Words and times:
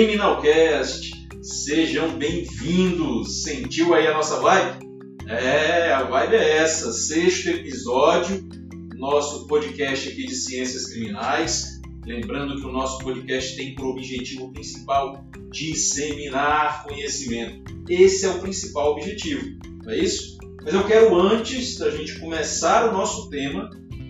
Criminalcast, 0.00 1.28
sejam 1.42 2.16
bem-vindos. 2.16 3.42
Sentiu 3.42 3.92
aí 3.92 4.06
a 4.06 4.14
nossa 4.14 4.40
vibe? 4.40 4.86
É, 5.28 5.92
a 5.92 6.04
vibe 6.04 6.36
é 6.36 6.56
essa. 6.56 6.90
Sexto 6.90 7.50
episódio, 7.50 8.42
nosso 8.96 9.46
podcast 9.46 10.08
aqui 10.08 10.24
de 10.24 10.34
ciências 10.34 10.86
criminais. 10.86 11.82
Lembrando 12.06 12.58
que 12.58 12.66
o 12.66 12.72
nosso 12.72 13.04
podcast 13.04 13.54
tem 13.54 13.74
por 13.74 13.88
objetivo 13.88 14.50
principal 14.50 15.22
disseminar 15.50 16.84
conhecimento. 16.84 17.70
Esse 17.86 18.24
é 18.24 18.30
o 18.30 18.40
principal 18.40 18.92
objetivo, 18.92 19.58
não 19.84 19.92
é 19.92 19.98
isso? 19.98 20.38
Mas 20.64 20.72
eu 20.72 20.86
quero, 20.86 21.14
antes 21.14 21.76
da 21.76 21.90
gente 21.90 22.18
começar 22.18 22.88
o 22.88 22.92
nosso 22.94 23.28
tema, 23.28 23.68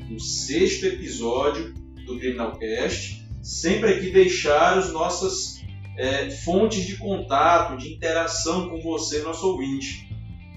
no 0.08 0.20
sexto 0.20 0.86
episódio 0.86 1.74
do 2.06 2.16
Criminalcast, 2.16 3.26
sempre 3.42 3.94
aqui 3.94 4.12
deixar 4.12 4.78
as 4.78 4.92
nossas 4.92 5.59
é, 5.96 6.30
fontes 6.30 6.86
de 6.86 6.96
contato, 6.96 7.76
de 7.76 7.92
interação 7.92 8.68
com 8.68 8.80
você, 8.80 9.22
nosso 9.22 9.46
ouvinte. 9.46 10.08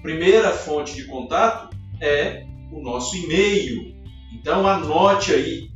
Primeira 0.02 0.52
fonte 0.52 0.94
de 0.94 1.04
contato 1.04 1.76
é 2.00 2.46
o 2.70 2.80
nosso 2.80 3.16
e-mail. 3.16 3.94
Então 4.32 4.66
anote 4.66 5.32
aí, 5.32 5.70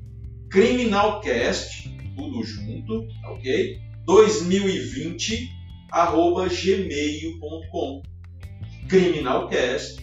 criminalcast, 0.50 1.88
tudo 2.16 2.42
junto, 2.42 3.06
ok? 3.24 3.78
2020 4.04 5.58
arroba 5.90 6.48
gmail.com 6.48 8.02
criminalcast 8.88 10.02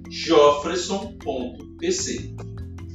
joffresson.pc 0.09 2.35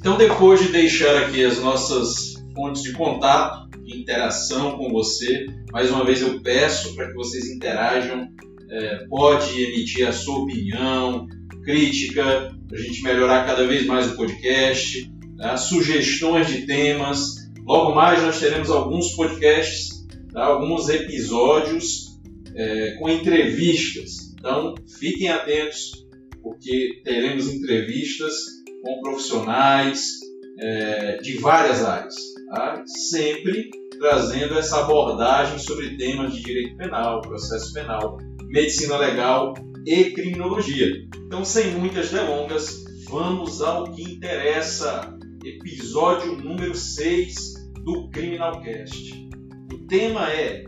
então, 0.05 0.19
depois 0.19 0.61
de 0.61 0.67
deixar 0.67 1.23
aqui 1.23 1.43
as 1.43 1.59
nossas 1.59 2.35
fontes 2.53 2.83
de 2.83 2.93
contato, 2.93 3.67
de 3.79 3.99
interação 3.99 4.77
com 4.77 4.91
você, 4.91 5.47
mais 5.71 5.89
uma 5.89 6.05
vez 6.05 6.21
eu 6.21 6.43
peço 6.43 6.93
para 6.93 7.07
que 7.07 7.15
vocês 7.15 7.49
interajam. 7.49 8.27
É, 8.69 9.07
pode 9.09 9.59
emitir 9.59 10.07
a 10.07 10.11
sua 10.11 10.43
opinião, 10.43 11.27
crítica, 11.65 12.55
para 12.67 12.77
a 12.77 12.81
gente 12.81 13.01
melhorar 13.01 13.45
cada 13.45 13.67
vez 13.67 13.85
mais 13.85 14.11
o 14.11 14.15
podcast, 14.15 15.11
tá? 15.37 15.57
sugestões 15.57 16.47
de 16.47 16.65
temas. 16.65 17.49
Logo 17.65 17.93
mais 17.93 18.21
nós 18.21 18.39
teremos 18.39 18.69
alguns 18.69 19.11
podcasts, 19.15 20.05
tá? 20.31 20.45
alguns 20.45 20.87
episódios 20.87 22.17
é, 22.55 22.91
com 22.99 23.09
entrevistas. 23.09 24.33
Então, 24.39 24.75
fiquem 24.99 25.29
atentos, 25.29 26.05
porque 26.41 27.01
teremos 27.03 27.51
entrevistas 27.51 28.35
com 28.83 29.01
profissionais 29.01 30.19
é, 30.59 31.17
de 31.17 31.39
várias 31.39 31.83
áreas, 31.83 32.15
tá? 32.49 32.83
sempre 32.85 33.71
trazendo 33.97 34.59
essa 34.59 34.81
abordagem 34.81 35.57
sobre 35.57 35.97
temas 35.97 36.33
de 36.33 36.43
direito 36.43 36.77
penal, 36.77 37.21
processo 37.21 37.73
penal, 37.73 38.17
medicina 38.47 38.97
legal 38.97 39.53
e 39.85 40.11
criminologia. 40.11 41.07
Então, 41.25 41.45
sem 41.45 41.71
muitas 41.71 42.09
delongas, 42.09 42.83
vamos 43.07 43.61
ao 43.61 43.91
que 43.91 44.01
interessa. 44.01 45.13
Episódio 45.43 46.35
número 46.37 46.73
6 46.73 47.69
do 47.83 48.09
Criminalcast. 48.09 49.29
O 49.71 49.77
tema 49.87 50.31
é 50.31 50.65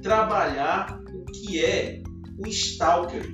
trabalhar 0.00 1.02
o 1.12 1.24
que 1.24 1.64
é 1.64 2.00
o 2.38 2.46
stalker. 2.46 3.26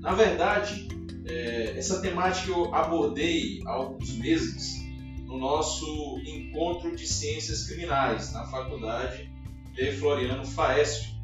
Na 0.00 0.14
verdade, 0.14 0.88
é, 1.28 1.74
essa 1.76 2.00
temática 2.00 2.50
eu 2.50 2.74
abordei 2.74 3.60
há 3.66 3.72
alguns 3.72 4.16
meses 4.16 4.80
no 5.26 5.38
nosso 5.38 6.18
encontro 6.24 6.96
de 6.96 7.06
ciências 7.06 7.66
criminais 7.66 8.32
na 8.32 8.46
faculdade 8.46 9.30
de 9.74 9.92
Floriano 9.92 10.44
Faesp, 10.46 11.04
que 11.04 11.19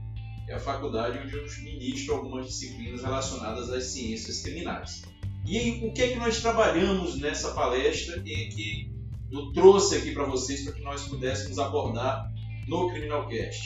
é 0.49 0.55
a 0.55 0.61
faculdade 0.61 1.19
onde 1.19 1.37
eu 1.37 1.45
ministro 1.63 2.15
algumas 2.15 2.47
disciplinas 2.47 3.03
relacionadas 3.03 3.71
às 3.71 3.85
ciências 3.85 4.43
criminais. 4.43 5.03
E 5.45 5.87
o 5.87 5.93
que 5.93 6.03
é 6.03 6.09
que 6.09 6.19
nós 6.19 6.41
trabalhamos 6.41 7.19
nessa 7.19 7.53
palestra 7.53 8.23
e 8.25 8.49
que 8.49 8.91
eu 9.31 9.53
trouxe 9.53 9.97
aqui 9.97 10.13
para 10.13 10.25
vocês 10.25 10.63
para 10.65 10.73
que 10.73 10.83
nós 10.83 11.07
pudéssemos 11.09 11.59
abordar 11.59 12.33
no 12.67 12.89
Criminalcast? 12.91 13.61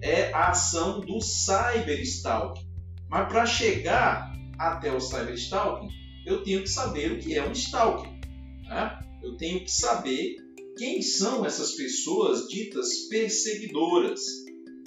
É 0.00 0.32
a 0.32 0.50
ação 0.50 1.00
do 1.00 1.20
cyberstalking. 1.20 2.66
Mas 3.08 3.28
para 3.28 3.46
chegar 3.46 4.32
até 4.58 4.92
o 4.92 5.00
cyberstalking, 5.00 5.88
eu 6.26 6.42
tenho 6.42 6.62
que 6.62 6.68
saber 6.68 7.12
o 7.12 7.18
que 7.18 7.36
é 7.36 7.46
um 7.46 7.52
stalking. 7.52 8.20
Né? 8.64 8.98
Eu 9.22 9.36
tenho 9.36 9.60
que 9.60 9.70
saber 9.70 10.36
quem 10.76 11.02
são 11.02 11.44
essas 11.44 11.72
pessoas 11.72 12.48
ditas 12.48 13.08
perseguidoras. 13.08 14.20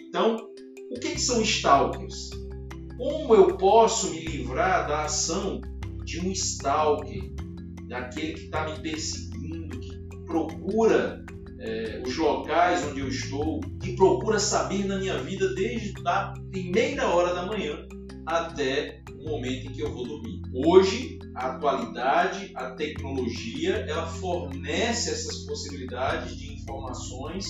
Então, 0.02 0.50
o 0.90 1.00
que, 1.00 1.12
que 1.12 1.22
são 1.22 1.42
stalkers? 1.42 2.30
Como 2.98 3.36
eu 3.36 3.58
posso 3.58 4.12
me 4.12 4.20
livrar 4.20 4.88
da 4.88 5.06
ação 5.06 5.62
de 6.04 6.20
um 6.20 6.32
stalker, 6.32 7.34
daquele 7.88 8.34
que 8.34 8.46
está 8.46 8.70
me 8.70 8.80
perseguindo, 8.80 9.80
que 9.80 9.98
procura 10.26 11.26
é, 11.60 12.02
os 12.06 12.16
locais 12.18 12.86
onde 12.86 13.02
eu 13.02 13.08
estou, 13.08 13.60
que 13.82 13.96
procura 13.96 14.40
saber 14.40 14.86
na 14.86 14.98
minha 14.98 15.18
vida 15.18 15.54
desde 15.56 15.94
a 16.06 16.34
primeira 16.52 17.08
hora 17.08 17.34
da 17.34 17.46
manhã 17.46 17.86
até 18.26 19.02
o 19.20 19.30
momento 19.30 19.68
em 19.68 19.72
que 19.72 19.82
eu 19.82 19.92
vou 19.92 20.06
dormir. 20.06 20.42
Hoje, 20.54 21.20
a 21.36 21.52
atualidade, 21.52 22.52
a 22.56 22.72
tecnologia, 22.72 23.86
ela 23.88 24.08
fornece 24.08 25.12
essas 25.12 25.40
possibilidades 25.46 26.36
de 26.38 26.54
informações 26.54 27.46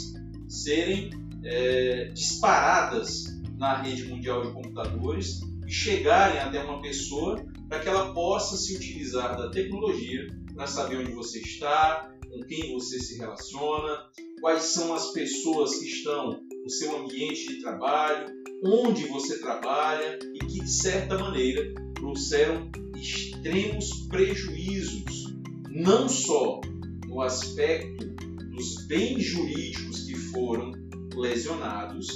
serem 0.47 1.09
é, 1.45 2.05
disparadas 2.13 3.25
na 3.57 3.81
rede 3.81 4.05
mundial 4.05 4.41
de 4.45 4.51
computadores 4.51 5.39
e 5.65 5.71
chegarem 5.71 6.39
até 6.39 6.63
uma 6.63 6.81
pessoa 6.81 7.43
para 7.69 7.79
que 7.79 7.87
ela 7.87 8.13
possa 8.13 8.57
se 8.57 8.75
utilizar 8.75 9.37
da 9.37 9.49
tecnologia 9.49 10.27
para 10.53 10.67
saber 10.67 10.97
onde 10.97 11.11
você 11.11 11.39
está, 11.39 12.11
com 12.29 12.41
quem 12.45 12.73
você 12.73 12.99
se 12.99 13.17
relaciona, 13.17 14.09
quais 14.41 14.63
são 14.63 14.93
as 14.93 15.11
pessoas 15.11 15.77
que 15.77 15.85
estão 15.85 16.39
no 16.63 16.69
seu 16.69 16.97
ambiente 16.97 17.47
de 17.47 17.61
trabalho, 17.61 18.27
onde 18.63 19.05
você 19.07 19.39
trabalha 19.39 20.19
e 20.33 20.39
que, 20.39 20.61
de 20.61 20.69
certa 20.69 21.17
maneira, 21.17 21.73
trouxeram 21.93 22.69
extremos 22.95 24.07
prejuízos, 24.07 25.33
não 25.69 26.07
só 26.07 26.61
no 27.07 27.21
aspecto 27.21 28.15
dos 28.55 28.87
bens 28.87 29.23
jurídicos 29.23 30.05
que 30.05 30.15
foram 30.15 30.71
lesionados, 31.13 32.07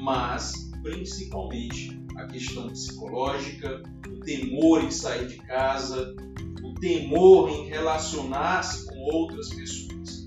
mas 0.00 0.70
principalmente 0.82 2.00
a 2.16 2.26
questão 2.26 2.68
psicológica, 2.68 3.82
o 4.08 4.20
temor 4.20 4.84
em 4.84 4.90
sair 4.90 5.26
de 5.26 5.36
casa, 5.38 6.14
o 6.62 6.74
temor 6.74 7.50
em 7.50 7.66
relacionar-se 7.66 8.86
com 8.86 8.98
outras 8.98 9.48
pessoas. 9.48 10.24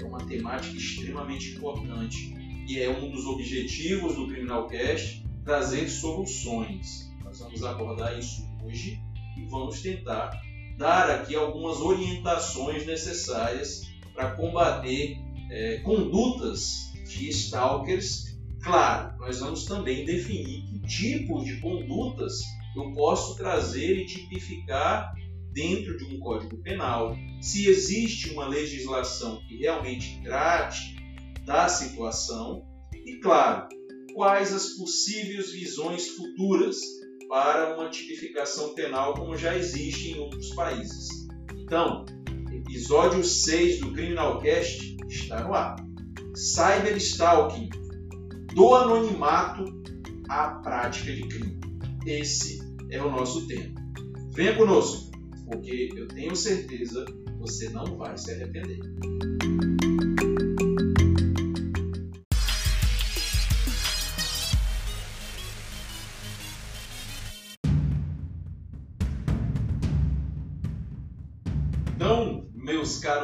É 0.00 0.04
uma 0.04 0.18
temática 0.18 0.76
extremamente 0.76 1.56
importante 1.56 2.34
e 2.68 2.80
é 2.80 2.90
um 2.90 3.10
dos 3.10 3.26
objetivos 3.26 4.16
do 4.16 4.26
Criminalcast 4.28 5.24
trazer 5.44 5.88
soluções. 5.88 7.12
Nós 7.22 7.38
vamos 7.38 7.62
abordar 7.62 8.18
isso 8.18 8.46
hoje 8.64 8.98
e 9.36 9.44
vamos 9.46 9.80
tentar 9.82 10.40
dar 10.78 11.10
aqui 11.10 11.34
algumas 11.34 11.78
orientações 11.80 12.86
necessárias 12.86 13.95
para 14.16 14.32
combater 14.32 15.18
é, 15.50 15.78
condutas 15.80 16.92
de 17.06 17.28
stalkers. 17.28 18.36
Claro, 18.62 19.16
nós 19.18 19.38
vamos 19.38 19.64
também 19.66 20.04
definir 20.04 20.64
que 20.66 20.80
tipo 20.88 21.44
de 21.44 21.60
condutas 21.60 22.40
eu 22.74 22.92
posso 22.92 23.36
trazer 23.36 23.98
e 23.98 24.06
tipificar 24.06 25.14
dentro 25.52 25.96
de 25.96 26.04
um 26.04 26.18
código 26.18 26.58
penal, 26.58 27.16
se 27.40 27.66
existe 27.66 28.30
uma 28.30 28.46
legislação 28.46 29.40
que 29.48 29.56
realmente 29.56 30.20
trate 30.22 30.96
da 31.46 31.66
situação 31.66 32.66
e, 32.92 33.18
claro, 33.20 33.66
quais 34.12 34.52
as 34.52 34.70
possíveis 34.70 35.52
visões 35.52 36.08
futuras 36.08 36.76
para 37.28 37.74
uma 37.74 37.88
tipificação 37.88 38.74
penal 38.74 39.14
como 39.14 39.36
já 39.36 39.56
existe 39.56 40.10
em 40.10 40.18
outros 40.18 40.50
países. 40.50 41.08
Então, 41.54 42.04
episódio 42.76 43.24
6 43.24 43.80
do 43.80 43.92
Criminalcast 43.92 44.98
está 45.08 45.42
no 45.42 45.54
ar. 45.54 45.76
Cyberstalking, 46.34 47.70
do 48.54 48.74
anonimato 48.74 49.64
à 50.28 50.48
prática 50.62 51.10
de 51.10 51.22
crime. 51.22 51.58
Esse 52.04 52.60
é 52.90 53.02
o 53.02 53.10
nosso 53.10 53.46
tema. 53.46 53.74
Venha 54.34 54.54
conosco, 54.56 55.10
porque 55.46 55.88
eu 55.96 56.06
tenho 56.08 56.36
certeza 56.36 57.06
você 57.38 57.70
não 57.70 57.96
vai 57.96 58.16
se 58.18 58.30
arrepender. 58.32 58.80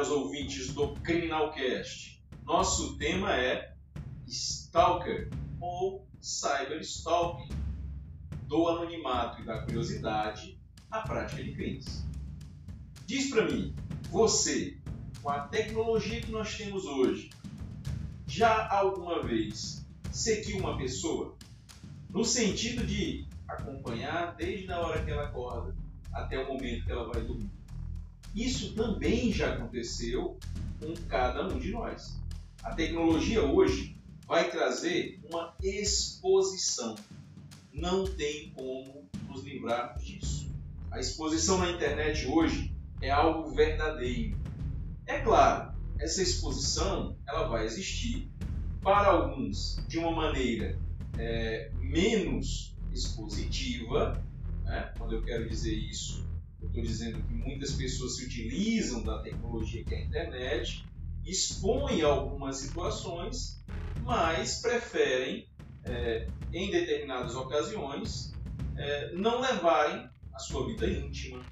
Caros 0.03 0.11
ouvintes 0.11 0.73
do 0.73 0.89
Criminalcast, 0.95 2.21
nosso 2.45 2.97
tema 2.97 3.33
é 3.33 3.73
Stalker 4.27 5.29
ou 5.61 6.05
Cyberstalking, 6.19 7.47
do 8.47 8.67
anonimato 8.67 9.41
e 9.41 9.45
da 9.45 9.61
curiosidade 9.61 10.59
à 10.91 10.99
prática 10.99 11.41
de 11.41 11.53
crimes. 11.53 12.05
Diz 13.05 13.29
para 13.29 13.49
mim, 13.49 13.73
você, 14.09 14.77
com 15.21 15.29
a 15.29 15.47
tecnologia 15.47 16.19
que 16.19 16.31
nós 16.31 16.57
temos 16.57 16.83
hoje, 16.83 17.29
já 18.27 18.67
alguma 18.67 19.23
vez 19.23 19.85
seguiu 20.11 20.57
uma 20.57 20.77
pessoa? 20.77 21.37
No 22.09 22.25
sentido 22.25 22.85
de 22.85 23.25
acompanhar 23.47 24.35
desde 24.35 24.69
a 24.69 24.81
hora 24.81 25.01
que 25.01 25.11
ela 25.11 25.23
acorda 25.23 25.73
até 26.11 26.37
o 26.43 26.47
momento 26.51 26.83
que 26.83 26.91
ela 26.91 27.09
vai 27.09 27.21
dormir. 27.21 27.52
Isso 28.35 28.73
também 28.73 29.31
já 29.31 29.53
aconteceu 29.53 30.39
com 30.79 30.93
cada 31.07 31.47
um 31.47 31.59
de 31.59 31.71
nós. 31.71 32.19
A 32.63 32.73
tecnologia 32.73 33.43
hoje 33.43 33.95
vai 34.27 34.49
trazer 34.49 35.19
uma 35.29 35.53
exposição. 35.61 36.95
Não 37.71 38.05
tem 38.05 38.51
como 38.51 39.07
nos 39.27 39.43
livrarmos 39.43 40.03
disso. 40.03 40.51
A 40.89 40.99
exposição 40.99 41.59
na 41.59 41.71
internet 41.71 42.25
hoje 42.25 42.73
é 43.01 43.09
algo 43.11 43.51
verdadeiro. 43.51 44.37
É 45.05 45.19
claro, 45.19 45.73
essa 45.99 46.21
exposição 46.21 47.15
ela 47.27 47.47
vai 47.47 47.65
existir 47.65 48.31
para 48.81 49.09
alguns 49.09 49.79
de 49.87 49.97
uma 49.97 50.11
maneira 50.11 50.77
é, 51.17 51.71
menos 51.79 52.75
expositiva. 52.91 54.23
Né? 54.63 54.93
Quando 54.97 55.15
eu 55.15 55.21
quero 55.21 55.47
dizer 55.47 55.73
isso, 55.73 56.25
estou 56.73 56.83
dizendo 56.83 57.21
que 57.21 57.33
muitas 57.35 57.73
pessoas 57.73 58.17
se 58.17 58.25
utilizam 58.25 59.03
da 59.03 59.21
tecnologia 59.21 59.83
que 59.83 59.93
é 59.93 59.99
a 59.99 60.05
internet, 60.05 60.83
expõem 61.23 62.01
algumas 62.01 62.57
situações, 62.57 63.63
mas 64.01 64.59
preferem, 64.59 65.47
é, 65.83 66.27
em 66.51 66.71
determinadas 66.71 67.35
ocasiões, 67.35 68.33
é, 68.75 69.13
não 69.13 69.39
levarem 69.39 70.09
a 70.33 70.39
sua 70.39 70.65
vida 70.65 70.89
íntima, 70.89 71.45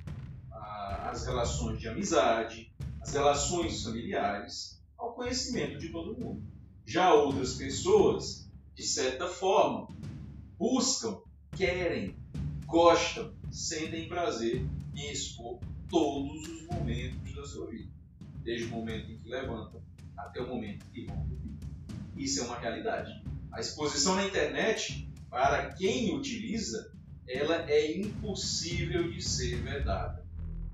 a, 0.52 1.12
as 1.12 1.28
relações 1.28 1.80
de 1.80 1.88
amizade, 1.88 2.74
as 3.00 3.14
relações 3.14 3.84
familiares 3.84 4.82
ao 4.98 5.14
conhecimento 5.14 5.78
de 5.78 5.90
todo 5.90 6.20
mundo. 6.20 6.42
Já 6.84 7.14
outras 7.14 7.54
pessoas, 7.54 8.50
de 8.74 8.84
certa 8.84 9.28
forma, 9.28 9.88
buscam, 10.58 11.20
querem, 11.56 12.16
gostam, 12.66 13.32
sentem 13.52 14.08
prazer 14.08 14.66
em 14.96 15.12
expor 15.12 15.60
todos 15.90 16.48
os 16.48 16.68
momentos 16.68 17.36
da 17.36 17.46
sua 17.46 17.68
vida, 17.70 17.92
desde 18.44 18.66
o 18.68 18.70
momento 18.70 19.12
em 19.12 19.18
que 19.18 19.30
levantam 19.30 19.82
até 20.18 20.42
o 20.42 20.48
momento 20.48 20.86
em 20.88 20.92
que 20.92 21.06
dormir. 21.06 21.58
Isso 22.16 22.42
é 22.42 22.44
uma 22.44 22.60
realidade. 22.60 23.24
A 23.52 23.60
exposição 23.60 24.16
na 24.16 24.26
internet, 24.26 25.10
para 25.30 25.74
quem 25.74 26.16
utiliza, 26.16 26.94
ela 27.28 27.70
é 27.70 27.98
impossível 27.98 29.12
de 29.12 29.22
ser 29.22 29.62
verdade. 29.62 30.22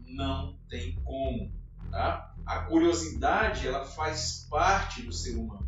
Não 0.05 0.57
tem 0.69 0.95
como. 1.03 1.51
Tá? 1.91 2.35
A 2.45 2.59
curiosidade 2.61 3.67
ela 3.67 3.85
faz 3.85 4.47
parte 4.49 5.01
do 5.01 5.13
ser 5.13 5.35
humano. 5.35 5.67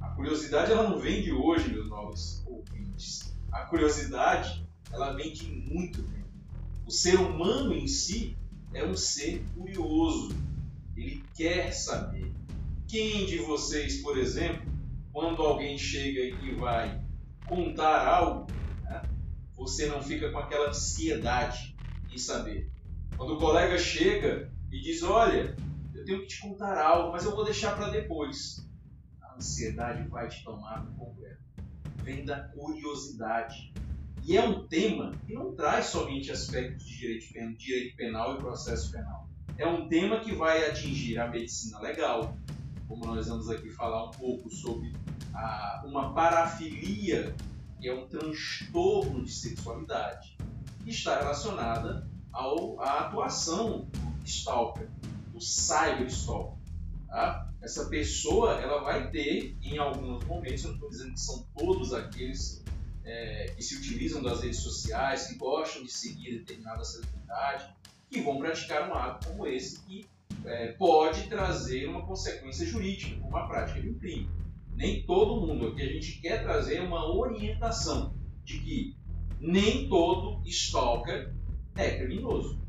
A 0.00 0.08
curiosidade 0.08 0.72
ela 0.72 0.88
não 0.88 0.98
vem 0.98 1.22
de 1.22 1.32
hoje, 1.32 1.72
meus 1.72 1.88
novos 1.88 2.44
ouvintes. 2.46 3.34
A 3.50 3.60
curiosidade 3.60 4.66
ela 4.92 5.12
vem 5.12 5.32
de 5.32 5.50
muito 5.50 6.02
tempo. 6.02 6.25
O 6.86 6.90
ser 6.92 7.18
humano 7.18 7.74
em 7.74 7.88
si 7.88 8.38
é 8.72 8.84
um 8.84 8.94
ser 8.94 9.44
curioso. 9.52 10.40
Ele 10.94 11.28
quer 11.34 11.72
saber. 11.72 12.32
Quem 12.86 13.26
de 13.26 13.38
vocês, 13.38 14.00
por 14.02 14.16
exemplo, 14.16 14.70
quando 15.12 15.42
alguém 15.42 15.76
chega 15.76 16.20
e 16.20 16.54
vai 16.54 17.02
contar 17.44 18.06
algo, 18.06 18.46
né, 18.82 19.04
você 19.56 19.86
não 19.86 20.00
fica 20.00 20.30
com 20.30 20.38
aquela 20.38 20.68
ansiedade 20.68 21.76
em 22.08 22.16
saber. 22.16 22.70
Quando 23.16 23.34
o 23.34 23.38
colega 23.38 23.76
chega 23.76 24.52
e 24.70 24.80
diz: 24.80 25.02
Olha, 25.02 25.56
eu 25.92 26.04
tenho 26.04 26.20
que 26.20 26.28
te 26.28 26.40
contar 26.40 26.78
algo, 26.78 27.10
mas 27.10 27.24
eu 27.24 27.34
vou 27.34 27.44
deixar 27.44 27.74
para 27.74 27.88
depois. 27.88 28.64
A 29.20 29.34
ansiedade 29.34 30.08
vai 30.08 30.28
te 30.28 30.44
tomar 30.44 30.86
por 30.86 30.94
completo. 30.94 31.42
Vem 32.04 32.24
da 32.24 32.48
curiosidade. 32.50 33.74
E 34.26 34.36
é 34.36 34.44
um 34.44 34.66
tema 34.66 35.12
que 35.24 35.32
não 35.32 35.54
traz 35.54 35.86
somente 35.86 36.32
aspectos 36.32 36.84
de 36.84 36.98
direito 36.98 37.32
penal, 37.32 37.54
direito 37.54 37.96
penal 37.96 38.34
e 38.34 38.38
processo 38.38 38.90
penal. 38.90 39.28
É 39.56 39.64
um 39.64 39.88
tema 39.88 40.18
que 40.18 40.34
vai 40.34 40.68
atingir 40.68 41.16
a 41.20 41.28
medicina 41.28 41.78
legal, 41.78 42.36
como 42.88 43.06
nós 43.06 43.28
vamos 43.28 43.48
aqui 43.48 43.70
falar 43.70 44.08
um 44.08 44.10
pouco 44.10 44.50
sobre 44.50 44.92
a, 45.32 45.84
uma 45.86 46.12
parafilia, 46.12 47.36
que 47.80 47.88
é 47.88 47.94
um 47.94 48.08
transtorno 48.08 49.22
de 49.22 49.30
sexualidade, 49.30 50.36
que 50.82 50.90
está 50.90 51.20
relacionada 51.20 52.10
ao, 52.32 52.80
à 52.80 53.06
atuação 53.06 53.86
do 53.92 54.26
stalker, 54.26 54.88
do 55.32 55.40
cyberstalker. 55.40 56.58
Tá? 57.06 57.48
Essa 57.62 57.84
pessoa 57.84 58.54
ela 58.54 58.82
vai 58.82 59.08
ter, 59.08 59.56
em 59.62 59.78
alguns 59.78 60.24
momentos, 60.24 60.64
eu 60.64 60.70
não 60.70 60.74
estou 60.74 60.90
dizendo 60.90 61.12
que 61.12 61.20
são 61.20 61.46
todos 61.56 61.92
aqueles 61.94 62.65
é, 63.06 63.52
que 63.56 63.62
se 63.62 63.76
utilizam 63.76 64.22
das 64.22 64.42
redes 64.42 64.60
sociais, 64.60 65.28
que 65.28 65.36
gostam 65.36 65.84
de 65.84 65.92
seguir 65.92 66.40
determinada 66.40 66.84
celebridade, 66.84 67.72
que 68.10 68.20
vão 68.20 68.38
praticar 68.38 68.90
um 68.90 68.94
ato 68.94 69.28
como 69.28 69.46
esse 69.46 69.80
que 69.84 70.06
é, 70.44 70.72
pode 70.72 71.28
trazer 71.28 71.88
uma 71.88 72.04
consequência 72.04 72.66
jurídica, 72.66 73.18
como 73.20 73.36
a 73.36 73.46
prática 73.46 73.80
de 73.80 73.90
um 73.90 73.98
crime. 73.98 74.28
Nem 74.74 75.02
todo 75.04 75.46
mundo. 75.46 75.68
O 75.68 75.74
que 75.74 75.82
a 75.82 75.92
gente 75.92 76.20
quer 76.20 76.42
trazer 76.42 76.76
é 76.76 76.82
uma 76.82 77.10
orientação 77.10 78.14
de 78.44 78.58
que 78.58 78.96
nem 79.40 79.88
todo 79.88 80.42
stalker 80.46 81.32
é 81.76 81.98
criminoso. 81.98 82.60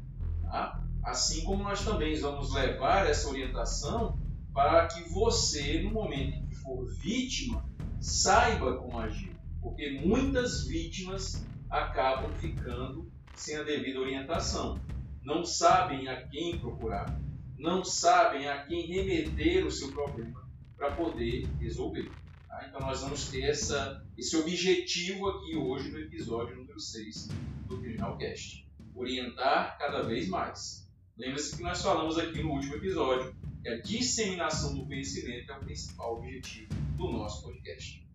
Tá? 0.44 0.84
Assim 1.03 1.44
como 1.44 1.63
nós 1.63 1.84
também 1.84 2.15
vamos 2.20 2.53
levar 2.53 3.08
essa 3.08 3.27
orientação 3.29 4.17
para 4.53 4.88
que 4.88 5.10
você, 5.10 5.82
no 5.82 5.91
momento 5.91 6.38
em 6.38 6.46
que 6.48 6.56
for 6.56 6.86
vítima, 6.86 7.65
saiba 8.00 8.77
como 8.77 9.00
agir 9.00 9.37
porque 9.67 10.00
muitas 10.00 10.65
vítimas 10.65 11.45
acabam 11.69 12.31
ficando 12.36 13.12
sem 13.36 13.57
a 13.57 13.63
devida 13.63 14.00
orientação. 14.00 14.79
Não 15.21 15.43
sabem 15.43 16.07
a 16.07 16.25
quem 16.25 16.57
procurar, 16.57 17.19
não 17.57 17.83
sabem 17.83 18.47
a 18.47 18.63
quem 18.63 18.88
remeter 18.88 19.65
o 19.65 19.71
seu 19.71 19.91
problema 19.91 20.50
para 20.77 20.95
poder 20.95 21.45
resolver. 21.59 22.09
Tá? 22.47 22.65
Então, 22.69 22.79
nós 22.79 23.01
vamos 23.01 23.27
ter 23.27 23.41
essa, 23.41 24.05
esse 24.17 24.38
objetivo 24.38 25.27
aqui 25.27 25.57
hoje 25.57 25.91
no 25.91 26.00
episódio 26.00 26.55
número 26.55 26.79
6 26.79 27.27
do 27.67 27.77
Criminalcast: 27.77 28.65
orientar 28.95 29.77
cada 29.77 30.03
vez 30.03 30.29
mais. 30.29 30.89
Lembre-se 31.17 31.57
que 31.57 31.63
nós 31.63 31.81
falamos 31.81 32.17
aqui 32.17 32.41
no 32.41 32.51
último 32.51 32.75
episódio 32.75 33.36
que 33.62 33.67
a 33.67 33.81
disseminação 33.81 34.74
do 34.75 34.86
conhecimento 34.86 35.51
é 35.51 35.57
o 35.57 35.59
principal 35.59 36.19
objetivo 36.19 36.74
do 36.95 37.12
nosso 37.12 37.43
podcast. 37.43 38.06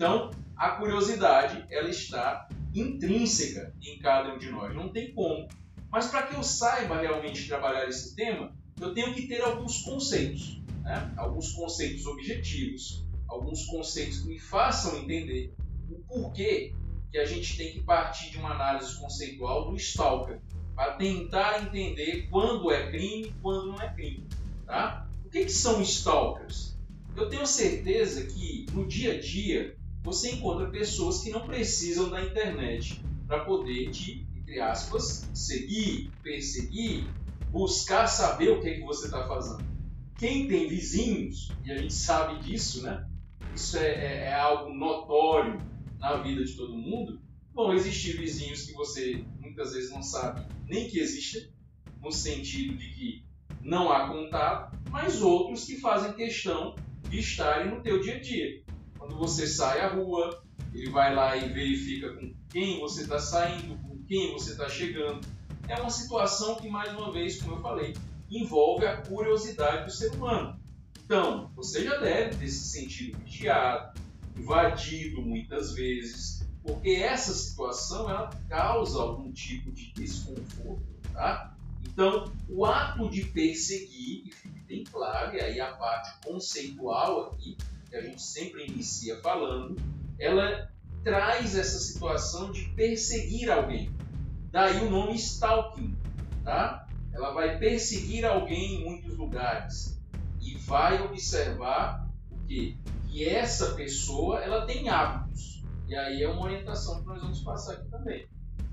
Então, 0.00 0.30
a 0.56 0.70
curiosidade 0.70 1.62
ela 1.68 1.90
está 1.90 2.48
intrínseca 2.74 3.74
em 3.82 3.98
cada 3.98 4.32
um 4.32 4.38
de 4.38 4.50
nós, 4.50 4.74
não 4.74 4.88
tem 4.88 5.12
como. 5.12 5.46
Mas 5.92 6.06
para 6.06 6.22
que 6.22 6.34
eu 6.34 6.42
saiba 6.42 6.98
realmente 6.98 7.46
trabalhar 7.46 7.86
esse 7.86 8.16
tema, 8.16 8.50
eu 8.80 8.94
tenho 8.94 9.12
que 9.12 9.26
ter 9.26 9.42
alguns 9.42 9.82
conceitos, 9.82 10.58
né? 10.80 11.12
alguns 11.18 11.52
conceitos 11.52 12.06
objetivos, 12.06 13.04
alguns 13.28 13.66
conceitos 13.66 14.20
que 14.20 14.28
me 14.28 14.38
façam 14.38 14.96
entender 14.96 15.52
o 15.90 15.98
porquê 16.08 16.72
que 17.12 17.18
a 17.18 17.26
gente 17.26 17.58
tem 17.58 17.72
que 17.74 17.82
partir 17.82 18.30
de 18.30 18.38
uma 18.38 18.54
análise 18.54 18.98
conceitual 18.98 19.70
do 19.70 19.76
stalker 19.76 20.40
para 20.74 20.94
tentar 20.94 21.62
entender 21.62 22.26
quando 22.30 22.70
é 22.70 22.90
crime 22.90 23.26
e 23.26 23.32
quando 23.42 23.72
não 23.72 23.82
é 23.82 23.92
crime. 23.92 24.26
Tá? 24.64 25.06
O 25.26 25.28
que, 25.28 25.44
que 25.44 25.52
são 25.52 25.82
stalkers? 25.82 26.74
Eu 27.14 27.28
tenho 27.28 27.46
certeza 27.46 28.24
que 28.24 28.64
no 28.72 28.86
dia 28.86 29.12
a 29.12 29.20
dia 29.20 29.78
você 30.02 30.32
encontra 30.32 30.70
pessoas 30.70 31.22
que 31.22 31.30
não 31.30 31.46
precisam 31.46 32.08
da 32.08 32.22
internet 32.22 33.02
para 33.26 33.44
poder 33.44 33.90
te, 33.90 34.26
entre 34.36 34.60
aspas, 34.60 35.28
seguir, 35.34 36.10
perseguir, 36.22 37.06
buscar 37.50 38.06
saber 38.06 38.50
o 38.50 38.60
que, 38.60 38.68
é 38.68 38.74
que 38.74 38.82
você 38.82 39.06
está 39.06 39.26
fazendo. 39.26 39.64
Quem 40.18 40.48
tem 40.48 40.68
vizinhos, 40.68 41.50
e 41.64 41.72
a 41.72 41.78
gente 41.78 41.94
sabe 41.94 42.42
disso, 42.42 42.82
né? 42.82 43.06
Isso 43.54 43.78
é, 43.78 43.88
é, 43.88 44.24
é 44.24 44.34
algo 44.34 44.72
notório 44.72 45.60
na 45.98 46.16
vida 46.16 46.44
de 46.44 46.54
todo 46.54 46.74
mundo. 46.74 47.20
Vão 47.54 47.74
existir 47.74 48.16
vizinhos 48.16 48.64
que 48.64 48.72
você 48.72 49.24
muitas 49.40 49.72
vezes 49.72 49.90
não 49.90 50.02
sabe 50.02 50.46
nem 50.68 50.88
que 50.88 50.98
existem, 50.98 51.50
no 52.00 52.12
sentido 52.12 52.76
de 52.76 52.88
que 52.90 53.24
não 53.60 53.92
há 53.92 54.08
contato, 54.08 54.78
mas 54.88 55.20
outros 55.20 55.64
que 55.64 55.76
fazem 55.80 56.12
questão 56.12 56.74
de 57.08 57.18
estarem 57.18 57.70
no 57.70 57.82
teu 57.82 58.00
dia 58.00 58.16
a 58.16 58.20
dia. 58.20 58.62
Quando 59.10 59.18
você 59.18 59.44
sai 59.44 59.80
à 59.80 59.88
rua, 59.88 60.40
ele 60.72 60.88
vai 60.88 61.12
lá 61.12 61.36
e 61.36 61.48
verifica 61.48 62.14
com 62.14 62.32
quem 62.48 62.78
você 62.78 63.02
está 63.02 63.18
saindo, 63.18 63.76
com 63.82 63.98
quem 64.04 64.32
você 64.32 64.52
está 64.52 64.68
chegando. 64.68 65.26
É 65.66 65.74
uma 65.74 65.90
situação 65.90 66.54
que, 66.54 66.68
mais 66.68 66.92
uma 66.92 67.10
vez, 67.10 67.42
como 67.42 67.56
eu 67.56 67.60
falei, 67.60 67.96
envolve 68.30 68.86
a 68.86 68.98
curiosidade 68.98 69.86
do 69.86 69.90
ser 69.90 70.12
humano. 70.12 70.56
Então, 71.04 71.50
você 71.56 71.82
já 71.82 71.96
deve 71.96 72.36
ter 72.36 72.48
se 72.48 72.68
sentido 72.68 73.18
vigiado, 73.18 73.98
invadido 74.36 75.20
muitas 75.22 75.74
vezes, 75.74 76.46
porque 76.62 76.90
essa 76.90 77.34
situação 77.34 78.08
ela 78.08 78.30
causa 78.48 79.00
algum 79.00 79.32
tipo 79.32 79.72
de 79.72 79.92
desconforto, 79.92 80.86
tá? 81.12 81.56
Então, 81.84 82.32
o 82.48 82.64
ato 82.64 83.10
de 83.10 83.24
perseguir, 83.24 84.28
e 84.28 84.30
fique 84.30 84.60
bem 84.60 84.84
claro, 84.84 85.34
e 85.34 85.40
aí 85.40 85.60
a 85.60 85.72
parte 85.72 86.24
conceitual 86.24 87.32
aqui, 87.32 87.56
que 87.90 87.96
a 87.96 88.02
gente 88.02 88.22
sempre 88.22 88.66
inicia 88.66 89.20
falando, 89.20 89.76
ela 90.18 90.70
traz 91.02 91.56
essa 91.56 91.78
situação 91.78 92.52
de 92.52 92.64
perseguir 92.70 93.50
alguém. 93.50 93.92
Daí 94.50 94.84
o 94.86 94.90
nome 94.90 95.14
stalking, 95.16 95.96
tá? 96.44 96.88
Ela 97.12 97.32
vai 97.32 97.58
perseguir 97.58 98.24
alguém 98.24 98.76
em 98.76 98.84
muitos 98.84 99.16
lugares 99.16 100.00
e 100.40 100.56
vai 100.56 101.02
observar 101.02 102.08
o 102.30 102.38
que 102.46 102.78
que 103.10 103.28
essa 103.28 103.74
pessoa 103.74 104.40
ela 104.40 104.64
tem 104.66 104.88
hábitos. 104.88 105.64
E 105.88 105.96
aí 105.96 106.22
é 106.22 106.28
uma 106.28 106.44
orientação 106.44 107.00
que 107.00 107.06
nós 107.06 107.20
vamos 107.20 107.40
passar 107.40 107.74
aqui 107.74 107.88
também. 107.90 108.28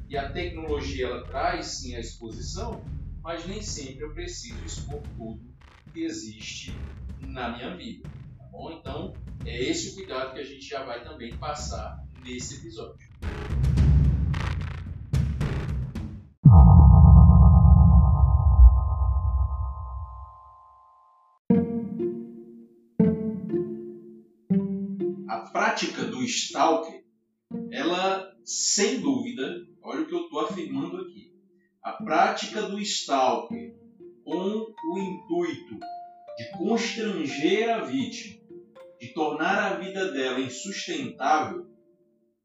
E 0.07 0.15
a 0.15 0.31
tecnologia 0.31 1.07
ela 1.07 1.25
traz 1.25 1.65
sim 1.65 1.95
a 1.95 1.99
exposição, 1.99 2.83
mas 3.21 3.47
nem 3.47 3.61
sempre 3.61 4.05
eu 4.05 4.13
preciso 4.13 4.63
expor 4.63 5.01
tudo 5.17 5.41
que 5.91 6.03
existe 6.03 6.73
na 7.19 7.49
minha 7.49 7.75
vida. 7.75 8.07
Bom? 8.57 8.71
Então, 8.71 9.13
é 9.45 9.55
esse 9.55 9.91
o 9.91 9.93
cuidado 9.93 10.33
que 10.33 10.39
a 10.39 10.43
gente 10.43 10.67
já 10.67 10.83
vai 10.83 11.03
também 11.03 11.37
passar 11.37 12.03
nesse 12.25 12.55
episódio. 12.55 13.07
A 25.29 25.37
prática 25.51 26.05
do 26.05 26.23
stalker, 26.23 27.05
ela, 27.71 28.33
sem 28.43 28.99
dúvida, 29.01 29.67
olha 29.83 30.01
o 30.01 30.07
que 30.07 30.15
eu 30.15 30.23
estou 30.23 30.39
afirmando 30.39 30.97
aqui, 30.97 31.31
a 31.83 31.91
prática 31.91 32.63
do 32.63 32.79
stalker 32.79 33.75
com 34.25 34.73
o 34.93 34.97
intuito 34.97 35.77
de 36.37 36.51
constranger 36.51 37.69
a 37.69 37.83
vítima, 37.83 38.46
de 38.99 39.13
tornar 39.13 39.59
a 39.59 39.77
vida 39.77 40.11
dela 40.11 40.39
insustentável, 40.39 41.65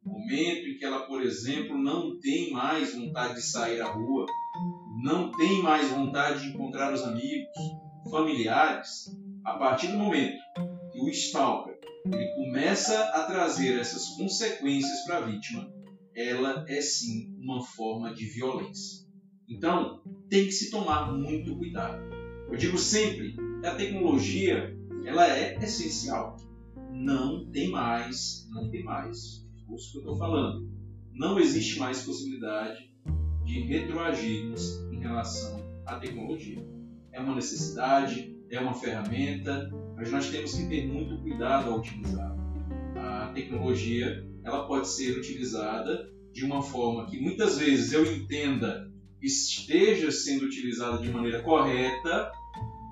momento 0.05 0.69
em 0.69 0.77
que 0.77 0.85
ela, 0.85 1.07
por 1.07 1.23
exemplo, 1.23 1.79
não 1.79 2.19
tem 2.19 2.51
mais 2.51 2.95
vontade 2.95 3.35
de 3.35 3.43
sair 3.43 3.81
à 3.81 3.91
rua, 3.93 4.27
não 5.03 5.31
tem 5.33 5.63
mais 5.63 5.89
vontade 5.89 6.43
de 6.43 6.49
encontrar 6.49 6.93
os 6.93 7.03
amigos, 7.03 7.57
familiares, 8.11 9.07
a 9.45 9.55
partir 9.55 9.89
do 9.89 9.99
momento 9.99 10.39
que 10.93 11.01
o 11.01 11.09
stalker 11.09 11.79
ele 12.07 12.35
começa 12.35 12.99
a 13.11 13.25
trazer 13.25 13.79
essas 13.79 14.09
consequências 14.17 15.05
para 15.07 15.19
a 15.19 15.21
vítima, 15.21 15.73
ela 16.15 16.65
é 16.69 16.81
sim 16.81 17.35
uma 17.39 17.63
forma 17.63 18.13
de 18.13 18.27
violência. 18.27 19.07
Então, 19.49 20.03
tem 20.29 20.47
que 20.47 20.53
se 20.53 20.71
tomar 20.71 21.13
muito 21.13 21.57
cuidado. 21.57 22.03
Eu 22.49 22.57
digo 22.57 22.77
sempre 22.77 23.37
a 23.65 23.71
tecnologia 23.75 24.77
ela 25.05 25.27
é 25.27 25.57
essencial. 25.63 26.37
Não 26.91 27.51
tem 27.51 27.71
mais, 27.71 28.49
não 28.51 28.71
tem 28.71 28.85
mais. 28.85 29.47
É 29.69 29.75
isso 29.75 29.93
que 29.93 29.99
eu 29.99 30.01
estou 30.01 30.17
falando. 30.17 30.71
Não 31.13 31.39
existe 31.39 31.79
mais 31.79 32.03
possibilidade 32.03 32.93
de 33.45 33.61
retroagirmos 33.61 34.83
em 34.93 35.01
relação 35.01 35.63
à 35.87 35.97
tecnologia. 35.97 36.65
É 37.13 37.21
uma 37.21 37.35
necessidade, 37.35 38.37
é 38.51 38.59
uma 38.61 38.75
ferramenta, 38.75 39.71
mas 39.97 40.11
nós 40.11 40.31
temos 40.31 40.55
que 40.55 40.67
ter 40.67 40.87
muito 40.87 41.19
cuidado 41.23 41.71
ao 41.71 41.79
utilizá-la. 41.79 42.37
A 42.97 43.33
tecnologia 43.35 44.27
ela 44.45 44.67
pode 44.67 44.89
ser 44.89 45.17
utilizada 45.19 46.11
de 46.33 46.45
uma 46.45 46.63
forma 46.63 47.07
que 47.07 47.21
muitas 47.21 47.59
vezes 47.59 47.93
eu 47.93 48.05
entenda 48.11 48.91
esteja 49.23 50.11
sendo 50.11 50.47
utilizada 50.47 50.99
de 50.99 51.09
maneira 51.11 51.43
correta, 51.43 52.33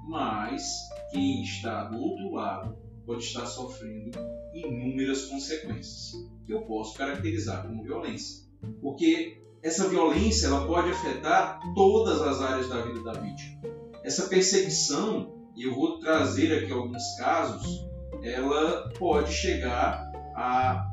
mas 0.09 0.63
quem 1.11 1.43
está 1.43 1.85
do 1.85 1.99
outro 2.01 2.33
lado 2.33 2.77
pode 3.05 3.25
estar 3.25 3.47
sofrendo 3.47 4.19
inúmeras 4.55 5.27
consequências 5.27 6.13
que 6.47 6.53
eu 6.53 6.63
posso 6.63 6.97
caracterizar 6.97 7.67
como 7.67 7.83
violência. 7.83 8.49
Porque 8.81 9.41
essa 9.63 9.89
violência 9.89 10.47
ela 10.47 10.67
pode 10.67 10.91
afetar 10.91 11.61
todas 11.75 12.21
as 12.23 12.41
áreas 12.41 12.69
da 12.69 12.83
vida 12.83 13.03
da 13.03 13.13
vítima. 13.13 13.61
Essa 14.03 14.29
perseguição, 14.29 15.51
e 15.57 15.65
eu 15.65 15.75
vou 15.75 15.99
trazer 15.99 16.53
aqui 16.53 16.73
alguns 16.73 17.03
casos, 17.19 17.87
ela 18.23 18.91
pode 18.99 19.33
chegar 19.33 20.11
a 20.35 20.87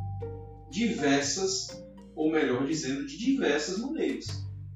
diversas, 0.70 1.84
ou 2.16 2.32
melhor 2.32 2.66
dizendo, 2.66 3.06
de 3.06 3.18
diversas 3.18 3.80
maneiras 3.80 4.26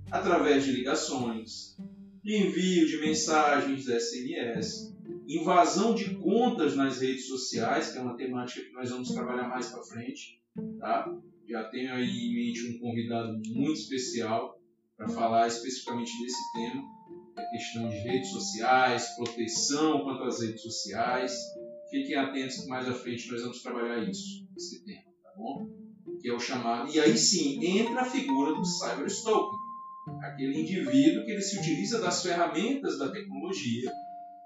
através 0.10 0.66
de 0.66 0.72
ligações, 0.72 1.78
de 2.24 2.38
envio 2.38 2.88
de 2.88 3.00
mensagens 3.00 3.86
SMS, 3.86 4.91
invasão 5.40 5.94
de 5.94 6.16
contas 6.16 6.76
nas 6.76 7.00
redes 7.00 7.28
sociais, 7.28 7.92
que 7.92 7.98
é 7.98 8.02
uma 8.02 8.18
temática 8.18 8.62
que 8.62 8.74
nós 8.74 8.90
vamos 8.90 9.10
trabalhar 9.12 9.48
mais 9.48 9.68
para 9.68 9.84
frente, 9.84 10.42
tá? 10.80 11.14
Já 11.48 11.64
tenho 11.66 11.94
aí 11.94 12.10
em 12.10 12.34
mente 12.34 12.68
um 12.68 12.80
convidado 12.80 13.40
muito 13.48 13.80
especial 13.80 14.60
para 14.98 15.08
falar 15.10 15.48
especificamente 15.48 16.12
desse 16.22 16.52
tema, 16.54 16.84
a 17.36 17.44
questão 17.46 17.90
de 17.90 17.96
redes 17.98 18.30
sociais, 18.30 19.16
proteção 19.16 20.02
contra 20.04 20.28
as 20.28 20.42
redes 20.42 20.62
sociais. 20.62 21.34
Fiquem 21.90 22.16
atentos 22.16 22.62
que 22.62 22.68
mais 22.68 22.88
à 22.88 22.94
frente 22.94 23.30
nós 23.32 23.42
vamos 23.42 23.62
trabalhar 23.62 24.08
isso, 24.08 24.48
esse 24.56 24.84
tema, 24.86 25.12
tá 25.24 25.32
bom? 25.36 25.68
Que 26.22 26.30
é 26.30 26.34
o 26.34 26.40
chamado. 26.40 26.92
E 26.94 27.00
aí 27.00 27.18
sim 27.18 27.64
entra 27.66 28.02
a 28.02 28.06
figura 28.06 28.54
do 28.54 28.64
cyberstalking 28.64 29.62
aquele 30.24 30.62
indivíduo 30.62 31.26
que 31.26 31.32
ele 31.32 31.42
se 31.42 31.60
utiliza 31.60 32.00
das 32.00 32.22
ferramentas 32.22 32.98
da 32.98 33.10
tecnologia 33.10 33.92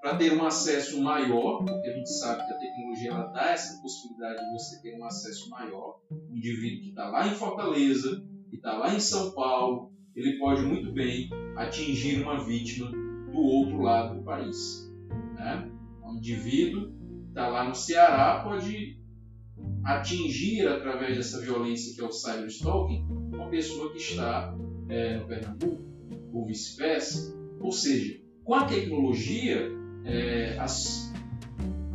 para 0.05 0.17
ter 0.17 0.33
um 0.33 0.45
acesso 0.45 1.01
maior, 1.01 1.65
porque 1.65 1.89
a 1.89 1.91
gente 1.91 2.11
sabe 2.11 2.45
que 2.45 2.53
a 2.53 2.59
tecnologia 2.59 3.09
ela 3.09 3.25
dá 3.31 3.49
essa 3.49 3.81
possibilidade 3.81 4.37
de 4.37 4.51
você 4.51 4.79
ter 4.79 4.95
um 4.95 5.03
acesso 5.03 5.49
maior. 5.49 5.99
Um 6.11 6.37
indivíduo 6.37 6.83
que 6.83 6.89
está 6.89 7.09
lá 7.09 7.27
em 7.27 7.33
Fortaleza, 7.33 8.23
que 8.51 8.57
está 8.57 8.77
lá 8.77 8.93
em 8.93 8.99
São 8.99 9.31
Paulo, 9.31 9.91
ele 10.15 10.37
pode 10.37 10.61
muito 10.61 10.93
bem 10.93 11.27
atingir 11.57 12.21
uma 12.21 12.37
vítima 12.45 12.91
do 12.91 13.39
outro 13.39 13.81
lado 13.81 14.19
do 14.19 14.23
país. 14.23 14.93
Né? 15.33 15.71
Um 16.03 16.17
indivíduo 16.17 16.91
que 16.91 17.29
está 17.29 17.47
lá 17.47 17.67
no 17.67 17.73
Ceará 17.73 18.43
pode 18.43 19.01
atingir 19.83 20.67
através 20.67 21.17
dessa 21.17 21.41
violência 21.41 21.95
que 21.95 22.01
é 22.01 22.05
o 22.05 22.11
cyberstalking 22.11 23.07
uma 23.33 23.49
pessoa 23.49 23.91
que 23.91 23.97
está 23.97 24.55
é, 24.87 25.17
no 25.17 25.25
Pernambuco, 25.25 25.83
ou 26.31 26.45
vice-versa. 26.45 27.35
Ou 27.59 27.71
seja, 27.71 28.21
com 28.43 28.53
a 28.53 28.65
tecnologia, 28.65 29.83
é, 30.05 30.57
as 30.59 31.11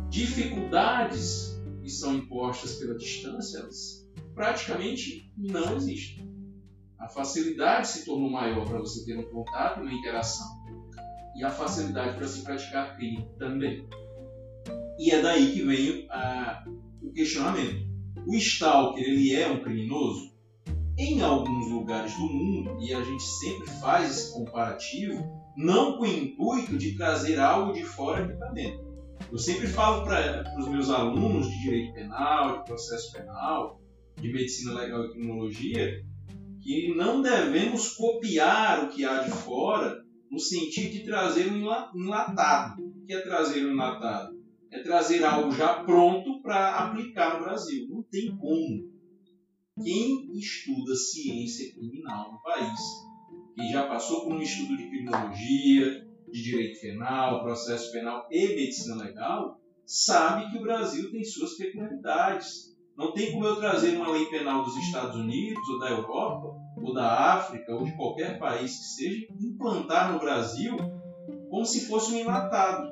dificuldades 0.09 1.59
que 1.81 1.89
são 1.89 2.15
impostas 2.15 2.75
pela 2.75 2.95
distância, 2.95 3.59
elas 3.59 4.07
praticamente 4.35 5.31
não 5.37 5.75
existem. 5.75 6.29
A 6.99 7.07
facilidade 7.07 7.87
se 7.87 8.05
tornou 8.05 8.29
maior 8.29 8.65
para 8.67 8.77
você 8.77 9.03
ter 9.05 9.17
um 9.17 9.23
contato, 9.23 9.81
uma 9.81 9.91
interação. 9.91 10.45
E 11.35 11.43
a 11.43 11.49
facilidade 11.49 12.15
para 12.15 12.27
se 12.27 12.43
praticar 12.43 12.95
crime 12.97 13.27
também. 13.39 13.87
E 14.99 15.09
é 15.09 15.21
daí 15.21 15.53
que 15.53 15.63
vem 15.63 16.05
a, 16.11 16.63
o 17.01 17.11
questionamento. 17.11 17.89
O 18.27 18.35
stalker 18.35 19.03
ele 19.03 19.33
é 19.33 19.49
um 19.49 19.63
criminoso? 19.63 20.31
em 21.01 21.21
alguns 21.21 21.67
lugares 21.71 22.13
do 22.13 22.27
mundo, 22.27 22.77
e 22.79 22.93
a 22.93 23.03
gente 23.03 23.23
sempre 23.23 23.67
faz 23.79 24.11
esse 24.11 24.33
comparativo, 24.33 25.40
não 25.57 25.97
com 25.97 26.03
o 26.03 26.07
intuito 26.07 26.77
de 26.77 26.95
trazer 26.95 27.39
algo 27.39 27.73
de 27.73 27.83
fora 27.83 28.23
aqui 28.23 28.37
para 28.37 28.51
dentro. 28.51 28.91
Eu 29.31 29.37
sempre 29.37 29.67
falo 29.67 30.03
para 30.03 30.43
os 30.57 30.67
meus 30.67 30.89
alunos 30.89 31.47
de 31.49 31.61
direito 31.61 31.93
penal, 31.93 32.59
de 32.59 32.65
processo 32.65 33.11
penal, 33.13 33.81
de 34.19 34.31
medicina 34.31 34.73
legal 34.73 35.05
e 35.05 35.11
criminologia, 35.11 36.03
que 36.61 36.93
não 36.95 37.21
devemos 37.21 37.93
copiar 37.93 38.85
o 38.85 38.89
que 38.89 39.05
há 39.05 39.23
de 39.23 39.31
fora 39.31 40.03
no 40.29 40.39
sentido 40.39 40.91
de 40.91 41.03
trazer 41.03 41.51
um 41.51 41.57
enlatado. 41.95 42.81
O 42.83 43.05
que 43.05 43.13
é 43.13 43.21
trazer 43.21 43.65
um 43.65 43.71
enlatado? 43.71 44.39
É 44.71 44.79
trazer 44.79 45.23
algo 45.23 45.51
já 45.51 45.83
pronto 45.83 46.41
para 46.41 46.75
aplicar 46.75 47.37
no 47.37 47.45
Brasil. 47.45 47.87
Não 47.89 48.03
tem 48.03 48.35
como 48.37 48.89
quem 49.83 50.31
estuda 50.37 50.95
ciência 50.95 51.73
criminal 51.73 52.33
no 52.33 52.41
país, 52.41 52.79
que 53.61 53.71
já 53.71 53.87
passou 53.87 54.23
por 54.23 54.33
um 54.33 54.41
estudo 54.41 54.75
de 54.75 54.87
criminologia, 54.87 56.07
de 56.31 56.43
direito 56.43 56.81
penal, 56.81 57.43
processo 57.43 57.91
penal 57.91 58.27
e 58.31 58.47
medicina 58.55 58.95
legal, 58.95 59.59
sabe 59.85 60.49
que 60.49 60.57
o 60.57 60.61
Brasil 60.61 61.11
tem 61.11 61.23
suas 61.23 61.55
peculiaridades. 61.55 62.71
Não 62.97 63.13
tem 63.13 63.31
como 63.31 63.45
eu 63.45 63.57
trazer 63.57 63.95
uma 63.95 64.11
lei 64.11 64.25
penal 64.25 64.63
dos 64.63 64.75
Estados 64.77 65.15
Unidos, 65.15 65.67
ou 65.69 65.79
da 65.79 65.89
Europa, 65.89 66.55
ou 66.77 66.93
da 66.93 67.33
África, 67.35 67.73
ou 67.73 67.83
de 67.83 67.95
qualquer 67.95 68.37
país 68.39 68.77
que 68.77 68.83
seja, 68.83 69.27
implantar 69.39 70.11
no 70.11 70.19
Brasil 70.19 70.75
como 71.49 71.65
se 71.65 71.85
fosse 71.85 72.13
um 72.13 72.19
enlatado. 72.19 72.89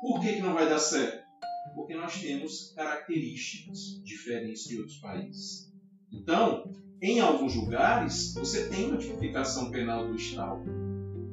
Por 0.00 0.20
que, 0.20 0.34
que 0.34 0.42
não 0.42 0.54
vai 0.54 0.68
dar 0.68 0.78
certo? 0.78 1.26
Porque 1.74 1.94
nós 1.94 2.20
temos 2.20 2.72
características 2.74 4.00
diferentes 4.04 4.64
de 4.64 4.78
outros 4.78 4.98
países. 4.98 5.72
Então, 6.12 6.70
em 7.00 7.20
alguns 7.20 7.54
lugares, 7.54 8.34
você 8.34 8.68
tem 8.68 8.90
notificação 8.90 9.70
penal 9.70 10.06
do 10.06 10.16
Estado. 10.16 10.64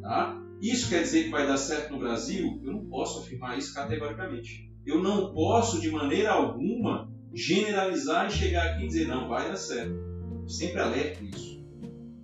Tá? 0.01 0.39
Isso 0.61 0.89
quer 0.89 1.01
dizer 1.01 1.25
que 1.25 1.31
vai 1.31 1.47
dar 1.47 1.57
certo 1.57 1.93
no 1.93 1.99
Brasil? 1.99 2.61
Eu 2.63 2.73
não 2.73 2.85
posso 2.85 3.19
afirmar 3.19 3.57
isso 3.57 3.73
categoricamente. 3.73 4.71
Eu 4.85 5.01
não 5.01 5.33
posso, 5.33 5.81
de 5.81 5.89
maneira 5.89 6.31
alguma, 6.31 7.11
generalizar 7.33 8.27
e 8.27 8.31
chegar 8.31 8.65
aqui 8.65 8.83
e 8.83 8.87
dizer, 8.87 9.07
não, 9.07 9.27
vai 9.27 9.49
dar 9.49 9.57
certo. 9.57 9.95
Eu 10.43 10.47
sempre 10.47 10.79
alerto 10.79 11.23
isso. 11.25 11.65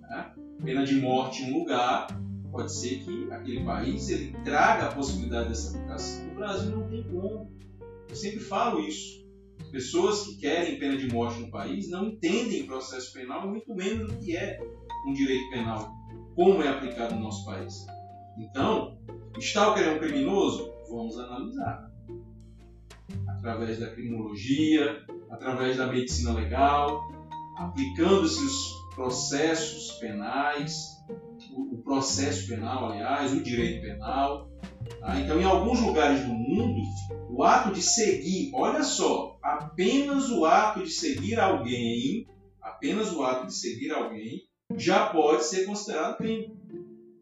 Tá? 0.00 0.34
Pena 0.64 0.84
de 0.84 0.94
morte 0.96 1.42
em 1.42 1.52
um 1.52 1.58
lugar, 1.58 2.06
pode 2.52 2.72
ser 2.72 3.00
que 3.00 3.28
aquele 3.32 3.64
país 3.64 4.08
ele 4.08 4.36
traga 4.44 4.86
a 4.86 4.92
possibilidade 4.92 5.48
dessa 5.48 5.76
aplicação. 5.76 6.26
No 6.26 6.34
Brasil 6.36 6.70
não 6.70 6.88
tem 6.88 7.02
como. 7.02 7.50
Eu 8.08 8.14
sempre 8.14 8.40
falo 8.40 8.80
isso. 8.80 9.21
Pessoas 9.72 10.26
que 10.26 10.36
querem 10.36 10.78
pena 10.78 10.98
de 10.98 11.10
morte 11.10 11.40
no 11.40 11.50
país 11.50 11.88
não 11.88 12.04
entendem 12.04 12.66
processo 12.66 13.10
penal, 13.14 13.48
muito 13.48 13.74
menos 13.74 14.12
o 14.12 14.18
que 14.18 14.36
é 14.36 14.60
um 15.08 15.14
direito 15.14 15.48
penal, 15.50 15.90
como 16.36 16.62
é 16.62 16.68
aplicado 16.68 17.14
no 17.14 17.22
nosso 17.22 17.42
país. 17.46 17.86
Então, 18.38 18.98
Stalker 19.38 19.82
é 19.82 19.92
um 19.92 19.98
criminoso? 19.98 20.70
Vamos 20.90 21.18
analisar. 21.18 21.90
Através 23.28 23.80
da 23.80 23.90
criminologia, 23.90 25.04
através 25.30 25.78
da 25.78 25.86
medicina 25.86 26.34
legal, 26.34 27.00
aplicando-se 27.56 28.44
os 28.44 28.82
processos 28.94 29.92
penais, 29.92 31.02
o 31.50 31.78
processo 31.78 32.46
penal, 32.46 32.92
aliás, 32.92 33.32
o 33.32 33.42
direito 33.42 33.80
penal. 33.80 34.50
Tá? 35.00 35.20
Então, 35.20 35.40
em 35.40 35.44
alguns 35.44 35.80
lugares 35.80 36.20
do 36.20 36.32
mundo, 36.32 36.82
o 37.30 37.42
ato 37.42 37.72
de 37.72 37.82
seguir, 37.82 38.50
olha 38.54 38.82
só, 38.82 39.38
apenas 39.42 40.30
o 40.30 40.44
ato 40.44 40.82
de 40.82 40.90
seguir 40.90 41.38
alguém, 41.38 42.26
apenas 42.60 43.12
o 43.12 43.22
ato 43.22 43.46
de 43.46 43.54
seguir 43.54 43.90
alguém, 43.92 44.42
já 44.76 45.06
pode 45.06 45.44
ser 45.44 45.64
considerado 45.64 46.16
crime. 46.16 46.56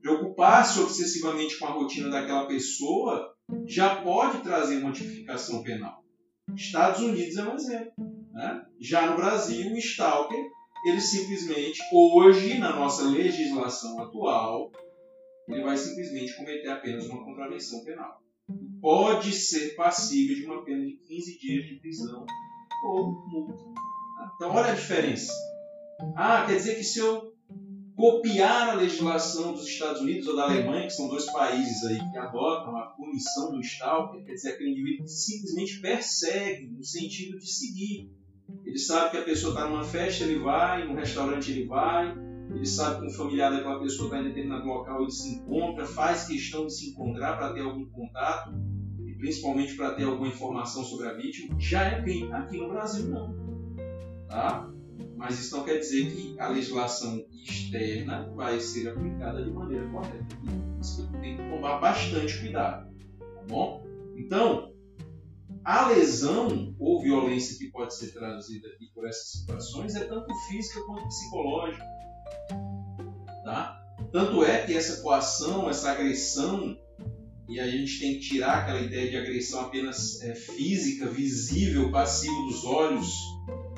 Preocupar-se 0.00 0.80
obsessivamente 0.80 1.58
com 1.58 1.66
a 1.66 1.70
rotina 1.70 2.08
daquela 2.08 2.46
pessoa 2.46 3.34
já 3.66 3.96
pode 3.96 4.38
trazer 4.42 4.78
uma 4.78 4.92
tipificação 4.92 5.62
penal. 5.62 6.02
Estados 6.54 7.00
Unidos 7.00 7.36
é 7.36 7.44
um 7.44 7.54
exemplo. 7.54 7.92
Né? 8.32 8.62
Já 8.80 9.10
no 9.10 9.16
Brasil, 9.16 9.72
o 9.72 9.76
stalker, 9.76 10.42
ele 10.86 11.00
simplesmente, 11.00 11.80
hoje, 11.92 12.58
na 12.58 12.74
nossa 12.74 13.04
legislação 13.04 14.00
atual, 14.00 14.70
ele 15.54 15.64
vai 15.64 15.76
simplesmente 15.76 16.36
cometer 16.36 16.68
apenas 16.68 17.06
uma 17.06 17.24
contravenção 17.24 17.84
penal 17.84 18.20
pode 18.80 19.32
ser 19.32 19.74
passível 19.74 20.34
de 20.34 20.44
uma 20.44 20.64
pena 20.64 20.84
de 20.84 20.92
15 20.92 21.38
dias 21.38 21.66
de 21.66 21.74
prisão 21.76 22.26
ou 22.84 23.12
multa. 23.28 23.62
Então, 24.34 24.50
olha 24.50 24.72
a 24.72 24.74
diferença. 24.74 25.32
Ah, 26.16 26.44
quer 26.46 26.56
dizer 26.56 26.76
que 26.76 26.84
se 26.84 26.98
eu 26.98 27.34
copiar 27.94 28.70
a 28.70 28.74
legislação 28.74 29.52
dos 29.52 29.66
Estados 29.66 30.00
Unidos 30.00 30.26
ou 30.26 30.34
da 30.34 30.44
Alemanha, 30.44 30.86
que 30.86 30.92
são 30.94 31.08
dois 31.08 31.26
países 31.26 31.84
aí 31.84 31.98
que 32.10 32.16
adotam 32.16 32.74
a 32.78 32.86
punição 32.86 33.52
do 33.52 33.60
Stalker, 33.60 34.24
quer 34.24 34.32
dizer 34.32 34.52
aquele 34.52 34.70
indivíduo 34.70 35.04
que 35.04 35.10
simplesmente 35.10 35.80
persegue, 35.80 36.68
no 36.68 36.82
sentido 36.82 37.38
de 37.38 37.46
seguir. 37.46 38.10
Ele 38.64 38.78
sabe 38.78 39.10
que 39.10 39.16
a 39.18 39.22
pessoa 39.22 39.52
está 39.52 39.68
numa 39.68 39.84
festa, 39.84 40.24
ele 40.24 40.38
vai, 40.38 40.88
num 40.88 40.94
restaurante 40.94 41.50
ele 41.50 41.66
vai, 41.66 42.16
ele 42.54 42.66
sabe 42.66 43.00
que 43.00 43.06
um 43.06 43.10
familiar 43.10 43.52
daquela 43.52 43.80
pessoa 43.80 44.06
está 44.06 44.20
em 44.20 44.24
determinado 44.24 44.66
local, 44.66 45.02
ele 45.02 45.10
se 45.10 45.36
encontra, 45.36 45.86
faz 45.86 46.26
questão 46.26 46.66
de 46.66 46.74
se 46.74 46.90
encontrar 46.90 47.36
para 47.36 47.52
ter 47.52 47.60
algum 47.60 47.86
contato, 47.86 48.52
e 49.06 49.14
principalmente 49.14 49.74
para 49.74 49.94
ter 49.94 50.04
alguma 50.04 50.28
informação 50.28 50.82
sobre 50.82 51.08
a 51.08 51.14
vítima, 51.14 51.54
já 51.58 51.84
é 51.84 52.02
crime. 52.02 52.32
Aqui 52.32 52.58
no 52.58 52.68
Brasil, 52.68 53.08
não. 53.08 53.34
Tá? 54.28 54.70
Mas 55.16 55.38
isso 55.38 55.56
não 55.56 55.64
quer 55.64 55.78
dizer 55.78 56.10
que 56.10 56.38
a 56.40 56.48
legislação 56.48 57.24
externa 57.30 58.30
vai 58.34 58.58
ser 58.58 58.88
aplicada 58.88 59.44
de 59.44 59.50
maneira 59.50 59.86
correta. 59.88 60.26
Isso 60.80 61.10
tem 61.20 61.36
que 61.36 61.42
tomar 61.42 61.78
bastante 61.78 62.38
cuidado. 62.38 62.90
Tá 63.18 63.42
bom? 63.48 63.84
Então, 64.16 64.72
a 65.64 65.88
lesão 65.88 66.74
ou 66.78 67.02
violência 67.02 67.58
que 67.58 67.70
pode 67.70 67.94
ser 67.94 68.12
traduzida 68.12 68.68
aqui 68.68 68.86
por 68.94 69.06
essas 69.06 69.32
situações 69.32 69.94
é 69.94 70.04
tanto 70.04 70.34
física 70.48 70.80
quanto 70.86 71.06
psicológica. 71.08 71.99
Tá? 73.44 73.80
Tanto 74.12 74.44
é 74.44 74.64
que 74.64 74.76
essa 74.76 75.02
coação, 75.02 75.68
essa 75.68 75.92
agressão, 75.92 76.76
e 77.48 77.58
a 77.58 77.68
gente 77.68 77.98
tem 77.98 78.14
que 78.14 78.20
tirar 78.20 78.58
aquela 78.58 78.80
ideia 78.80 79.10
de 79.10 79.16
agressão 79.16 79.62
apenas 79.62 80.22
é, 80.22 80.34
física, 80.34 81.06
visível, 81.06 81.90
passivo 81.90 82.44
dos 82.44 82.64
olhos 82.64 83.12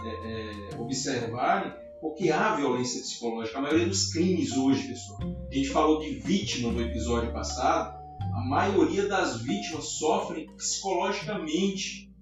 é, 0.05 0.75
é, 0.75 0.79
observarem, 0.79 1.73
porque 2.01 2.31
há 2.31 2.55
violência 2.55 3.01
psicológica. 3.01 3.59
A 3.59 3.63
maioria 3.63 3.87
dos 3.87 4.13
crimes 4.13 4.53
hoje, 4.53 4.89
pessoal, 4.89 5.21
a 5.51 5.55
gente 5.55 5.69
falou 5.69 6.01
de 6.01 6.11
vítima 6.17 6.71
no 6.71 6.83
episódio 6.83 7.33
passado, 7.33 7.99
a 8.21 8.41
maioria 8.45 9.07
das 9.09 9.41
vítimas 9.41 9.85
sofrem 9.85 10.47
psicologicamente 10.57 12.13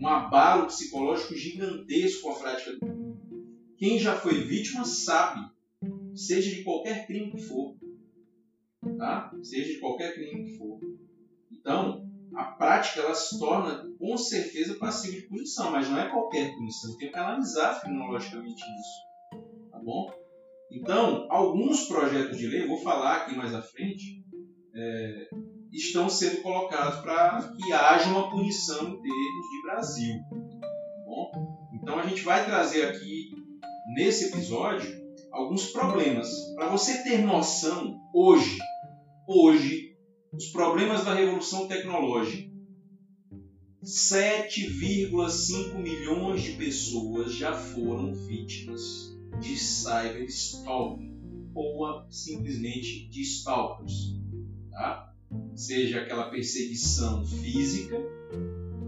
um 0.00 0.06
abalo 0.08 0.66
psicológico 0.66 1.36
gigantesco 1.36 2.22
com 2.22 2.30
a 2.30 2.34
prática 2.34 2.72
do. 2.72 3.01
Quem 3.82 3.98
já 3.98 4.14
foi 4.14 4.44
vítima 4.44 4.84
sabe 4.84 5.50
seja 6.14 6.54
de 6.54 6.62
qualquer 6.62 7.04
crime 7.04 7.32
que 7.32 7.42
for. 7.42 7.74
Tá? 8.96 9.34
Seja 9.42 9.72
de 9.72 9.80
qualquer 9.80 10.14
crime 10.14 10.44
que 10.44 10.56
for. 10.56 10.78
Então, 11.50 12.08
a 12.32 12.44
prática 12.44 13.00
ela 13.00 13.12
se 13.12 13.40
torna 13.40 13.92
com 13.98 14.16
certeza 14.16 14.76
passível 14.76 15.22
de 15.22 15.26
punição, 15.26 15.72
mas 15.72 15.88
não 15.88 15.98
é 15.98 16.08
qualquer 16.08 16.54
punição. 16.54 16.96
Tem 16.96 17.10
que 17.10 17.18
analisar 17.18 17.80
criminologicamente 17.80 18.62
isso. 18.62 19.42
Tá 19.72 19.80
bom? 19.80 20.12
Então, 20.70 21.26
alguns 21.28 21.88
projetos 21.88 22.38
de 22.38 22.46
lei, 22.46 22.68
vou 22.68 22.80
falar 22.84 23.22
aqui 23.22 23.36
mais 23.36 23.52
à 23.52 23.62
frente, 23.62 24.24
é, 24.76 25.28
estão 25.72 26.08
sendo 26.08 26.40
colocados 26.40 27.00
para 27.00 27.52
que 27.56 27.72
haja 27.72 28.08
uma 28.10 28.30
punição 28.30 28.78
termos 28.78 29.50
de 29.50 29.62
Brasil. 29.64 30.14
Tá 30.30 31.04
bom? 31.04 31.68
Então, 31.74 31.98
a 31.98 32.06
gente 32.06 32.22
vai 32.22 32.44
trazer 32.44 32.84
aqui, 32.84 33.41
nesse 33.94 34.26
episódio, 34.26 35.02
alguns 35.30 35.66
problemas. 35.66 36.30
Para 36.54 36.68
você 36.68 37.02
ter 37.02 37.18
noção, 37.18 38.00
hoje, 38.14 38.58
hoje, 39.26 39.96
os 40.32 40.46
problemas 40.46 41.04
da 41.04 41.14
revolução 41.14 41.68
tecnológica. 41.68 42.50
7,5 43.82 45.74
milhões 45.74 46.42
de 46.42 46.52
pessoas 46.52 47.34
já 47.34 47.52
foram 47.52 48.14
vítimas 48.14 49.12
de 49.40 49.56
cyberstalking 49.58 51.12
ou 51.54 52.08
simplesmente 52.08 53.08
de 53.08 53.22
stalkers. 53.22 54.14
Tá? 54.70 55.12
Seja 55.56 56.02
aquela 56.02 56.30
perseguição 56.30 57.26
física, 57.26 57.96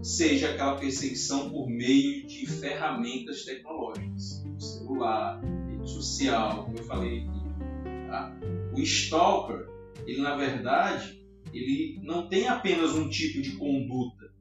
seja 0.01 0.51
aquela 0.51 0.77
perseguição 0.77 1.49
por 1.49 1.67
meio 1.67 2.25
de 2.25 2.45
ferramentas 2.45 3.43
tecnológicas, 3.43 4.44
celular, 4.85 5.41
social, 5.83 6.65
como 6.65 6.77
eu 6.77 6.83
falei 6.83 7.19
aqui. 7.19 8.07
Tá? 8.07 8.37
O 8.73 8.79
stalker, 8.79 9.67
ele 10.05 10.21
na 10.21 10.35
verdade, 10.35 11.19
ele 11.53 11.99
não 12.03 12.27
tem 12.27 12.47
apenas 12.47 12.93
um 12.93 13.09
tipo 13.09 13.41
de 13.41 13.51
conduta, 13.51 14.33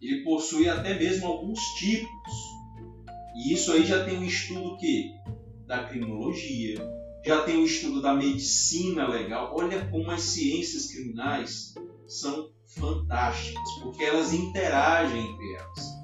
ele 0.00 0.22
possui 0.22 0.68
até 0.68 0.98
mesmo 0.98 1.26
alguns 1.26 1.60
tipos. 1.78 2.32
E 3.34 3.52
isso 3.52 3.72
aí 3.72 3.84
já 3.84 4.04
tem 4.04 4.18
um 4.18 4.24
estudo 4.24 4.76
que 4.76 5.12
da 5.66 5.84
criminologia, 5.84 6.76
já 7.24 7.42
tem 7.42 7.58
um 7.58 7.64
estudo 7.64 8.00
da 8.00 8.14
medicina 8.14 9.08
legal. 9.08 9.52
Olha 9.54 9.86
como 9.88 10.10
as 10.10 10.22
ciências 10.22 10.86
criminais 10.86 11.74
são 12.06 12.50
fantásticas, 12.66 13.68
porque 13.82 14.04
elas 14.04 14.32
interagem 14.32 15.32
entre 15.32 15.54
elas. 15.54 15.95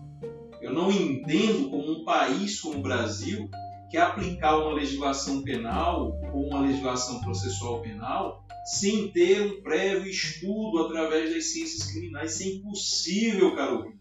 Eu 0.63 0.73
não 0.73 0.93
entendo 0.93 1.69
como 1.69 1.91
um 1.91 2.05
país 2.05 2.61
como 2.61 2.79
o 2.79 2.83
Brasil 2.83 3.51
quer 3.91 4.03
aplicar 4.03 4.59
uma 4.59 4.73
legislação 4.73 5.43
penal 5.43 6.19
ou 6.33 6.47
uma 6.47 6.61
legislação 6.61 7.21
processual 7.21 7.83
penal 7.83 8.47
sem 8.65 9.11
ter 9.11 9.43
um 9.43 9.63
prévio 9.63 10.09
estudo 10.09 10.79
através 10.87 11.35
das 11.35 11.53
ciências 11.53 11.91
criminais. 11.91 12.39
Isso 12.39 12.43
é 12.43 12.53
impossível, 12.53 13.55
caro. 13.57 13.93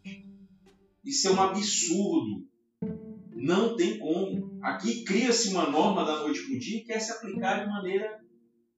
Isso 1.03 1.27
é 1.27 1.31
um 1.31 1.41
absurdo. 1.41 2.47
Não 3.35 3.75
tem 3.75 3.97
como. 3.97 4.59
Aqui 4.61 5.03
cria-se 5.03 5.49
uma 5.49 5.67
norma 5.67 6.05
da 6.05 6.19
noite 6.19 6.45
para 6.45 6.55
o 6.55 6.59
dia 6.59 6.77
e 6.77 6.83
quer 6.83 6.99
se 6.99 7.11
aplicar 7.11 7.63
de 7.63 7.69
maneira 7.71 8.19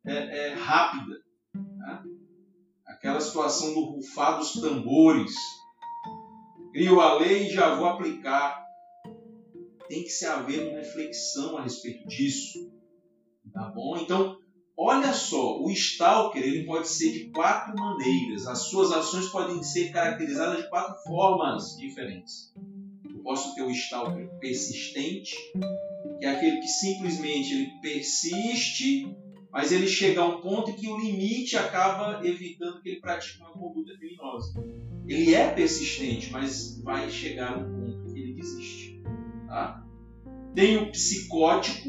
é, 0.06 0.48
é, 0.48 0.54
rápida. 0.54 1.22
Né? 1.54 2.04
Aquela 2.86 3.20
situação 3.20 3.74
do 3.74 3.82
rufar 3.82 4.40
dos 4.40 4.54
tambores. 4.54 5.36
Crio 6.74 7.00
a 7.00 7.20
lei 7.20 7.46
e 7.46 7.54
já 7.54 7.76
vou 7.76 7.86
aplicar. 7.86 8.66
Tem 9.88 10.02
que 10.02 10.10
se 10.10 10.26
haver 10.26 10.68
uma 10.68 10.80
reflexão 10.80 11.56
a 11.56 11.62
respeito 11.62 12.08
disso. 12.08 12.74
Tá 13.54 13.70
bom? 13.70 13.96
Então, 13.98 14.40
olha 14.76 15.14
só, 15.14 15.62
o 15.62 15.70
stalker 15.70 16.42
ele 16.42 16.66
pode 16.66 16.88
ser 16.88 17.12
de 17.12 17.30
quatro 17.30 17.76
maneiras. 17.76 18.48
As 18.48 18.70
suas 18.70 18.92
ações 18.92 19.28
podem 19.28 19.62
ser 19.62 19.92
caracterizadas 19.92 20.64
de 20.64 20.70
quatro 20.70 20.96
formas 21.04 21.78
diferentes. 21.78 22.52
Eu 23.08 23.22
posso 23.22 23.54
ter 23.54 23.62
o 23.62 23.70
stalker 23.70 24.28
persistente, 24.40 25.36
que 26.20 26.26
é 26.26 26.30
aquele 26.30 26.60
que 26.60 26.68
simplesmente 26.68 27.54
ele 27.54 27.70
persiste, 27.84 29.16
mas 29.54 29.72
ele 29.72 29.88
chega 29.88 30.20
a 30.20 30.28
um 30.28 30.42
ponto 30.42 30.72
em 30.72 30.74
que 30.74 30.90
o 30.90 30.98
limite 30.98 31.56
acaba 31.56 32.26
evitando 32.28 32.82
que 32.82 32.90
ele 32.90 33.00
pratique 33.00 33.40
uma 33.40 33.52
conduta 33.52 33.96
criminosa. 33.96 34.60
Ele 35.08 35.36
é 35.36 35.48
persistente, 35.52 36.32
mas 36.32 36.82
vai 36.82 37.08
chegar 37.08 37.54
a 37.54 37.58
um 37.60 37.64
ponto 37.64 38.12
que 38.12 38.20
ele 38.20 38.34
desiste. 38.34 39.00
Tá? 39.48 39.86
Tem 40.56 40.78
o 40.78 40.92
psicótico, 40.92 41.88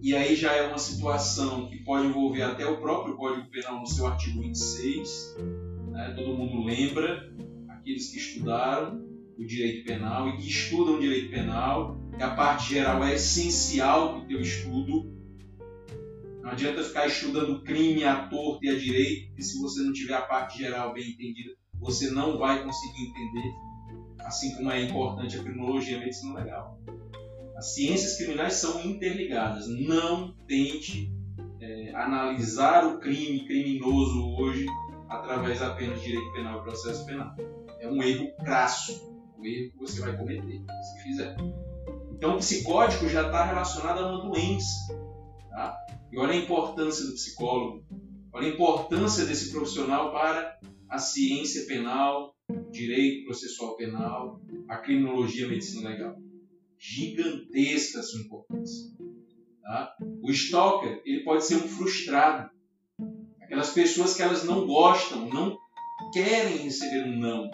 e 0.00 0.14
aí 0.14 0.36
já 0.36 0.52
é 0.54 0.68
uma 0.68 0.78
situação 0.78 1.68
que 1.68 1.82
pode 1.82 2.06
envolver 2.06 2.42
até 2.42 2.64
o 2.64 2.80
próprio 2.80 3.16
Código 3.16 3.50
Penal 3.50 3.80
no 3.80 3.86
seu 3.86 4.06
artigo 4.06 4.40
26. 4.40 5.36
Né? 5.90 6.12
Todo 6.14 6.36
mundo 6.36 6.64
lembra, 6.64 7.34
aqueles 7.68 8.10
que 8.12 8.18
estudaram 8.18 9.04
o 9.36 9.44
direito 9.44 9.84
penal 9.84 10.28
e 10.28 10.36
que 10.36 10.48
estudam 10.48 10.94
o 10.94 11.00
direito 11.00 11.30
penal, 11.30 11.98
que 12.16 12.22
a 12.22 12.30
parte 12.30 12.74
geral 12.74 13.02
é 13.02 13.14
essencial 13.14 14.10
para 14.10 14.18
o 14.22 14.28
teu 14.28 14.40
estudo. 14.40 15.15
Não 16.46 16.52
adianta 16.52 16.84
ficar 16.84 17.08
estudando 17.08 17.60
crime 17.64 18.04
à 18.04 18.28
torta 18.28 18.66
e 18.66 18.68
à 18.68 18.78
direita, 18.78 19.26
porque 19.26 19.42
se 19.42 19.60
você 19.60 19.82
não 19.82 19.92
tiver 19.92 20.14
a 20.14 20.22
parte 20.22 20.58
geral 20.58 20.92
bem 20.92 21.10
entendida, 21.10 21.50
você 21.74 22.08
não 22.08 22.38
vai 22.38 22.62
conseguir 22.62 23.02
entender. 23.02 23.52
Assim 24.20 24.54
como 24.54 24.70
é 24.70 24.80
importante 24.80 25.36
a 25.36 25.42
criminologia 25.42 25.94
e 25.94 25.96
a 25.96 26.04
medicina 26.04 26.34
legal. 26.34 26.80
As 27.56 27.74
ciências 27.74 28.16
criminais 28.16 28.54
são 28.54 28.80
interligadas. 28.86 29.66
Não 29.66 30.36
tente 30.46 31.12
é, 31.60 31.92
analisar 31.96 32.86
o 32.86 33.00
crime 33.00 33.44
criminoso 33.44 34.36
hoje 34.36 34.66
através 35.08 35.60
apenas 35.60 35.98
de 36.00 36.06
direito 36.06 36.32
penal 36.32 36.60
e 36.60 36.62
processo 36.62 37.04
penal. 37.06 37.34
É 37.80 37.88
um 37.88 38.00
erro 38.00 38.30
crasso, 38.44 39.12
um 39.36 39.44
erro 39.44 39.72
que 39.72 39.78
você 39.80 40.00
vai 40.00 40.16
cometer 40.16 40.62
se 40.62 41.02
fizer. 41.02 41.34
Então, 42.12 42.36
o 42.36 42.38
psicótico 42.38 43.08
já 43.08 43.22
está 43.26 43.44
relacionado 43.46 43.98
a 43.98 44.12
uma 44.12 44.30
doença. 44.30 44.94
Tá? 45.50 45.85
E 46.12 46.18
olha 46.18 46.32
a 46.32 46.36
importância 46.36 47.04
do 47.06 47.14
psicólogo, 47.14 47.84
olha 48.32 48.48
a 48.48 48.50
importância 48.50 49.24
desse 49.24 49.50
profissional 49.50 50.12
para 50.12 50.58
a 50.88 50.98
ciência 50.98 51.66
penal, 51.66 52.34
direito 52.70 53.24
processual 53.24 53.76
penal, 53.76 54.40
a 54.68 54.78
criminologia, 54.78 55.46
a 55.46 55.48
medicina 55.48 55.88
legal 55.88 56.16
gigantesca 56.78 58.00
a 58.00 58.02
sua 58.02 58.20
importância. 58.20 58.92
Tá? 59.62 59.96
O 60.22 60.30
stalker 60.30 61.02
ele 61.04 61.24
pode 61.24 61.44
ser 61.44 61.56
um 61.56 61.68
frustrado. 61.68 62.50
Aquelas 63.40 63.70
pessoas 63.70 64.14
que 64.14 64.22
elas 64.22 64.44
não 64.44 64.66
gostam, 64.66 65.28
não 65.28 65.56
querem 66.12 66.58
receber 66.58 67.04
um 67.04 67.18
não. 67.18 67.50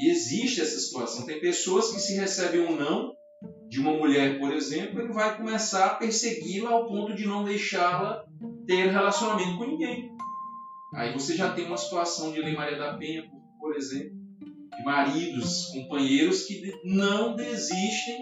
E 0.00 0.10
existe 0.10 0.60
essa 0.60 0.78
situação. 0.78 1.26
Tem 1.26 1.40
pessoas 1.40 1.90
que 1.92 2.00
se 2.00 2.14
recebem 2.14 2.60
um 2.60 2.76
não 2.76 3.12
de 3.68 3.80
uma 3.80 3.92
mulher, 3.92 4.38
por 4.38 4.52
exemplo, 4.52 5.00
ele 5.00 5.12
vai 5.12 5.36
começar 5.36 5.86
a 5.86 5.94
persegui-la 5.94 6.70
ao 6.70 6.86
ponto 6.86 7.14
de 7.14 7.26
não 7.26 7.44
deixá-la 7.44 8.24
ter 8.66 8.90
relacionamento 8.90 9.58
com 9.58 9.66
ninguém. 9.66 10.10
Aí 10.94 11.12
você 11.12 11.36
já 11.36 11.52
tem 11.52 11.66
uma 11.66 11.76
situação 11.76 12.32
de 12.32 12.40
Lei 12.40 12.56
Maria 12.56 12.78
da 12.78 12.94
Penha, 12.94 13.30
por 13.60 13.76
exemplo, 13.76 14.16
de 14.76 14.84
maridos, 14.84 15.66
companheiros 15.66 16.44
que 16.44 16.72
não 16.84 17.36
desistem 17.36 18.18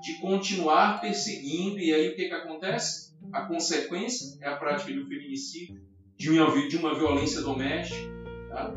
de 0.00 0.14
continuar 0.20 1.00
perseguindo. 1.00 1.78
E 1.78 1.92
aí 1.92 2.08
o 2.08 2.16
que, 2.16 2.28
que 2.28 2.34
acontece? 2.34 3.14
A 3.32 3.42
consequência 3.42 4.38
é 4.40 4.48
a 4.48 4.56
prática 4.56 4.92
de 4.92 5.00
um 5.00 5.06
feminicídio, 5.06 5.80
de 6.16 6.30
uma, 6.30 6.68
de 6.68 6.76
uma 6.76 6.94
violência 6.94 7.42
doméstica. 7.42 8.10
Tá? 8.48 8.74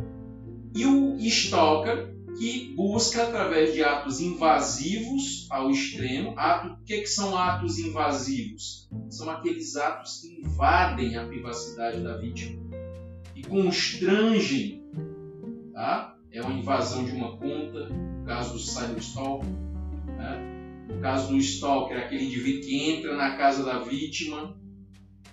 E 0.75 0.85
o 0.85 1.15
stalker, 1.17 2.13
que 2.39 2.73
busca 2.73 3.23
através 3.23 3.73
de 3.73 3.83
atos 3.83 4.21
invasivos 4.21 5.45
ao 5.49 5.69
extremo. 5.69 6.33
Ato, 6.37 6.73
o 6.73 6.85
que, 6.85 7.01
que 7.01 7.07
são 7.07 7.37
atos 7.37 7.77
invasivos? 7.77 8.87
São 9.09 9.29
aqueles 9.29 9.75
atos 9.75 10.21
que 10.21 10.39
invadem 10.39 11.17
a 11.17 11.27
privacidade 11.27 12.01
da 12.01 12.15
vítima 12.15 12.57
e 13.35 13.43
constrangem 13.43 14.81
tá? 15.73 16.15
é 16.31 16.41
uma 16.41 16.53
invasão 16.53 17.03
de 17.03 17.11
uma 17.11 17.37
conta, 17.37 17.89
no 17.89 18.25
caso 18.25 18.53
do 18.53 18.59
cyberstalking. 18.59 19.57
Né? 20.17 20.85
No 20.89 21.01
caso 21.01 21.33
do 21.33 21.37
stalker, 21.37 21.97
é 21.97 22.05
aquele 22.05 22.25
indivíduo 22.25 22.61
que 22.61 22.89
entra 22.89 23.15
na 23.15 23.35
casa 23.35 23.63
da 23.63 23.79
vítima, 23.79 24.57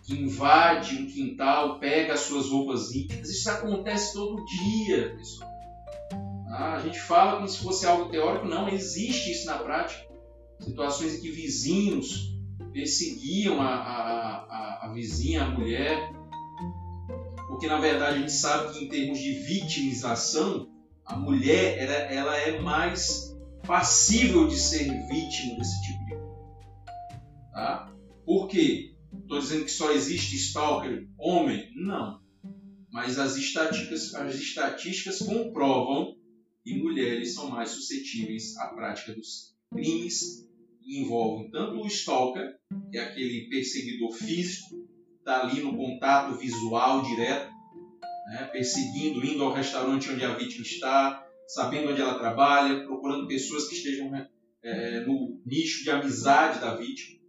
que 0.05 0.15
invade 0.15 0.97
um 0.97 1.07
quintal, 1.07 1.79
pega 1.79 2.15
as 2.15 2.21
suas 2.21 2.49
roupas 2.49 2.93
íntimas. 2.93 3.29
Isso 3.29 3.49
acontece 3.49 4.13
todo 4.13 4.45
dia, 4.45 5.15
pessoal. 5.17 5.56
Ah, 6.49 6.75
a 6.75 6.81
gente 6.81 7.01
fala 7.01 7.37
como 7.37 7.49
se 7.49 7.59
fosse 7.59 7.87
algo 7.87 8.11
teórico, 8.11 8.47
não, 8.47 8.69
existe 8.69 9.33
isso 9.33 9.47
na 9.47 9.59
prática. 9.59 10.07
Situações 10.61 11.15
em 11.15 11.21
que 11.21 11.31
vizinhos 11.31 12.37
perseguiam 12.73 13.61
a, 13.61 13.75
a, 13.75 14.37
a, 14.45 14.87
a 14.87 14.93
vizinha, 14.93 15.43
a 15.43 15.51
mulher, 15.51 16.13
porque 17.49 17.67
na 17.67 17.79
verdade 17.79 18.17
a 18.17 18.21
gente 18.21 18.33
sabe 18.33 18.73
que 18.73 18.85
em 18.85 18.89
termos 18.89 19.19
de 19.19 19.33
vitimização, 19.33 20.69
a 21.05 21.17
mulher 21.17 21.79
ela, 21.79 21.95
ela 21.95 22.37
é 22.37 22.61
mais 22.61 23.35
passível 23.67 24.47
de 24.47 24.57
ser 24.57 24.85
vítima 25.09 25.57
desse 25.57 25.83
tipo 25.83 26.05
de. 26.05 26.17
Tá? 27.53 27.93
Por 28.25 28.49
quê? 28.49 28.95
Estou 29.23 29.39
dizendo 29.39 29.65
que 29.65 29.71
só 29.71 29.91
existe 29.91 30.37
stalker 30.37 31.09
homem? 31.19 31.71
Não. 31.75 32.21
Mas 32.93 33.19
as 33.19 33.37
estatísticas, 33.37 34.15
as 34.15 34.35
estatísticas 34.35 35.19
comprovam 35.21 36.15
que 36.67 36.83
mulheres 36.83 37.33
são 37.33 37.49
mais 37.49 37.71
suscetíveis 37.71 38.57
à 38.57 38.67
prática 38.67 39.15
dos 39.15 39.55
crimes 39.73 40.45
que 40.83 40.99
envolvem 40.99 41.49
tanto 41.49 41.81
o 41.81 41.87
stalker, 41.87 42.57
que 42.91 42.99
é 42.99 43.03
aquele 43.03 43.49
perseguidor 43.49 44.13
físico, 44.13 44.85
está 45.21 45.43
ali 45.43 45.63
no 45.63 45.77
contato 45.77 46.37
visual 46.37 47.03
direto, 47.03 47.53
né, 48.33 48.49
perseguindo, 48.53 49.25
indo 49.25 49.45
ao 49.45 49.53
restaurante 49.53 50.11
onde 50.11 50.25
a 50.25 50.35
vítima 50.35 50.63
está, 50.63 51.25
sabendo 51.47 51.93
onde 51.93 52.01
ela 52.01 52.19
trabalha, 52.19 52.85
procurando 52.85 53.29
pessoas 53.29 53.69
que 53.69 53.77
estejam 53.77 54.11
né, 54.11 54.29
é, 54.65 55.01
no 55.07 55.41
nicho 55.47 55.85
de 55.85 55.91
amizade 55.91 56.59
da 56.59 56.75
vítima. 56.75 57.21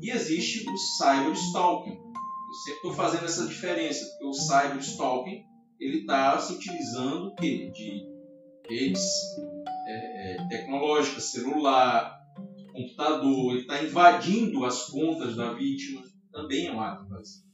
E 0.00 0.10
existe 0.10 0.68
o 0.68 0.76
cyberstalking. 0.76 1.98
Eu 1.98 2.54
sempre 2.64 2.76
estou 2.78 2.94
fazendo 2.94 3.26
essa 3.26 3.46
diferença, 3.46 4.04
porque 4.06 4.24
o 4.24 4.32
cyberstalking 4.32 5.44
ele 5.78 6.00
está 6.00 6.36
se 6.40 6.52
utilizando 6.52 7.32
de 7.36 8.11
redes 8.68 9.02
é, 9.86 10.34
é, 10.34 10.48
tecnológicas, 10.48 11.24
celular, 11.24 12.20
computador, 12.72 13.52
ele 13.52 13.60
está 13.62 13.82
invadindo 13.82 14.64
as 14.64 14.86
contas 14.86 15.36
da 15.36 15.52
vítima, 15.52 16.02
também 16.32 16.66
é 16.66 16.72
um 16.72 16.80
ato 16.80 17.04
básico. 17.04 17.46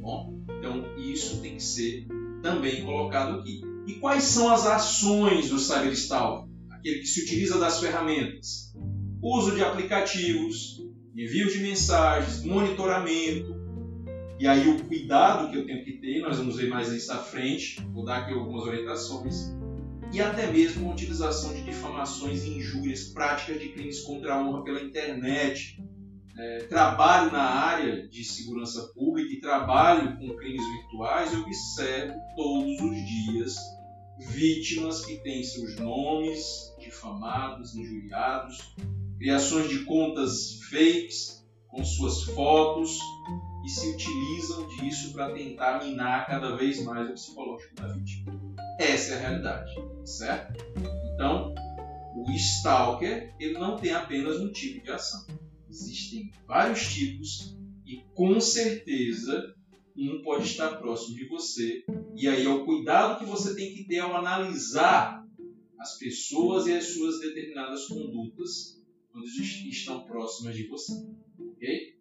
Bom, 0.00 0.44
então 0.58 0.84
isso 0.98 1.40
tem 1.40 1.56
que 1.56 1.62
ser 1.62 2.06
também 2.42 2.84
colocado 2.84 3.40
aqui. 3.40 3.60
E 3.86 3.94
quais 3.94 4.24
são 4.24 4.52
as 4.52 4.66
ações 4.66 5.50
do 5.50 5.58
cyberstalking? 5.58 6.52
Aquele 6.70 7.00
que 7.00 7.06
se 7.06 7.22
utiliza 7.22 7.58
das 7.58 7.80
ferramentas. 7.80 8.72
Uso 9.20 9.54
de 9.54 9.62
aplicativos, 9.62 10.82
envio 11.16 11.48
de 11.48 11.58
mensagens, 11.58 12.44
monitoramento. 12.44 13.60
E 14.38 14.46
aí 14.46 14.68
o 14.68 14.84
cuidado 14.84 15.50
que 15.50 15.56
eu 15.56 15.66
tenho 15.66 15.84
que 15.84 15.92
ter, 15.98 16.20
nós 16.20 16.36
vamos 16.36 16.56
ver 16.56 16.68
mais 16.68 16.92
isso 16.92 17.12
à 17.12 17.18
frente, 17.18 17.80
vou 17.92 18.04
dar 18.04 18.18
aqui 18.18 18.32
algumas 18.32 18.64
orientações. 18.64 19.52
E 20.12 20.20
até 20.20 20.52
mesmo 20.52 20.90
a 20.90 20.92
utilização 20.92 21.54
de 21.54 21.62
difamações 21.62 22.44
e 22.44 22.50
injúrias, 22.50 23.04
práticas 23.04 23.58
de 23.58 23.70
crimes 23.70 24.00
contra 24.00 24.34
a 24.34 24.42
honra 24.42 24.62
pela 24.62 24.82
internet, 24.82 25.82
é, 26.38 26.58
trabalho 26.64 27.32
na 27.32 27.42
área 27.42 28.06
de 28.08 28.22
segurança 28.22 28.90
pública 28.94 29.32
e 29.32 29.40
trabalho 29.40 30.18
com 30.18 30.36
crimes 30.36 30.64
virtuais, 30.66 31.32
eu 31.32 31.40
observo 31.40 32.14
todos 32.36 32.80
os 32.80 32.96
dias 32.96 33.56
vítimas 34.18 35.04
que 35.04 35.16
têm 35.22 35.42
seus 35.42 35.76
nomes 35.76 36.74
difamados, 36.78 37.74
injuriados, 37.74 38.74
criações 39.18 39.68
de 39.70 39.84
contas 39.84 40.60
fakes 40.70 41.42
com 41.68 41.82
suas 41.82 42.24
fotos 42.24 42.98
e 43.64 43.68
se 43.68 43.88
utilizam 43.94 44.66
disso 44.68 45.12
para 45.12 45.32
tentar 45.32 45.82
minar 45.82 46.26
cada 46.26 46.54
vez 46.56 46.84
mais 46.84 47.08
o 47.08 47.14
psicológico 47.14 47.74
da 47.76 47.88
vítima. 47.88 48.41
Essa 48.78 49.14
é 49.14 49.16
a 49.16 49.20
realidade, 49.20 49.74
certo? 50.04 50.64
Então, 51.14 51.54
o 52.14 52.30
stalker 52.32 53.34
ele 53.38 53.54
não 53.54 53.76
tem 53.76 53.92
apenas 53.92 54.40
um 54.40 54.52
tipo 54.52 54.82
de 54.82 54.90
ação 54.90 55.26
Existem 55.72 56.30
vários 56.46 56.92
tipos 56.92 57.56
e 57.86 58.02
com 58.14 58.38
certeza 58.38 59.54
um 59.96 60.22
pode 60.22 60.44
estar 60.44 60.76
próximo 60.76 61.16
de 61.16 61.26
você. 61.26 61.82
E 62.14 62.28
aí 62.28 62.44
é 62.44 62.48
o 62.48 62.64
cuidado 62.64 63.18
que 63.18 63.24
você 63.24 63.54
tem 63.54 63.74
que 63.74 63.84
ter 63.84 64.00
ao 64.00 64.14
analisar 64.14 65.26
as 65.78 65.98
pessoas 65.98 66.66
e 66.66 66.74
as 66.74 66.88
suas 66.88 67.20
determinadas 67.20 67.86
condutas 67.86 68.80
quando 69.10 69.26
estão 69.26 70.04
próximas 70.04 70.54
de 70.54 70.66
você. 70.68 70.92
Ok? 71.38 71.91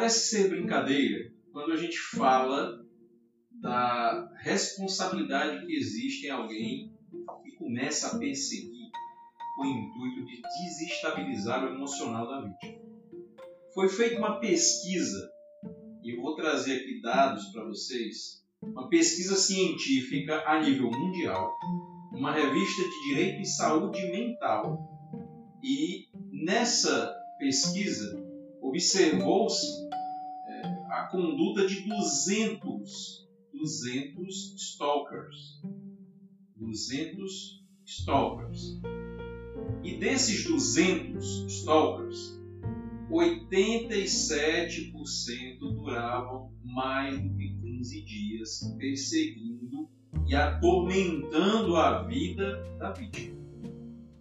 Parece 0.00 0.30
ser 0.30 0.48
brincadeira 0.48 1.30
quando 1.52 1.72
a 1.72 1.76
gente 1.76 1.98
fala 1.98 2.82
da 3.60 4.32
responsabilidade 4.38 5.66
que 5.66 5.76
existe 5.76 6.26
em 6.26 6.30
alguém 6.30 6.90
que 7.44 7.54
começa 7.58 8.06
a 8.06 8.18
perseguir 8.18 8.88
o 9.58 9.66
intuito 9.66 10.24
de 10.24 10.40
desestabilizar 10.40 11.62
o 11.62 11.74
emocional 11.74 12.26
da 12.26 12.40
vítima. 12.40 12.80
Foi 13.74 13.90
feita 13.90 14.16
uma 14.16 14.40
pesquisa, 14.40 15.30
e 16.02 16.16
eu 16.16 16.22
vou 16.22 16.34
trazer 16.34 16.76
aqui 16.76 17.02
dados 17.02 17.52
para 17.52 17.66
vocês, 17.66 18.42
uma 18.62 18.88
pesquisa 18.88 19.36
científica 19.36 20.42
a 20.46 20.62
nível 20.62 20.90
mundial, 20.90 21.58
uma 22.14 22.32
revista 22.32 22.84
de 22.84 23.08
direito 23.10 23.42
e 23.42 23.44
saúde 23.44 24.00
mental, 24.10 24.78
e 25.62 26.06
nessa 26.32 27.14
pesquisa 27.38 28.18
observou-se 28.62 29.89
conduta 31.10 31.66
de 31.66 31.80
200, 31.88 33.28
200 33.52 34.54
stalkers. 34.56 35.60
200 36.56 37.64
stalkers. 37.84 38.80
E 39.82 39.96
desses 39.96 40.44
200 40.44 41.46
stalkers, 41.48 42.38
87% 43.10 45.58
duravam 45.58 46.52
mais 46.62 47.20
do 47.20 47.36
que 47.36 47.48
15 47.60 48.02
dias 48.02 48.60
perseguindo 48.78 49.90
e 50.28 50.34
atormentando 50.34 51.76
a 51.76 52.04
vida 52.04 52.62
da 52.78 52.92
vítima. 52.92 53.40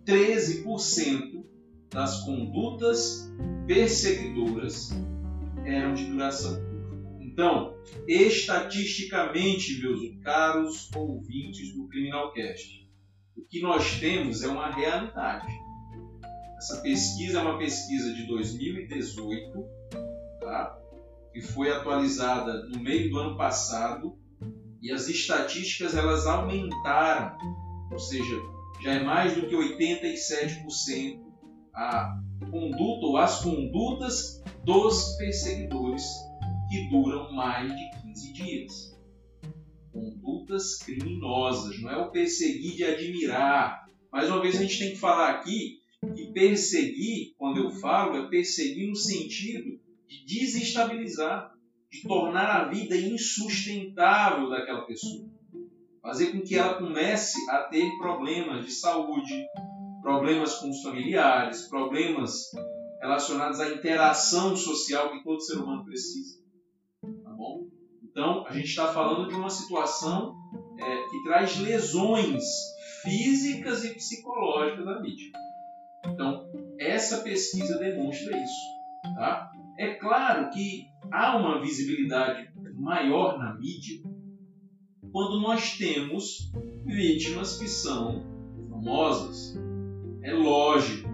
13% 0.06 1.44
das 1.92 2.24
condutas 2.24 3.30
perseguidoras 3.68 4.92
eram 5.66 5.94
de 5.94 6.06
duração. 6.06 6.69
Então, 7.30 7.76
estatisticamente, 8.08 9.80
meus 9.80 10.00
caros 10.24 10.90
ouvintes 10.96 11.76
do 11.76 11.88
Criminalcast, 11.88 12.90
o 13.38 13.46
que 13.46 13.62
nós 13.62 14.00
temos 14.00 14.42
é 14.42 14.48
uma 14.48 14.72
realidade. 14.72 15.48
Essa 16.58 16.82
pesquisa 16.82 17.40
é 17.40 17.42
uma 17.42 17.58
pesquisa 17.58 18.14
de 18.14 18.26
2018, 18.26 19.64
tá? 20.40 20.76
que 21.32 21.42
foi 21.42 21.72
atualizada 21.72 22.68
no 22.68 22.80
meio 22.80 23.12
do 23.12 23.20
ano 23.20 23.38
passado, 23.38 24.18
e 24.82 24.92
as 24.92 25.08
estatísticas 25.08 25.96
elas 25.96 26.26
aumentaram, 26.26 27.38
ou 27.92 28.00
seja, 28.00 28.36
já 28.82 28.94
é 28.94 29.04
mais 29.04 29.36
do 29.36 29.46
que 29.46 29.56
87% 29.56 31.20
a 31.76 32.20
conduta 32.50 33.06
ou 33.06 33.18
as 33.18 33.42
condutas 33.42 34.42
dos 34.64 35.16
perseguidores 35.18 36.29
que 36.70 36.88
duram 36.90 37.32
mais 37.34 37.76
de 37.76 37.90
15 38.02 38.34
dias. 38.34 39.00
Condutas 39.92 40.78
criminosas, 40.78 41.82
não 41.82 41.90
é 41.90 41.98
o 41.98 42.12
perseguir 42.12 42.76
de 42.76 42.84
admirar. 42.84 43.88
Mais 44.12 44.30
uma 44.30 44.42
vez 44.42 44.56
a 44.56 44.62
gente 44.62 44.80
tem 44.80 44.92
que 44.92 44.98
falar 44.98 45.32
aqui 45.32 45.80
que 46.16 46.32
perseguir, 46.32 47.34
quando 47.38 47.58
eu 47.58 47.72
falo, 47.72 48.16
é 48.18 48.30
perseguir 48.30 48.88
no 48.88 48.96
sentido 48.96 49.80
de 50.08 50.26
desestabilizar, 50.26 51.52
de 51.92 52.04
tornar 52.04 52.50
a 52.50 52.70
vida 52.70 52.96
insustentável 52.96 54.50
daquela 54.50 54.86
pessoa. 54.86 55.28
Fazer 56.02 56.32
com 56.32 56.42
que 56.42 56.56
ela 56.56 56.76
comece 56.76 57.38
a 57.50 57.64
ter 57.64 57.90
problemas 57.98 58.66
de 58.66 58.72
saúde, 58.72 59.46
problemas 60.02 60.56
com 60.56 60.70
os 60.70 60.82
familiares, 60.82 61.68
problemas 61.68 62.52
relacionados 63.02 63.60
à 63.60 63.70
interação 63.70 64.56
social 64.56 65.12
que 65.12 65.24
todo 65.24 65.42
ser 65.42 65.58
humano 65.58 65.84
precisa. 65.84 66.39
Então, 68.12 68.46
a 68.48 68.54
gente 68.54 68.68
está 68.68 68.88
falando 68.92 69.30
de 69.30 69.36
uma 69.36 69.50
situação 69.50 70.36
é, 70.78 70.96
que 71.10 71.24
traz 71.24 71.58
lesões 71.60 72.44
físicas 73.04 73.84
e 73.86 73.94
psicológicas 73.94 74.88
à 74.88 75.00
vítima. 75.00 75.38
Então, 76.06 76.46
essa 76.80 77.22
pesquisa 77.22 77.78
demonstra 77.78 78.36
isso. 78.38 78.80
Tá? 79.16 79.52
É 79.78 79.96
claro 79.96 80.50
que 80.50 80.88
há 81.12 81.38
uma 81.38 81.62
visibilidade 81.62 82.50
maior 82.76 83.38
na 83.38 83.54
mídia 83.56 84.02
quando 85.12 85.42
nós 85.42 85.76
temos 85.78 86.52
vítimas 86.86 87.58
que 87.58 87.68
são 87.68 88.24
famosas, 88.70 89.56
é 90.22 90.32
lógico 90.34 91.10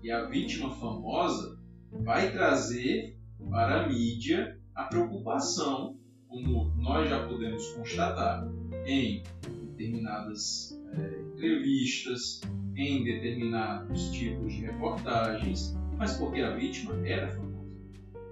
que 0.00 0.10
a 0.10 0.24
vítima 0.24 0.70
famosa 0.70 1.58
vai 1.92 2.32
trazer 2.32 3.16
para 3.50 3.84
a 3.84 3.88
mídia 3.88 4.57
a 4.78 4.84
preocupação, 4.84 5.96
como 6.28 6.72
nós 6.76 7.10
já 7.10 7.26
podemos 7.26 7.66
constatar 7.72 8.48
em 8.86 9.24
determinadas 9.70 10.80
é, 10.94 11.20
entrevistas, 11.34 12.40
em 12.76 13.02
determinados 13.02 14.08
tipos 14.12 14.54
de 14.54 14.60
reportagens, 14.60 15.76
mas 15.96 16.16
porque 16.16 16.40
a 16.40 16.54
vítima 16.54 16.94
era 17.04 17.28
famosa. 17.28 17.58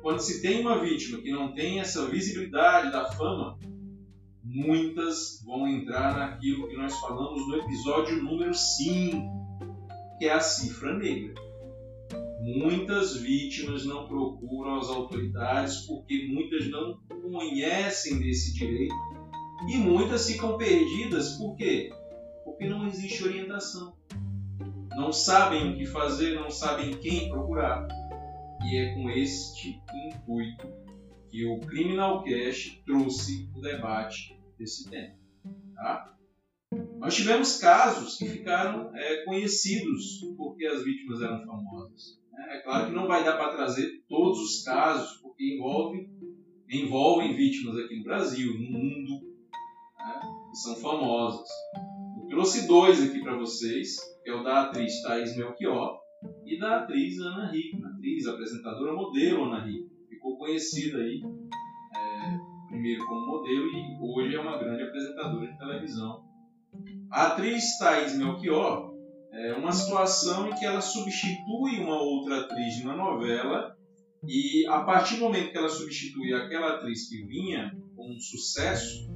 Quando 0.01 0.21
se 0.21 0.41
tem 0.41 0.61
uma 0.61 0.81
vítima 0.81 1.21
que 1.21 1.33
não 1.33 1.53
tem 1.53 1.81
essa 1.81 2.07
visibilidade 2.07 2.93
da 2.93 3.11
fama, 3.11 3.59
muitas 4.45 5.43
vão 5.45 5.67
entrar 5.67 6.17
naquilo 6.17 6.69
que 6.69 6.77
nós 6.77 6.97
falamos 7.01 7.45
no 7.49 7.57
episódio 7.57 8.23
número 8.23 8.55
5, 8.55 10.17
que 10.17 10.27
é 10.27 10.33
a 10.33 10.41
cifra 10.41 10.97
negra. 10.97 11.46
Muitas 12.47 13.17
vítimas 13.17 13.85
não 13.85 14.07
procuram 14.07 14.77
as 14.77 14.87
autoridades 14.87 15.85
porque 15.85 16.29
muitas 16.29 16.71
não 16.71 16.97
conhecem 17.21 18.21
desse 18.21 18.55
direito 18.55 18.95
e 19.69 19.77
muitas 19.77 20.31
ficam 20.31 20.57
perdidas 20.57 21.33
por 21.33 21.57
quê? 21.57 21.91
Porque 22.45 22.69
não 22.69 22.87
existe 22.87 23.25
orientação. 23.25 23.97
Não 24.95 25.13
sabem 25.13 25.73
o 25.73 25.77
que 25.77 25.87
fazer, 25.87 26.37
não 26.37 26.49
sabem 26.49 26.97
quem 27.01 27.29
procurar. 27.29 27.89
E 28.65 28.77
é 28.77 28.95
com 28.95 29.11
este 29.11 29.83
intuito 30.07 30.69
que 31.29 31.45
o 31.47 31.59
Criminal 31.59 32.23
Cash 32.23 32.81
trouxe 32.87 33.51
o 33.57 33.61
debate 33.61 34.39
desse 34.57 34.89
tema. 34.89 35.17
Tá? 35.75 36.17
Nós 37.01 37.17
tivemos 37.17 37.59
casos 37.59 38.17
que 38.17 38.29
ficaram 38.29 38.95
é, 38.95 39.25
conhecidos 39.25 40.21
porque 40.37 40.65
as 40.65 40.85
vítimas 40.85 41.21
eram 41.21 41.45
famosas. 41.45 42.25
É, 42.39 42.57
é 42.57 42.61
claro 42.61 42.87
que 42.87 42.93
não 42.93 43.07
vai 43.07 43.25
dar 43.25 43.37
para 43.37 43.55
trazer 43.55 44.05
todos 44.09 44.39
os 44.41 44.63
casos, 44.63 45.19
porque 45.21 45.55
envolve, 45.55 46.09
envolvem 46.71 47.35
vítimas 47.35 47.79
aqui 47.79 47.99
no 47.99 48.05
Brasil, 48.05 48.53
no 48.55 48.71
mundo, 48.71 49.27
né, 49.99 50.21
que 50.51 50.57
são 50.57 50.77
famosas. 50.77 51.49
Eu 52.23 52.29
trouxe 52.29 52.67
dois 52.67 53.03
aqui 53.03 53.21
para 53.21 53.37
vocês, 53.37 53.97
que 54.23 54.31
é 54.31 54.35
o 54.35 54.43
da 54.43 54.63
atriz 54.63 55.03
Thais 55.03 55.37
Melchior 55.37 55.99
e 56.45 56.59
da 56.59 56.79
atriz 56.79 57.19
Ana 57.19 57.55
Hickman, 57.55 57.87
atriz, 57.87 58.27
apresentadora, 58.27 58.93
modelo 58.93 59.45
Ana 59.45 59.69
Hickman. 59.69 60.07
Ficou 60.09 60.37
conhecida 60.39 60.99
aí, 60.99 61.21
é, 61.95 62.69
primeiro 62.69 63.07
como 63.07 63.27
modelo 63.27 63.67
e 63.67 63.99
hoje 64.01 64.35
é 64.35 64.41
uma 64.41 64.59
grande 64.59 64.83
apresentadora 64.83 65.47
de 65.47 65.59
televisão 65.59 66.27
a 67.11 67.29
atriz 67.29 67.79
Thais 67.79 68.17
Melchior 68.17 68.93
é 69.39 69.55
uma 69.55 69.73
situação 69.73 70.49
em 70.49 70.55
que 70.55 70.65
ela 70.65 70.81
substitui 70.81 71.81
uma 71.81 72.01
outra 72.01 72.41
atriz 72.41 72.83
na 72.83 72.97
novela 72.97 73.77
e 74.27 74.67
a 74.67 74.81
partir 74.81 75.17
do 75.17 75.23
momento 75.23 75.53
que 75.53 75.59
ela 75.59 75.69
substitui 75.69 76.33
aquela 76.33 76.77
atriz 76.77 77.09
que 77.09 77.25
vinha 77.27 77.77
com 77.95 78.13
um 78.13 78.19
sucesso, 78.19 79.09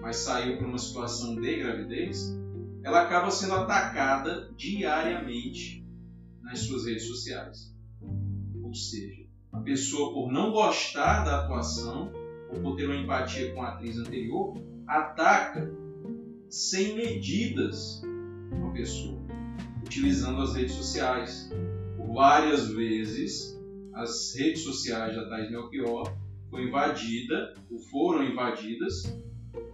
mas 0.00 0.16
saiu 0.16 0.56
para 0.56 0.66
uma 0.66 0.78
situação 0.78 1.36
de 1.36 1.56
gravidez, 1.56 2.36
ela 2.82 3.02
acaba 3.02 3.30
sendo 3.30 3.54
atacada 3.54 4.50
diariamente 4.56 5.84
nas 6.42 6.60
suas 6.60 6.86
redes 6.86 7.06
sociais. 7.06 7.74
Ou 8.62 8.74
seja, 8.74 9.26
a 9.52 9.60
pessoa 9.60 10.12
por 10.14 10.32
não 10.32 10.50
gostar 10.50 11.24
da 11.24 11.44
atuação 11.44 12.10
ou 12.50 12.60
por 12.62 12.76
ter 12.76 12.86
uma 12.86 12.96
empatia 12.96 13.52
com 13.52 13.62
a 13.62 13.74
atriz 13.74 13.98
anterior, 13.98 14.54
ataca 14.86 15.70
sem 16.48 16.96
medidas 16.96 18.00
uma 18.52 18.72
pessoa, 18.72 19.20
utilizando 19.82 20.42
as 20.42 20.54
redes 20.54 20.74
sociais. 20.74 21.50
Por 21.96 22.14
várias 22.14 22.68
vezes, 22.68 23.58
as 23.94 24.34
redes 24.36 24.62
sociais 24.62 25.14
da 25.16 25.28
Thais 25.28 25.50
Melchior 25.50 26.14
foi 26.50 26.64
invadida, 26.64 27.54
ou 27.70 27.78
foram 27.78 28.24
invadidas, 28.24 29.04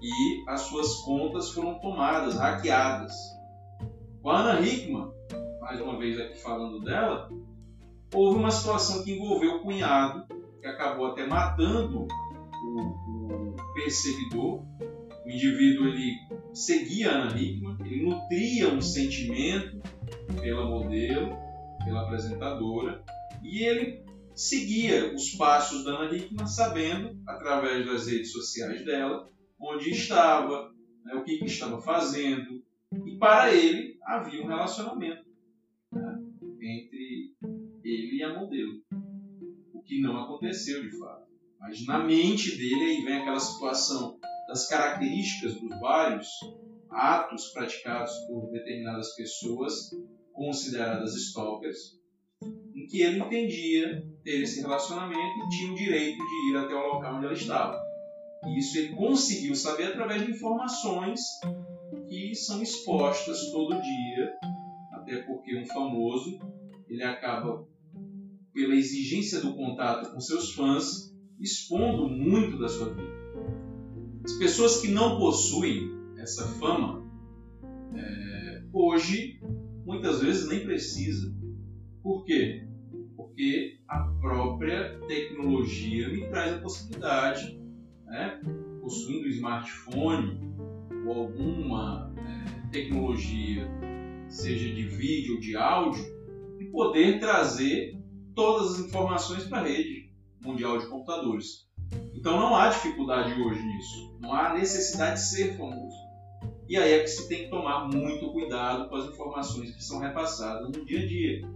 e 0.02 0.44
as 0.48 0.62
suas 0.62 0.94
contas 1.02 1.50
foram 1.50 1.78
tomadas, 1.80 2.36
hackeadas. 2.36 3.12
Com 4.22 4.30
a 4.30 4.40
Ana 4.40 4.66
Hickman, 4.66 5.10
mais 5.60 5.80
uma 5.80 5.98
vez 5.98 6.18
aqui 6.18 6.38
falando 6.38 6.80
dela, 6.80 7.30
houve 8.14 8.38
uma 8.38 8.50
situação 8.50 9.02
que 9.02 9.12
envolveu 9.12 9.56
o 9.56 9.60
cunhado, 9.60 10.26
que 10.60 10.66
acabou 10.66 11.06
até 11.06 11.26
matando 11.26 12.06
o, 12.06 12.80
o 12.80 13.56
perseguidor. 13.74 14.62
O 15.24 15.30
indivíduo 15.30 15.88
ele 15.88 16.14
seguia 16.52 17.10
a 17.10 17.14
Ana 17.22 17.40
Hickman, 17.40 17.76
ele 17.84 18.06
nutria 18.06 18.68
um 18.68 18.80
sentimento 18.80 19.82
pela 20.40 20.64
modelo, 20.64 21.36
pela 21.84 22.02
apresentadora, 22.02 23.02
e 23.42 23.62
ele 23.62 24.04
seguia 24.34 25.14
os 25.14 25.30
passos 25.30 25.84
da 25.84 25.92
Ana 25.92 26.16
Hickman, 26.16 26.46
sabendo, 26.46 27.16
através 27.26 27.86
das 27.86 28.06
redes 28.06 28.32
sociais 28.32 28.84
dela, 28.84 29.28
onde 29.58 29.90
estava, 29.90 30.72
né, 31.04 31.14
o 31.14 31.22
que, 31.22 31.38
que, 31.38 31.46
estava 31.46 31.80
fazendo, 31.80 32.62
e 33.06 33.16
para 33.16 33.54
ele 33.54 33.96
havia 34.02 34.42
um 34.42 34.46
relacionamento 34.46 35.24
né, 35.92 36.18
entre 36.60 37.34
ele 37.84 38.16
e 38.16 38.22
a 38.22 38.38
modelo, 38.38 38.82
o 39.72 39.82
que 39.82 40.00
não 40.00 40.16
aconteceu 40.22 40.82
de 40.82 40.98
fato. 40.98 41.24
Mas 41.60 41.86
na 41.86 41.98
mente 41.98 42.56
dele 42.56 42.82
aí 42.82 43.04
vem 43.04 43.18
aquela 43.18 43.40
situação 43.40 44.18
das 44.48 44.68
características 44.68 45.54
dos 45.54 45.80
vários 45.80 46.28
atos 46.94 47.48
praticados 47.48 48.12
por 48.26 48.50
determinadas 48.50 49.14
pessoas 49.14 49.90
consideradas 50.32 51.14
stalkers, 51.14 51.98
em 52.74 52.86
que 52.86 53.02
ele 53.02 53.20
entendia 53.20 54.04
ter 54.22 54.42
esse 54.42 54.60
relacionamento 54.60 55.38
e 55.38 55.48
tinha 55.48 55.72
o 55.72 55.76
direito 55.76 56.18
de 56.18 56.50
ir 56.50 56.56
até 56.56 56.74
o 56.74 56.94
local 56.94 57.16
onde 57.16 57.26
ela 57.26 57.34
estava. 57.34 57.80
E 58.46 58.58
isso 58.58 58.78
ele 58.78 58.94
conseguiu 58.94 59.54
saber 59.54 59.84
através 59.84 60.24
de 60.24 60.32
informações 60.32 61.20
que 62.08 62.34
são 62.34 62.62
expostas 62.62 63.50
todo 63.50 63.80
dia, 63.80 64.32
até 64.92 65.22
porque 65.22 65.56
um 65.56 65.66
famoso 65.66 66.38
ele 66.88 67.02
acaba 67.02 67.66
pela 68.52 68.74
exigência 68.74 69.40
do 69.40 69.54
contato 69.54 70.12
com 70.12 70.20
seus 70.20 70.52
fãs 70.52 71.12
expondo 71.40 72.08
muito 72.08 72.58
da 72.58 72.68
sua 72.68 72.92
vida. 72.92 73.24
As 74.24 74.32
pessoas 74.34 74.80
que 74.80 74.88
não 74.88 75.18
possuem 75.18 75.93
essa 76.24 76.48
fama 76.58 77.04
é, 77.94 78.62
hoje 78.72 79.38
muitas 79.84 80.22
vezes 80.22 80.48
nem 80.48 80.64
precisa. 80.64 81.32
Por 82.02 82.24
quê? 82.24 82.66
Porque 83.14 83.78
a 83.86 84.00
própria 84.20 84.98
tecnologia 85.06 86.08
me 86.08 86.26
traz 86.28 86.54
a 86.54 86.58
possibilidade, 86.58 87.60
né, 88.06 88.40
possuindo 88.80 89.26
um 89.26 89.30
smartphone 89.30 90.54
ou 91.06 91.24
alguma 91.24 92.12
é, 92.16 92.70
tecnologia, 92.70 93.68
seja 94.28 94.74
de 94.74 94.82
vídeo 94.82 95.34
ou 95.34 95.40
de 95.40 95.56
áudio, 95.56 96.04
de 96.58 96.64
poder 96.66 97.20
trazer 97.20 97.98
todas 98.34 98.74
as 98.74 98.86
informações 98.86 99.44
para 99.44 99.58
a 99.58 99.66
rede 99.66 100.10
mundial 100.42 100.78
de 100.78 100.86
computadores. 100.86 101.68
Então 102.14 102.38
não 102.38 102.56
há 102.56 102.70
dificuldade 102.70 103.38
hoje 103.40 103.62
nisso, 103.62 104.16
não 104.20 104.32
há 104.32 104.54
necessidade 104.54 105.20
de 105.20 105.26
ser 105.26 105.56
famoso. 105.58 106.03
E 106.68 106.76
aí 106.78 106.92
é 106.94 107.00
que 107.00 107.08
se 107.08 107.28
tem 107.28 107.44
que 107.44 107.50
tomar 107.50 107.86
muito 107.86 108.32
cuidado 108.32 108.88
com 108.88 108.96
as 108.96 109.06
informações 109.06 109.74
que 109.74 109.84
são 109.84 109.98
repassadas 109.98 110.70
no 110.70 110.84
dia 110.84 111.00
a 111.00 111.06
dia. 111.06 111.48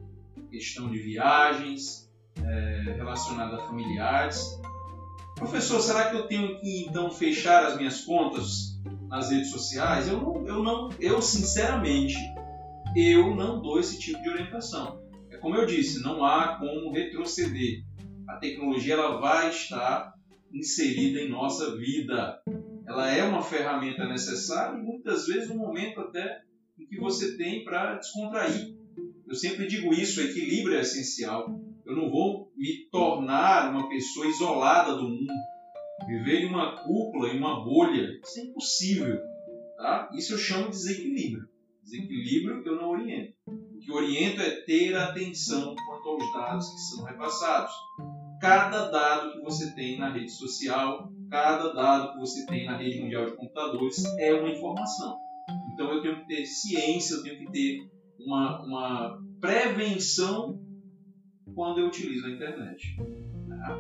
Questão 0.51 0.89
de 0.91 0.99
viagens, 0.99 2.11
é, 2.45 2.95
relacionada 2.95 3.57
a 3.57 3.67
familiares. 3.67 4.61
Professor, 5.37 5.81
será 5.81 6.11
que 6.11 6.17
eu 6.17 6.27
tenho 6.27 6.59
que 6.61 6.85
então 6.85 7.11
fechar 7.11 7.65
as 7.65 7.77
minhas 7.77 8.03
contas 8.03 8.79
nas 9.09 9.31
redes 9.31 9.51
sociais? 9.51 10.09
Eu 10.09 10.21
não, 10.21 10.47
eu 10.47 10.63
não, 10.63 10.89
eu 11.01 11.23
sinceramente, 11.23 12.17
eu 12.95 13.35
não 13.35 13.63
dou 13.63 13.79
esse 13.79 13.99
tipo 13.99 14.21
de 14.23 14.29
orientação. 14.29 15.01
É 15.31 15.37
como 15.37 15.57
eu 15.57 15.65
disse, 15.65 16.03
não 16.03 16.25
há 16.25 16.57
como 16.59 16.93
retroceder. 16.93 17.85
A 18.29 18.37
tecnologia 18.37 18.95
ela 18.95 19.19
vai 19.21 19.49
estar 19.49 20.13
inserida 20.53 21.21
em 21.21 21.29
nossa 21.29 21.77
vida 21.77 22.41
ela 22.89 23.11
é 23.11 23.23
uma 23.23 23.43
ferramenta 23.43 24.09
necessária 24.09 24.79
e 24.79 24.83
muitas 24.83 25.27
vezes 25.27 25.51
um 25.51 25.59
momento 25.59 26.01
até 26.01 26.43
em 26.79 26.87
que 26.87 26.99
você 26.99 27.37
tem 27.37 27.63
para 27.63 27.97
descontrair. 27.97 28.75
Eu 29.27 29.35
sempre 29.35 29.67
digo 29.67 29.93
isso, 29.93 30.23
equilíbrio 30.23 30.79
é 30.79 30.81
essencial. 30.81 31.61
Eu 31.85 31.95
não 31.95 32.11
vou 32.11 32.51
me 32.57 32.89
tornar 32.91 33.71
uma 33.71 33.91
pessoa 33.91 34.27
isolada 34.27 34.95
do 34.95 35.07
mundo, 35.07 35.33
viver 36.07 36.41
em 36.41 36.47
uma 36.47 36.83
cúpula, 36.83 37.29
em 37.29 37.37
uma 37.37 37.63
bolha. 37.63 38.19
Isso 38.25 38.41
é 38.41 38.43
impossível. 38.45 39.19
Tá? 39.77 40.09
Isso 40.15 40.33
eu 40.33 40.39
chamo 40.39 40.71
de 40.71 40.71
desequilíbrio. 40.71 41.47
Desequilíbrio 41.83 42.63
eu 42.65 42.77
não 42.77 42.89
oriento. 42.89 43.35
O 43.47 43.79
que 43.79 43.93
oriento 43.93 44.41
é 44.41 44.63
ter 44.63 44.97
atenção 44.97 45.75
quanto 45.87 46.09
aos 46.09 46.33
dados 46.33 46.71
que 46.71 46.79
são 46.79 47.05
repassados. 47.05 47.73
Cada 48.41 48.89
dado 48.89 49.33
que 49.33 49.41
você 49.41 49.75
tem 49.75 49.99
na 49.99 50.13
rede 50.13 50.31
social, 50.31 51.13
cada 51.31 51.73
dado 51.73 52.13
que 52.13 52.19
você 52.19 52.47
tem 52.47 52.67
na 52.67 52.77
rede 52.77 53.01
mundial 53.01 53.27
de 53.27 53.37
computadores 53.37 54.05
é 54.19 54.33
uma 54.33 54.49
informação. 54.49 55.19
Então 55.73 55.93
eu 55.93 56.03
tenho 56.03 56.21
que 56.21 56.27
ter 56.27 56.47
ciência, 56.47 57.15
eu 57.15 57.23
tenho 57.23 57.39
que 57.39 57.51
ter 57.51 57.79
uma, 58.19 58.65
uma 58.65 59.19
prevenção 59.41 60.61
quando 61.55 61.81
eu 61.81 61.87
utilizo 61.87 62.27
a 62.27 62.31
internet. 62.31 62.97
Tá? 63.49 63.77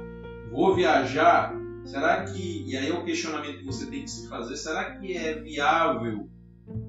Vou 0.50 0.74
viajar, 0.74 1.54
será 1.84 2.24
que, 2.24 2.64
e 2.66 2.76
aí 2.76 2.88
é 2.88 2.94
o 2.94 3.04
questionamento 3.04 3.58
que 3.58 3.64
você 3.64 3.86
tem 3.86 4.02
que 4.02 4.10
se 4.10 4.28
fazer, 4.28 4.56
será 4.56 4.98
que 4.98 5.12
é 5.16 5.40
viável 5.40 6.28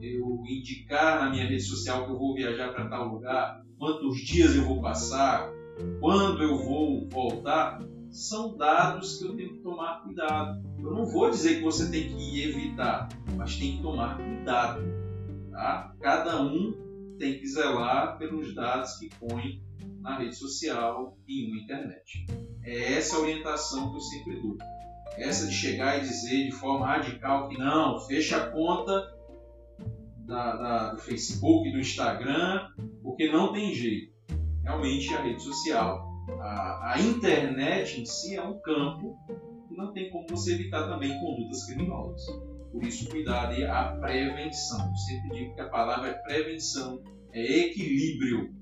eu 0.01 0.43
indicar 0.45 1.23
na 1.23 1.29
minha 1.29 1.45
rede 1.45 1.62
social 1.62 2.05
que 2.05 2.12
eu 2.12 2.17
vou 2.17 2.36
viajar 2.36 2.73
para 2.73 2.89
tal 2.89 3.08
lugar, 3.08 3.62
quantos 3.77 4.17
dias 4.19 4.55
eu 4.55 4.65
vou 4.65 4.82
passar, 4.82 5.49
quando 5.99 6.43
eu 6.43 6.57
vou 6.57 7.07
voltar? 7.09 7.79
são 8.11 8.57
dados 8.57 9.17
que 9.17 9.25
eu 9.25 9.35
tenho 9.35 9.53
que 9.53 9.59
tomar 9.59 10.01
cuidado. 10.01 10.61
Eu 10.77 10.91
não 10.91 11.05
vou 11.05 11.29
dizer 11.29 11.57
que 11.57 11.61
você 11.61 11.89
tem 11.89 12.09
que 12.09 12.43
evitar, 12.43 13.07
mas 13.35 13.55
tem 13.57 13.77
que 13.77 13.81
tomar 13.81 14.17
cuidado. 14.17 14.81
Tá? 15.51 15.95
Cada 15.99 16.41
um 16.41 17.15
tem 17.17 17.39
que 17.39 17.47
zelar 17.47 18.17
pelos 18.17 18.55
dados 18.55 18.97
que 18.97 19.09
põe 19.19 19.61
na 20.01 20.17
rede 20.17 20.35
social 20.35 21.17
e 21.27 21.49
na 21.51 21.61
internet. 21.61 22.25
É 22.63 22.93
essa 22.93 23.17
a 23.17 23.19
orientação 23.19 23.91
que 23.91 23.97
eu 23.97 24.01
sempre 24.01 24.41
dou. 24.41 24.57
Essa 25.17 25.47
de 25.47 25.53
chegar 25.53 25.97
e 25.97 26.01
dizer 26.01 26.45
de 26.45 26.51
forma 26.51 26.88
radical 26.88 27.49
que 27.49 27.57
não, 27.57 27.99
fecha 27.99 28.38
a 28.38 28.51
conta 28.51 29.17
da, 30.19 30.55
da, 30.55 30.93
do 30.93 30.99
Facebook, 30.99 31.69
do 31.71 31.80
Instagram, 31.80 32.69
porque 33.03 33.30
não 33.30 33.51
tem 33.51 33.73
jeito. 33.73 34.09
Realmente 34.70 35.13
a 35.15 35.22
rede 35.24 35.41
social 35.41 36.09
a, 36.38 36.93
a 36.93 37.01
internet 37.01 38.01
em 38.01 38.05
si 38.05 38.36
é 38.36 38.43
um 38.43 38.59
campo 38.59 39.17
que 39.67 39.76
não 39.76 39.91
tem 39.93 40.09
como 40.11 40.28
você 40.28 40.53
evitar 40.53 40.88
também 40.88 41.20
condutas 41.20 41.65
criminosas. 41.65 42.22
Por 42.72 42.84
isso, 42.84 43.09
cuidado 43.09 43.55
e 43.55 43.63
a 43.63 43.97
prevenção. 43.99 44.88
Eu 44.89 44.95
sempre 44.95 45.30
digo 45.38 45.55
que 45.55 45.61
a 45.61 45.70
palavra 45.70 46.09
é 46.09 46.13
prevenção, 46.13 47.01
é 47.32 47.41
equilíbrio, 47.41 48.53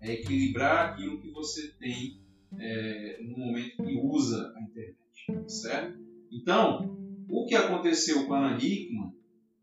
é 0.00 0.12
equilibrar 0.12 0.90
aquilo 0.90 1.20
que 1.20 1.30
você 1.30 1.72
tem 1.78 2.20
é, 2.56 3.18
no 3.22 3.36
momento 3.36 3.82
que 3.82 3.96
usa 3.96 4.54
a 4.56 4.62
internet, 4.62 4.96
certo? 5.48 5.98
Então, 6.30 6.96
o 7.28 7.46
que 7.46 7.56
aconteceu 7.56 8.26
com 8.26 8.34
a 8.34 8.46
Ana 8.46 8.62
Hickman 8.62 9.12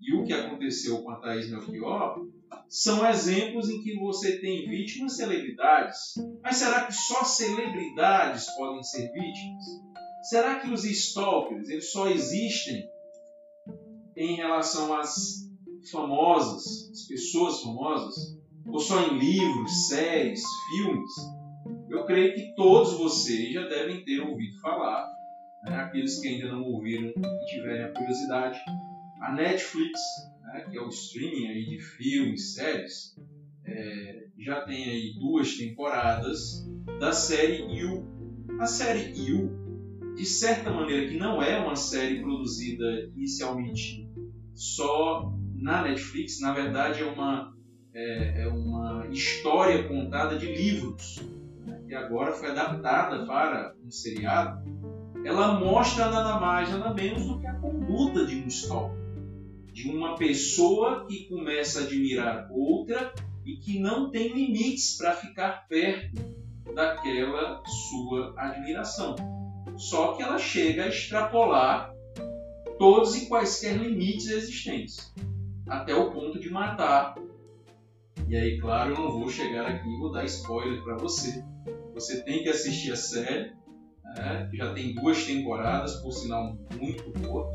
e 0.01 0.13
o 0.13 0.25
que 0.25 0.33
aconteceu 0.33 1.01
com 1.01 1.11
a 1.11 1.15
Thaís 1.19 1.49
Melchior 1.49 2.27
são 2.69 3.07
exemplos 3.07 3.69
em 3.69 3.81
que 3.81 3.97
você 3.97 4.39
tem 4.39 4.67
vítimas 4.67 5.15
celebridades. 5.17 6.15
Mas 6.43 6.57
será 6.57 6.85
que 6.85 6.93
só 6.93 7.23
celebridades 7.23 8.45
podem 8.55 8.83
ser 8.83 9.11
vítimas? 9.11 9.63
Será 10.23 10.59
que 10.59 10.71
os 10.71 10.83
stalkers 10.83 11.69
eles 11.69 11.91
só 11.91 12.09
existem 12.09 12.89
em 14.17 14.35
relação 14.35 14.97
às 14.97 15.47
famosas, 15.91 16.89
as 16.91 17.07
pessoas 17.07 17.61
famosas? 17.61 18.15
Ou 18.67 18.79
só 18.79 18.99
em 19.07 19.19
livros, 19.19 19.87
séries, 19.87 20.41
filmes? 20.69 21.11
Eu 21.89 22.05
creio 22.05 22.33
que 22.33 22.55
todos 22.55 22.93
vocês 22.93 23.53
já 23.53 23.67
devem 23.67 24.03
ter 24.03 24.19
ouvido 24.21 24.59
falar. 24.59 25.07
Né? 25.63 25.75
Aqueles 25.77 26.19
que 26.19 26.27
ainda 26.27 26.51
não 26.51 26.63
ouviram 26.63 27.09
e 27.09 27.45
tiverem 27.45 27.85
a 27.85 27.93
curiosidade, 27.93 28.59
a 29.21 29.31
Netflix 29.31 29.99
né, 30.55 30.65
que 30.69 30.77
é 30.77 30.81
o 30.81 30.87
streaming 30.87 31.47
aí 31.47 31.65
de 31.65 31.79
filmes, 31.79 32.53
séries, 32.53 33.15
é, 33.65 34.27
já 34.39 34.61
tem 34.61 34.85
aí 34.85 35.13
duas 35.19 35.55
temporadas 35.57 36.65
da 36.99 37.11
série 37.11 37.61
You. 37.73 38.07
A 38.59 38.65
série 38.65 39.11
You, 39.19 40.13
de 40.15 40.25
certa 40.25 40.71
maneira, 40.71 41.07
que 41.07 41.17
não 41.17 41.41
é 41.41 41.57
uma 41.57 41.75
série 41.75 42.21
produzida 42.21 42.85
inicialmente 43.15 44.07
só 44.53 45.33
na 45.53 45.81
Netflix, 45.83 46.39
na 46.39 46.53
verdade 46.53 47.01
é 47.01 47.05
uma, 47.05 47.53
é, 47.93 48.43
é 48.43 48.47
uma 48.47 49.07
história 49.11 49.87
contada 49.87 50.37
de 50.37 50.45
livros. 50.45 51.17
Né? 51.65 51.81
que 51.87 51.95
agora 51.95 52.31
foi 52.31 52.49
adaptada 52.49 53.25
para 53.25 53.73
um 53.83 53.89
seriado, 53.89 54.63
ela 55.25 55.59
mostra 55.59 56.09
nada 56.11 56.39
mais, 56.39 56.69
nada 56.69 56.93
menos 56.93 57.25
do 57.25 57.39
que 57.39 57.47
a 57.47 57.53
conduta 57.55 58.25
de 58.25 58.35
um 58.35 58.47
stalker. 58.47 59.04
De 59.75 59.89
uma 59.89 60.15
pessoa 60.15 61.05
que 61.05 61.27
começa 61.27 61.81
a 61.81 61.83
admirar 61.83 62.47
outra 62.49 63.13
e 63.45 63.57
que 63.57 63.77
não 63.77 64.09
tem 64.09 64.29
limites 64.29 64.95
para 64.95 65.11
ficar 65.11 65.67
perto 65.67 66.15
daquela 66.73 67.61
sua 67.65 68.33
admiração. 68.37 69.17
Só 69.75 70.13
que 70.13 70.23
ela 70.23 70.37
chega 70.37 70.85
a 70.85 70.87
extrapolar 70.87 71.93
todos 72.79 73.17
e 73.17 73.27
quaisquer 73.27 73.75
limites 73.75 74.29
existentes, 74.29 75.13
até 75.67 75.93
o 75.93 76.09
ponto 76.09 76.39
de 76.39 76.49
matar. 76.49 77.13
E 78.29 78.37
aí, 78.37 78.57
claro, 78.57 78.93
eu 78.93 79.01
não 79.01 79.11
vou 79.11 79.29
chegar 79.29 79.67
aqui 79.67 79.89
e 79.89 79.99
vou 79.99 80.09
dar 80.09 80.23
spoiler 80.23 80.81
para 80.85 80.95
você. 80.95 81.43
Você 81.93 82.23
tem 82.23 82.43
que 82.43 82.49
assistir 82.49 82.93
a 82.93 82.95
série, 82.95 83.51
né? 84.15 84.49
já 84.53 84.73
tem 84.73 84.95
duas 84.95 85.25
temporadas, 85.25 85.97
por 85.97 86.13
sinal 86.13 86.57
muito 86.79 87.11
boa. 87.19 87.51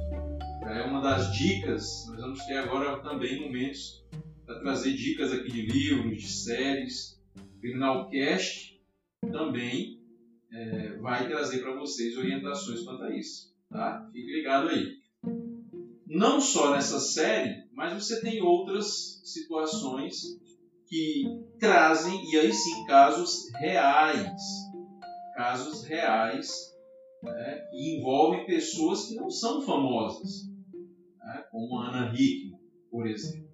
É 0.63 0.83
uma 0.83 1.01
das 1.01 1.33
dicas, 1.33 2.07
nós 2.09 2.21
vamos 2.21 2.45
ter 2.45 2.59
agora 2.59 3.03
também 3.03 3.41
momentos 3.41 4.05
para 4.45 4.61
trazer 4.61 4.95
dicas 4.95 5.33
aqui 5.33 5.51
de 5.51 5.63
livros, 5.63 6.23
de 6.23 6.29
séries. 6.29 7.21
Criminalcast 7.61 8.79
também 9.31 10.01
é, 10.53 10.97
vai 10.99 11.29
trazer 11.29 11.61
para 11.61 11.75
vocês 11.75 12.17
orientações 12.17 12.83
quanto 12.83 13.05
a 13.05 13.17
isso. 13.17 13.55
Tá? 13.71 14.09
Fique 14.13 14.31
ligado 14.33 14.69
aí. 14.69 14.99
Não 16.07 16.41
só 16.41 16.73
nessa 16.73 16.99
série, 16.99 17.65
mas 17.73 17.93
você 17.95 18.21
tem 18.21 18.43
outras 18.43 19.21
situações 19.25 20.15
que 20.87 21.25
trazem, 21.59 22.31
e 22.31 22.37
aí 22.37 22.53
sim, 22.53 22.85
casos 22.87 23.49
reais. 23.61 24.43
Casos 25.37 25.85
reais 25.85 26.51
né, 27.23 27.69
que 27.71 27.97
envolvem 27.97 28.45
pessoas 28.47 29.07
que 29.07 29.15
não 29.15 29.31
são 29.31 29.63
famosas, 29.63 30.50
né, 31.31 31.45
como 31.51 31.79
a 31.79 31.89
Ana 31.89 32.13
Hickman, 32.15 32.59
por 32.91 33.07
exemplo. 33.07 33.49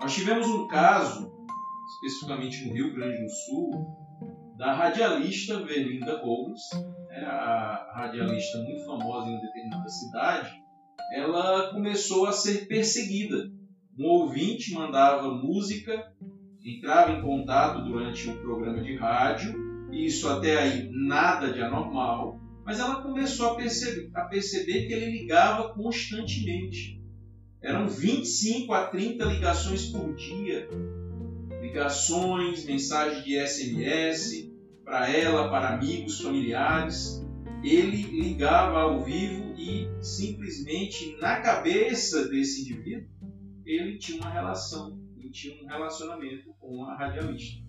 Nós 0.00 0.14
tivemos 0.14 0.46
um 0.46 0.66
caso, 0.66 1.30
especificamente 1.94 2.66
no 2.66 2.74
Rio 2.74 2.94
Grande 2.94 3.22
do 3.22 3.30
Sul, 3.30 3.70
da 4.56 4.72
radialista 4.72 5.62
Verlinda 5.64 6.16
Gomes, 6.16 6.62
né, 7.08 7.24
a 7.24 7.92
radialista 7.94 8.58
muito 8.58 8.84
famosa 8.84 9.28
em 9.28 9.32
uma 9.32 9.40
determinada 9.40 9.88
cidade, 9.88 10.50
ela 11.12 11.70
começou 11.72 12.26
a 12.26 12.32
ser 12.32 12.66
perseguida. 12.66 13.50
Um 13.98 14.06
ouvinte 14.06 14.74
mandava 14.74 15.32
música, 15.32 16.12
entrava 16.64 17.12
em 17.12 17.22
contato 17.22 17.84
durante 17.84 18.28
o 18.28 18.32
um 18.32 18.42
programa 18.42 18.82
de 18.82 18.96
rádio, 18.96 19.88
e 19.90 20.06
isso 20.06 20.28
até 20.28 20.58
aí 20.58 20.88
nada 20.90 21.52
de 21.52 21.62
anormal, 21.62 22.38
mas 22.64 22.78
ela 22.78 23.02
começou 23.02 23.52
a 23.52 23.54
perceber, 23.54 24.10
a 24.14 24.26
perceber 24.26 24.86
que 24.86 24.92
ele 24.92 25.18
ligava 25.18 25.72
constantemente. 25.72 26.97
Eram 27.60 27.88
25 27.88 28.72
a 28.72 28.86
30 28.86 29.24
ligações 29.24 29.86
por 29.86 30.14
dia. 30.14 30.68
Ligações, 31.60 32.64
mensagens 32.64 33.24
de 33.24 33.38
SMS 33.38 34.50
para 34.84 35.10
ela, 35.10 35.50
para 35.50 35.74
amigos, 35.74 36.20
familiares. 36.20 37.24
Ele 37.62 38.02
ligava 38.02 38.80
ao 38.80 39.02
vivo 39.02 39.54
e 39.56 39.88
simplesmente 40.00 41.16
na 41.20 41.40
cabeça 41.40 42.28
desse 42.28 42.62
indivíduo 42.62 43.08
ele 43.66 43.98
tinha 43.98 44.20
uma 44.20 44.30
relação, 44.30 44.98
ele 45.16 45.30
tinha 45.30 45.62
um 45.62 45.66
relacionamento 45.66 46.54
com 46.58 46.84
a 46.84 46.96
radialista. 46.96 47.62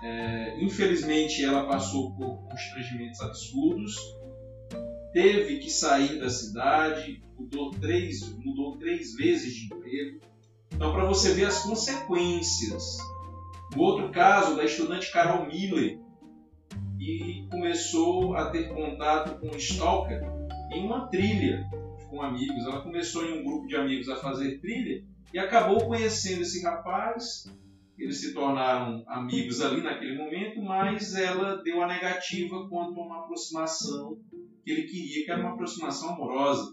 É, 0.00 0.62
infelizmente 0.62 1.42
ela 1.44 1.66
passou 1.66 2.14
por 2.14 2.44
constrangimentos 2.48 3.20
absurdos, 3.20 3.96
teve 5.18 5.58
que 5.58 5.68
sair 5.68 6.20
da 6.20 6.30
cidade, 6.30 7.20
mudou 7.36 7.72
três, 7.72 8.32
mudou 8.36 8.76
três 8.76 9.16
vezes 9.16 9.52
de 9.52 9.64
emprego. 9.64 10.20
Então, 10.72 10.92
para 10.92 11.06
você 11.06 11.34
ver 11.34 11.46
as 11.46 11.58
consequências. 11.64 12.98
No 13.74 13.82
outro 13.82 14.12
caso, 14.12 14.54
da 14.54 14.64
estudante 14.64 15.10
Carol 15.10 15.44
Miller, 15.44 15.98
e 17.00 17.48
começou 17.50 18.36
a 18.36 18.48
ter 18.50 18.72
contato 18.72 19.40
com 19.40 19.48
o 19.48 19.56
Stalker 19.56 20.22
em 20.72 20.86
uma 20.86 21.08
trilha 21.08 21.68
com 22.08 22.22
amigos. 22.22 22.64
Ela 22.64 22.80
começou 22.82 23.24
em 23.24 23.40
um 23.40 23.44
grupo 23.44 23.66
de 23.66 23.74
amigos 23.74 24.08
a 24.08 24.14
fazer 24.14 24.60
trilha 24.60 25.04
e 25.34 25.38
acabou 25.38 25.84
conhecendo 25.84 26.42
esse 26.42 26.62
rapaz. 26.62 27.52
Eles 27.98 28.20
se 28.20 28.32
tornaram 28.32 29.02
amigos 29.08 29.60
ali 29.60 29.82
naquele 29.82 30.16
momento, 30.16 30.62
mas 30.62 31.14
ela 31.16 31.60
deu 31.62 31.82
a 31.82 31.86
negativa 31.88 32.68
quanto 32.68 32.98
a 33.00 33.04
uma 33.04 33.24
aproximação 33.24 34.16
que 34.64 34.70
ele 34.70 34.82
queria, 34.82 35.24
que 35.24 35.30
era 35.30 35.40
uma 35.40 35.54
aproximação 35.54 36.10
amorosa. 36.10 36.72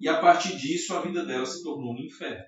E 0.00 0.08
a 0.08 0.20
partir 0.20 0.56
disso, 0.56 0.94
a 0.94 1.00
vida 1.00 1.26
dela 1.26 1.44
se 1.44 1.62
tornou 1.62 1.92
um 1.92 1.98
inferno. 1.98 2.44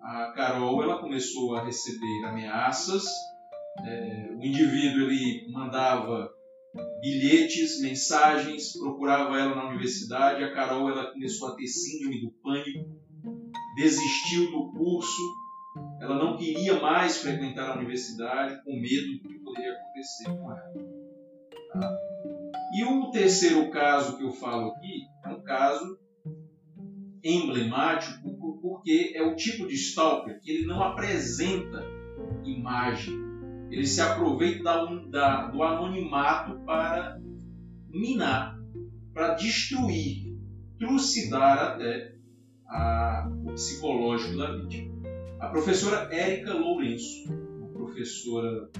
A 0.00 0.32
Carol 0.32 0.82
ela 0.82 1.00
começou 1.00 1.56
a 1.56 1.64
receber 1.64 2.24
ameaças. 2.24 3.04
É, 3.84 4.30
o 4.32 4.44
indivíduo 4.44 5.02
ele 5.02 5.50
mandava 5.50 6.30
bilhetes, 7.00 7.80
mensagens, 7.80 8.72
procurava 8.78 9.38
ela 9.38 9.54
na 9.54 9.68
universidade. 9.68 10.44
A 10.44 10.52
Carol 10.52 10.90
ela 10.90 11.10
começou 11.12 11.48
a 11.48 11.56
ter 11.56 11.66
síndrome 11.66 12.20
do 12.20 12.30
pânico, 12.42 13.00
desistiu 13.76 14.50
do 14.50 14.70
curso. 14.72 15.39
Ela 16.00 16.16
não 16.16 16.36
queria 16.36 16.80
mais 16.80 17.18
frequentar 17.18 17.70
a 17.70 17.76
universidade 17.76 18.62
com 18.64 18.72
medo 18.80 19.18
do 19.22 19.28
que 19.28 19.38
poderia 19.40 19.74
acontecer 19.74 20.24
com 20.24 20.50
ela. 20.50 20.72
Tá? 21.72 21.98
E 22.74 22.84
o 22.84 23.10
terceiro 23.10 23.70
caso 23.70 24.16
que 24.16 24.24
eu 24.24 24.32
falo 24.32 24.70
aqui 24.70 25.06
é 25.24 25.28
um 25.28 25.42
caso 25.42 25.98
emblemático 27.22 28.30
porque 28.62 29.12
é 29.14 29.22
o 29.22 29.36
tipo 29.36 29.66
de 29.66 29.74
stalker 29.74 30.40
que 30.40 30.50
ele 30.50 30.66
não 30.66 30.82
apresenta 30.82 31.84
imagem. 32.44 33.14
Ele 33.70 33.86
se 33.86 34.00
aproveita 34.00 34.62
da, 34.62 34.84
da, 34.84 35.46
do 35.48 35.62
anonimato 35.62 36.58
para 36.64 37.20
minar, 37.88 38.58
para 39.12 39.34
destruir, 39.34 40.36
trucidar 40.78 41.58
até 41.58 42.14
a, 42.66 43.30
o 43.44 43.52
psicológico 43.52 44.36
da 44.36 44.56
vítima. 44.56 44.99
A 45.40 45.48
professora 45.48 46.14
Érica 46.14 46.52
Lourenço, 46.54 47.32
uma 47.58 47.68
professora 47.68 48.70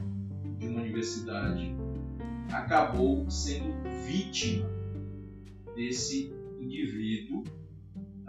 de 0.58 0.66
uma 0.68 0.80
universidade, 0.80 1.74
acabou 2.52 3.28
sendo 3.30 3.72
vítima 4.06 4.68
desse 5.74 6.32
indivíduo 6.60 7.44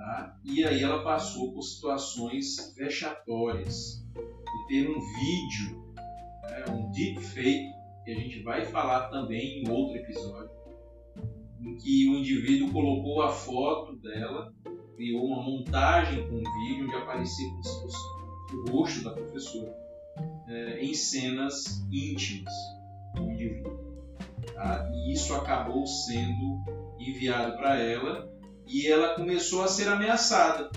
Tá? 0.02 0.36
E 0.44 0.64
aí 0.64 0.82
ela 0.82 1.04
passou 1.04 1.54
por 1.54 1.62
situações 1.62 2.74
vexatórias 2.76 4.04
de 4.16 4.68
ter 4.68 4.90
um 4.90 5.00
vídeo, 5.00 5.94
né, 6.50 6.66
um 6.74 6.92
deepfake, 6.92 7.72
que 8.04 8.12
a 8.12 8.16
gente 8.16 8.42
vai 8.42 8.66
falar 8.66 9.10
também 9.10 9.62
em 9.62 9.70
outro 9.70 9.96
episódio, 9.98 10.50
em 11.62 11.78
que 11.78 12.10
o 12.10 12.16
indivíduo 12.16 12.72
colocou 12.72 13.22
a 13.22 13.30
foto 13.30 13.96
dela, 13.98 14.52
criou 14.96 15.24
uma 15.24 15.44
montagem 15.44 16.28
com 16.28 16.38
um 16.38 16.60
vídeo 16.68 16.86
onde 16.86 16.96
aparecia 16.96 17.48
como 17.50 17.64
se 17.64 18.21
o 18.56 18.72
rosto 18.72 19.04
da 19.04 19.12
professora 19.12 19.76
é, 20.48 20.84
em 20.84 20.94
cenas 20.94 21.82
íntimas 21.92 22.54
do 23.16 23.32
indivíduo. 23.32 23.80
Tá? 24.54 24.90
E 24.94 25.14
isso 25.14 25.34
acabou 25.34 25.86
sendo 25.86 26.64
enviado 27.00 27.58
para 27.58 27.80
ela 27.80 28.32
e 28.68 28.88
ela 28.88 29.16
começou 29.16 29.64
a 29.64 29.68
ser 29.68 29.88
ameaçada 29.88 30.70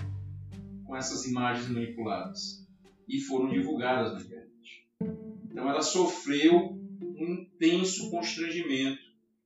com 0.85 0.95
essas 0.95 1.25
imagens 1.25 1.69
manipuladas 1.69 2.65
e 3.07 3.19
foram 3.19 3.49
divulgadas 3.49 4.13
na 4.13 4.21
internet. 4.21 4.87
Então 5.43 5.69
ela 5.69 5.81
sofreu 5.81 6.77
um 7.17 7.33
intenso 7.33 8.09
constrangimento. 8.11 9.03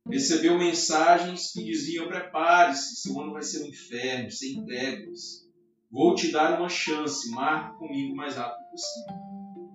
Recebeu 0.08 0.58
mensagens 0.58 1.52
que 1.52 1.64
diziam: 1.64 2.08
prepare-se, 2.08 2.96
seu 2.96 3.20
ano 3.20 3.34
vai 3.34 3.44
ser 3.44 3.64
um 3.64 3.68
inferno, 3.68 4.32
sem 4.32 4.66
trevas. 4.66 5.49
Vou 5.92 6.14
te 6.16 6.32
dar 6.32 6.60
uma 6.60 6.70
chance, 6.70 7.32
marque 7.32 7.78
comigo 7.78 8.14
o 8.14 8.16
mais 8.16 8.36
rápido 8.36 8.70
possível. 8.70 9.16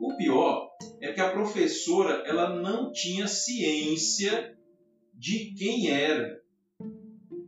O 0.00 0.16
pior 0.16 0.70
é 1.00 1.12
que 1.12 1.20
a 1.20 1.30
professora 1.30 2.22
ela 2.26 2.60
não 2.60 2.92
tinha 2.92 3.26
ciência 3.26 4.56
de 5.12 5.54
quem 5.54 5.90
era. 5.90 6.40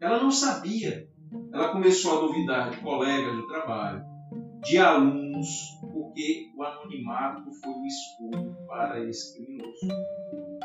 Ela 0.00 0.22
não 0.22 0.30
sabia 0.30 1.08
ela 1.52 1.72
começou 1.72 2.18
a 2.18 2.20
duvidar 2.26 2.70
de 2.70 2.80
colegas 2.80 3.36
de 3.36 3.46
trabalho, 3.48 4.04
de 4.62 4.78
alunos, 4.78 5.48
porque 5.80 6.50
o 6.54 6.62
anonimato 6.62 7.50
foi 7.62 7.72
o 7.72 7.86
escudo 7.86 8.56
para 8.66 9.02
esse 9.08 9.34
criminoso. 9.34 9.88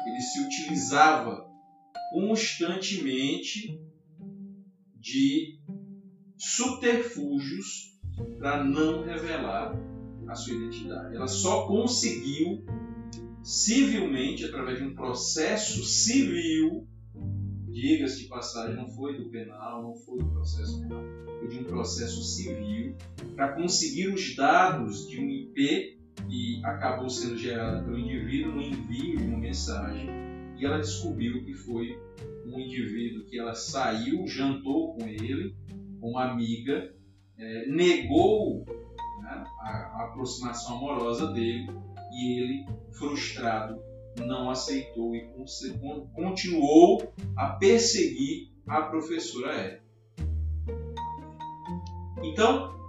Ele 0.06 0.22
se 0.22 0.46
utilizava 0.46 1.50
constantemente 2.12 3.80
de 4.96 5.60
subterfúgios 6.38 7.91
para 8.40 8.64
não 8.64 9.04
revelar 9.04 9.74
a 10.28 10.36
sua 10.36 10.56
identidade. 10.56 11.16
Ela 11.16 11.28
só 11.28 11.68
conseguiu 11.68 12.64
civilmente, 13.44 14.46
através 14.46 14.80
de 14.80 14.86
um 14.86 14.96
processo 14.96 15.84
civil, 15.84 16.88
diga-se 17.70 18.24
de 18.24 18.28
passagem, 18.28 18.76
não 18.76 18.88
foi 18.90 19.18
do 19.18 19.30
penal, 19.30 19.82
não 19.82 19.96
foi 19.96 20.20
do 20.20 20.30
processo 20.30 20.80
penal, 20.82 21.04
foi 21.40 21.48
de 21.48 21.60
um 21.60 21.64
processo 21.64 22.22
civil, 22.24 22.96
para 23.36 23.54
conseguir 23.54 24.10
os 24.10 24.36
dados 24.36 25.08
de 25.08 25.20
um 25.20 25.28
IP 25.28 26.00
que 26.30 26.62
acabou 26.64 27.10
sendo 27.10 27.38
gerado 27.38 27.84
pelo 27.86 27.98
indivíduo 27.98 28.54
no 28.54 28.62
envio 28.62 29.18
de 29.18 29.24
uma 29.24 29.38
mensagem, 29.38 30.08
e 30.58 30.66
ela 30.66 30.78
descobriu 30.78 31.44
que 31.44 31.54
foi 31.54 31.98
um 32.46 32.60
indivíduo 32.60 33.26
que 33.26 33.40
ela 33.40 33.56
saiu, 33.56 34.28
jantou 34.28 34.94
com 34.94 35.08
ele, 35.08 35.56
uma 36.02 36.32
amiga, 36.32 36.94
é, 37.42 37.66
negou 37.66 38.64
né, 39.20 39.44
a, 39.60 39.70
a 39.70 40.06
aproximação 40.06 40.78
amorosa 40.78 41.34
dele 41.34 41.68
e 42.14 42.40
ele, 42.40 42.66
frustrado, 42.92 43.82
não 44.20 44.50
aceitou 44.50 45.16
e 45.16 45.28
continuou 46.14 47.14
a 47.36 47.48
perseguir 47.48 48.52
a 48.68 48.84
professora 48.84 49.54
Érica. 49.54 49.84
Então, 52.22 52.80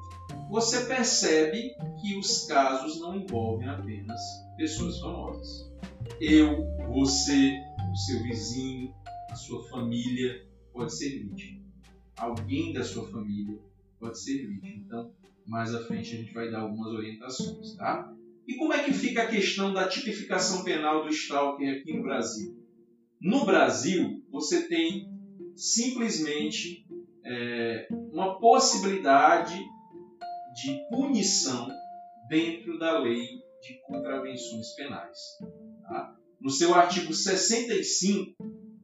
você 0.51 0.85
percebe 0.85 1.75
que 2.01 2.19
os 2.19 2.47
casos 2.47 3.01
não 3.01 3.17
envolvem 3.17 3.69
apenas 3.69 4.21
pessoas 4.57 4.99
famosas. 5.01 5.73
Eu, 6.21 6.67
você, 6.89 7.59
o 7.91 7.97
seu 7.97 8.23
vizinho, 8.23 8.93
a 9.31 9.35
sua 9.35 9.63
família 9.71 10.47
pode 10.73 10.95
ser 10.95 11.21
vítima. 11.21 11.63
Alguém 12.19 12.73
da 12.73 12.85
sua 12.85 13.09
família 13.09 13.59
pode 14.03 14.21
ser 14.21 14.47
vítima. 14.47 14.83
Então, 14.85 15.15
mais 15.47 15.73
à 15.73 15.85
frente 15.85 16.15
a 16.15 16.19
gente 16.19 16.35
vai 16.35 16.51
dar 16.51 16.63
algumas 16.63 16.93
orientações, 16.93 17.77
tá? 17.77 18.13
E 18.47 18.57
como 18.57 18.73
é 18.73 18.83
que 18.83 18.93
fica 18.93 19.23
a 19.23 19.29
questão 19.29 19.73
da 19.73 19.89
tipificação 19.89 20.65
penal 20.65 21.05
do 21.05 21.11
stalker 21.11 21.79
aqui 21.79 21.97
no 21.97 22.03
Brasil? 22.03 22.61
No 23.21 23.47
Brasil, 23.47 24.21
você 24.31 24.67
tem 24.67 25.09
simplesmente 25.55 26.85
é, 27.25 27.87
uma 28.13 28.41
possibilidade 28.41 29.57
de 30.55 30.89
punição 30.91 31.69
dentro 32.29 32.79
da 32.81 32.99
lei 32.99 33.25
de 33.63 33.81
contravenções 33.87 34.75
penais. 34.75 35.19
Tá? 35.83 36.17
No 36.41 36.51
seu 36.51 36.75
artigo 36.75 37.15
65, 37.15 38.35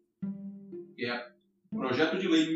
que 0.96 1.04
é 1.06 1.28
o 1.72 1.78
projeto 1.78 2.20
de 2.20 2.28
lei 2.28 2.56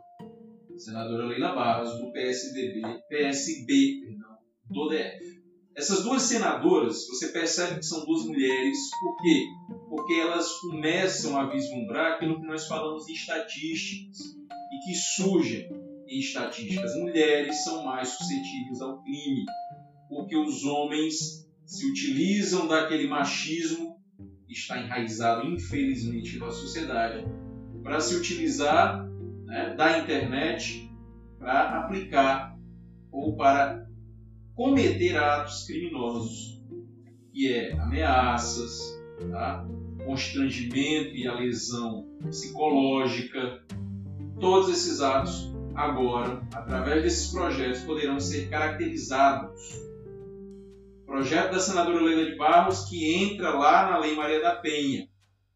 Senadora 0.76 1.24
Leila 1.24 1.54
Barros, 1.54 1.98
do 1.98 2.12
PSDB, 2.12 2.82
PSB, 3.08 4.02
perdão, 4.04 4.36
do 4.68 4.88
DF. 4.88 5.40
Essas 5.74 6.02
duas 6.02 6.20
senadoras, 6.20 7.08
você 7.08 7.28
percebe 7.28 7.78
que 7.78 7.86
são 7.86 8.04
duas 8.04 8.26
mulheres, 8.26 8.76
por 9.00 9.16
quê? 9.22 9.46
Porque 9.88 10.12
elas 10.14 10.52
começam 10.58 11.40
a 11.40 11.48
vislumbrar 11.48 12.12
aquilo 12.12 12.38
que 12.38 12.46
nós 12.46 12.66
falamos 12.66 13.08
em 13.08 13.14
estatísticas 13.14 14.18
e 14.18 14.80
que 14.84 14.94
surgem 14.94 15.79
em 16.10 16.18
estatísticas. 16.18 16.96
Mulheres 16.96 17.62
são 17.62 17.84
mais 17.84 18.08
suscetíveis 18.08 18.80
ao 18.82 19.00
crime, 19.02 19.46
porque 20.08 20.36
os 20.36 20.64
homens 20.64 21.48
se 21.64 21.88
utilizam 21.88 22.66
daquele 22.66 23.06
machismo 23.06 23.96
que 24.46 24.52
está 24.52 24.82
enraizado, 24.82 25.46
infelizmente, 25.46 26.36
na 26.38 26.50
sociedade, 26.50 27.24
para 27.84 28.00
se 28.00 28.16
utilizar 28.16 29.08
né, 29.44 29.74
da 29.76 30.00
internet 30.00 30.90
para 31.38 31.80
aplicar 31.80 32.58
ou 33.12 33.36
para 33.36 33.88
cometer 34.54 35.16
atos 35.16 35.64
criminosos, 35.64 36.60
que 37.32 37.52
é 37.52 37.72
ameaças, 37.74 39.00
tá? 39.30 39.64
constrangimento 40.04 41.14
e 41.14 41.26
a 41.26 41.34
lesão 41.34 42.08
psicológica. 42.28 43.64
Todos 44.40 44.70
esses 44.70 45.00
atos 45.00 45.49
agora, 45.80 46.42
através 46.54 47.02
desses 47.02 47.32
projetos, 47.32 47.80
poderão 47.82 48.20
ser 48.20 48.48
caracterizados. 48.50 49.50
Projeto 51.06 51.52
da 51.52 51.58
senadora 51.58 52.02
Leila 52.02 52.30
de 52.30 52.36
Barros 52.36 52.84
que 52.84 53.14
entra 53.14 53.50
lá 53.50 53.90
na 53.90 53.98
Lei 53.98 54.14
Maria 54.14 54.40
da 54.40 54.56
Penha. 54.56 55.08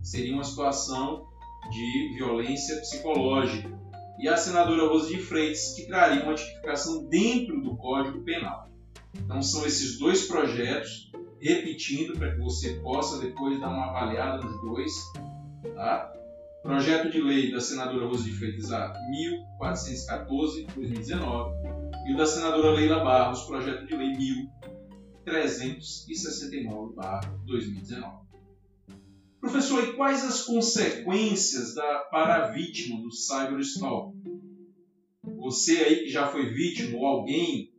Seria 0.03 0.35
uma 0.35 0.45
situação 0.45 1.27
de 1.71 2.15
violência 2.15 2.77
psicológica. 2.79 3.73
E 4.19 4.29
a 4.29 4.37
senadora 4.37 4.89
Rosa 4.89 5.09
de 5.09 5.19
Freitas, 5.19 5.75
que 5.75 5.87
traria 5.87 6.23
uma 6.23 6.35
tipificação 6.35 7.05
dentro 7.07 7.61
do 7.61 7.77
Código 7.77 8.23
Penal. 8.23 8.71
Então 9.15 9.43
são 9.43 9.67
esses 9.67 9.99
dois 9.99 10.27
projetos, 10.27 11.11
repetindo 11.41 12.19
para 12.19 12.33
que 12.33 12.41
você 12.41 12.75
possa 12.81 13.21
depois 13.21 13.61
dar 13.61 13.69
uma 13.69 13.91
avaliada 13.91 14.43
nos 14.43 14.61
dois. 14.63 14.93
Tá? 15.75 16.14
Projeto 16.65 17.11
de 17.11 17.21
lei 17.21 17.53
da 17.53 17.61
senadora 17.61 18.07
Rosa 18.07 18.25
de 18.25 18.33
Freitas 18.33 18.73
A 18.73 18.91
1414-2019 19.61 21.53
e 22.07 22.15
o 22.15 22.17
da 22.17 22.25
senadora 22.25 22.71
Leila 22.71 23.05
Barros, 23.05 23.43
projeto 23.43 23.87
de 23.87 23.95
lei 23.95 24.15
1369-2019. 25.27 28.25
Professor, 29.43 29.85
e 29.85 29.93
quais 29.93 30.25
as 30.25 30.45
consequências 30.45 31.75
da, 31.75 31.99
para 32.11 32.37
a 32.37 32.51
vítima 32.53 32.99
do 33.03 33.13
cyberstalking? 33.13 34.23
Você 35.37 35.83
aí 35.83 36.05
que 36.05 36.09
já 36.09 36.29
foi 36.29 36.47
vítima 36.47 36.97
ou 36.97 37.05
alguém 37.05 37.75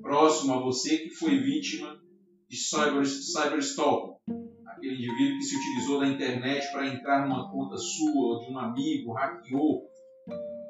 próximo 0.00 0.54
a 0.54 0.62
você 0.62 1.00
que 1.00 1.10
foi 1.10 1.38
vítima 1.38 2.00
de 2.48 2.56
cyber, 2.56 3.04
cyberstalking. 3.04 4.05
Aquele 4.86 5.04
indivíduo 5.04 5.38
que 5.38 5.44
se 5.44 5.56
utilizou 5.56 5.98
da 5.98 6.06
internet 6.06 6.70
para 6.70 6.86
entrar 6.86 7.26
numa 7.26 7.50
conta 7.50 7.76
sua 7.76 8.38
de 8.44 8.52
um 8.52 8.56
amigo, 8.56 9.12
hackeou. 9.14 9.82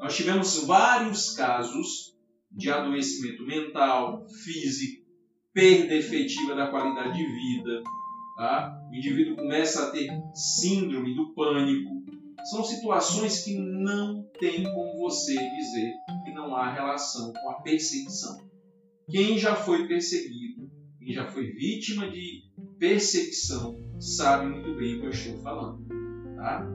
Nós 0.01 0.17
tivemos 0.17 0.65
vários 0.65 1.35
casos 1.35 2.17
de 2.51 2.71
adoecimento 2.71 3.45
mental, 3.45 4.27
físico, 4.43 5.05
perda 5.53 5.95
efetiva 5.95 6.55
da 6.55 6.71
qualidade 6.71 7.15
de 7.15 7.27
vida. 7.27 7.83
Tá? 8.39 8.89
O 8.91 8.95
indivíduo 8.95 9.37
começa 9.37 9.87
a 9.87 9.91
ter 9.91 10.09
síndrome 10.35 11.15
do 11.15 11.35
pânico. 11.35 12.03
São 12.51 12.65
situações 12.65 13.45
que 13.45 13.55
não 13.55 14.23
tem 14.41 14.65
como 14.65 14.99
você 14.99 15.35
dizer 15.35 15.93
que 16.25 16.33
não 16.33 16.57
há 16.57 16.73
relação 16.73 17.35
com 17.35 17.51
a 17.51 17.61
perseguição. 17.61 18.49
Quem 19.11 19.37
já 19.37 19.55
foi 19.55 19.87
perseguido 19.87 20.46
quem 21.07 21.15
já 21.15 21.25
foi 21.25 21.53
vítima 21.53 22.11
de 22.11 22.43
perseguição 22.81 23.79
sabe 24.01 24.49
muito 24.49 24.75
bem 24.75 24.97
o 24.97 25.01
que 25.01 25.07
eu 25.07 25.11
estou 25.11 25.39
falando. 25.39 25.87
Tá? 26.35 26.67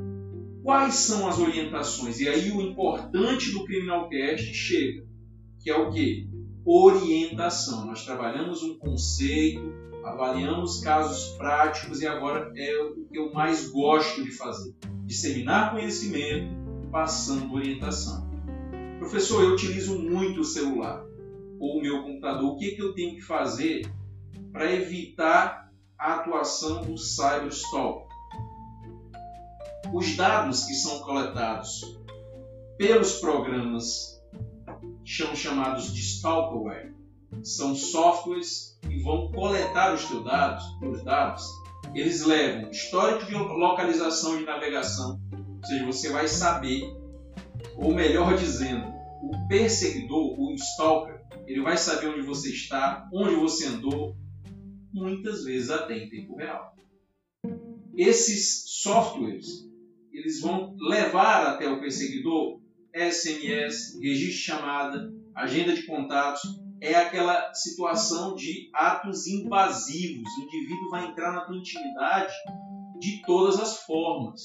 Quais 0.64 0.94
são 0.94 1.28
as 1.28 1.38
orientações? 1.38 2.22
E 2.22 2.30
aí 2.30 2.50
o 2.50 2.62
importante 2.62 3.52
do 3.52 3.66
Criminalcast 3.66 4.54
chega, 4.54 5.06
que 5.60 5.70
é 5.70 5.76
o 5.76 5.92
que? 5.92 6.30
Orientação. 6.64 7.86
Nós 7.86 8.06
trabalhamos 8.06 8.64
um 8.64 8.78
conceito, 8.78 9.74
avaliamos 10.06 10.80
casos 10.80 11.36
práticos 11.36 12.02
e 12.02 12.08
agora 12.08 12.54
é 12.56 12.78
o 12.78 13.06
que 13.12 13.18
eu 13.18 13.34
mais 13.34 13.70
gosto 13.70 14.24
de 14.24 14.32
fazer. 14.32 14.74
Disseminar 15.04 15.74
conhecimento, 15.74 16.56
passando 16.90 17.54
orientação. 17.54 18.32
Professor, 18.98 19.44
eu 19.44 19.52
utilizo 19.56 20.00
muito 20.00 20.40
o 20.40 20.46
celular 20.46 21.06
ou 21.60 21.80
o 21.80 21.82
meu 21.82 22.02
computador. 22.04 22.46
O 22.46 22.56
que, 22.56 22.70
é 22.70 22.76
que 22.76 22.82
eu 22.82 22.94
tenho 22.94 23.16
que 23.16 23.22
fazer 23.22 23.82
para 24.52 24.72
evitar 24.72 25.72
a 25.98 26.16
atuação 26.16 26.82
do 26.82 26.98
cyberstalk? 26.98 28.10
Os 29.94 30.16
dados 30.16 30.66
que 30.66 30.74
são 30.74 31.00
coletados 31.00 31.82
pelos 32.78 33.20
programas 33.20 34.22
são 35.06 35.36
chamados 35.36 35.94
de 35.94 36.00
stalkerware. 36.02 36.94
São 37.44 37.76
softwares 37.76 38.80
que 38.82 39.02
vão 39.02 39.32
coletar 39.32 39.94
os 39.94 40.06
teus 40.06 40.24
dados, 40.24 40.64
teus 40.80 41.04
dados. 41.04 41.44
Eles 41.94 42.24
levam 42.24 42.72
histórico 42.72 43.26
de 43.26 43.34
localização 43.36 44.38
de 44.38 44.46
navegação, 44.46 45.20
ou 45.32 45.66
seja, 45.66 45.86
você 45.86 46.12
vai 46.12 46.28
saber, 46.28 46.84
ou 47.78 47.94
melhor 47.94 48.36
dizendo, 48.36 48.86
o 49.22 49.48
perseguidor, 49.48 50.40
o 50.40 50.54
stalker, 50.54 51.21
ele 51.52 51.62
vai 51.62 51.76
saber 51.76 52.08
onde 52.08 52.22
você 52.22 52.50
está, 52.50 53.10
onde 53.14 53.36
você 53.36 53.68
andou, 53.68 54.16
muitas 54.94 55.44
vezes 55.44 55.70
até 55.70 55.98
em 55.98 56.10
tempo 56.10 56.38
real. 56.38 56.74
Esses 57.94 58.64
softwares, 58.82 59.70
eles 60.14 60.40
vão 60.40 60.74
levar 60.80 61.48
até 61.48 61.70
o 61.70 61.82
perseguidor 61.82 62.62
SMS, 62.96 64.00
registro 64.02 64.28
de 64.30 64.32
chamada, 64.32 65.14
agenda 65.36 65.74
de 65.74 65.86
contatos, 65.86 66.42
é 66.80 66.96
aquela 66.96 67.54
situação 67.54 68.34
de 68.34 68.70
atos 68.74 69.28
invasivos. 69.28 70.30
O 70.38 70.44
indivíduo 70.44 70.90
vai 70.90 71.08
entrar 71.08 71.34
na 71.34 71.42
tua 71.42 71.58
intimidade 71.58 72.34
de 72.98 73.22
todas 73.24 73.60
as 73.60 73.82
formas. 73.82 74.42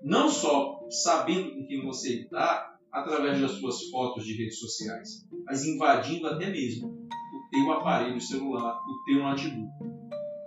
Não 0.00 0.28
só 0.30 0.86
sabendo 0.88 1.52
com 1.52 1.66
quem 1.66 1.84
você 1.84 2.20
está, 2.20 2.67
através 2.92 3.40
das 3.40 3.52
suas 3.52 3.88
fotos 3.90 4.24
de 4.24 4.34
redes 4.34 4.58
sociais, 4.58 5.26
mas 5.44 5.64
invadindo 5.64 6.26
até 6.26 6.50
mesmo 6.50 6.88
o 6.88 7.50
teu 7.50 7.72
aparelho 7.72 8.20
celular, 8.20 8.74
o 8.74 9.04
teu 9.04 9.22
notebook, 9.22 9.70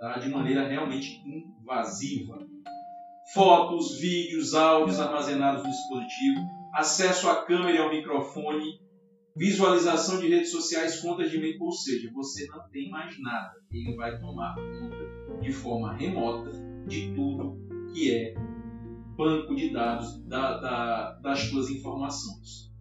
tá? 0.00 0.18
de 0.18 0.28
maneira 0.28 0.66
realmente 0.66 1.22
invasiva. 1.26 2.38
Fotos, 3.32 3.98
vídeos, 3.98 4.52
áudios 4.52 5.00
armazenados 5.00 5.62
no 5.62 5.70
dispositivo, 5.70 6.40
acesso 6.74 7.30
à 7.30 7.42
câmera 7.44 7.72
e 7.72 7.78
ao 7.78 7.90
microfone, 7.90 8.80
visualização 9.34 10.20
de 10.20 10.28
redes 10.28 10.50
sociais, 10.50 11.00
contas 11.00 11.30
de 11.30 11.38
e-mail, 11.38 11.56
ou 11.60 11.72
seja, 11.72 12.10
você 12.12 12.46
não 12.46 12.68
tem 12.70 12.90
mais 12.90 13.18
nada. 13.20 13.52
Ele 13.70 13.94
vai 13.96 14.18
tomar 14.18 14.54
conta 14.54 15.40
de 15.40 15.50
forma 15.50 15.94
remota 15.94 16.50
de 16.86 17.14
tudo 17.14 17.56
que 17.92 18.12
é 18.12 18.34
banco 19.16 19.54
de 19.54 19.70
dados 19.70 20.22
da, 20.24 20.58
da, 20.58 21.12
das 21.22 21.40
suas 21.40 21.70
informações. 21.70 22.72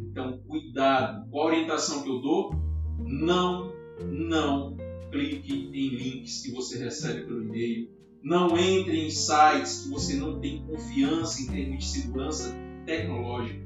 Então, 0.00 0.38
cuidado. 0.48 1.28
Qual 1.30 1.44
a 1.44 1.46
orientação 1.48 2.02
que 2.02 2.08
eu 2.08 2.20
dou? 2.20 2.54
Não, 2.98 3.72
não 4.04 4.76
clique 5.10 5.70
em 5.72 5.88
links 5.88 6.42
que 6.42 6.52
você 6.52 6.82
recebe 6.82 7.22
pelo 7.22 7.42
e-mail. 7.42 7.90
Não 8.22 8.56
entre 8.58 9.06
em 9.06 9.10
sites 9.10 9.84
que 9.84 9.90
você 9.90 10.16
não 10.16 10.40
tem 10.40 10.64
confiança 10.66 11.42
em 11.42 11.46
termos 11.46 11.78
de 11.78 11.90
segurança 11.90 12.56
tecnológica. 12.84 13.64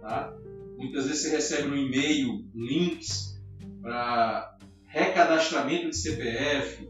Tá? 0.00 0.36
Muitas 0.76 1.06
vezes 1.06 1.22
você 1.22 1.30
recebe 1.30 1.68
no 1.68 1.76
e-mail 1.76 2.44
links 2.54 3.40
para 3.80 4.56
recadastramento 4.84 5.90
de 5.90 5.96
CPF, 5.96 6.86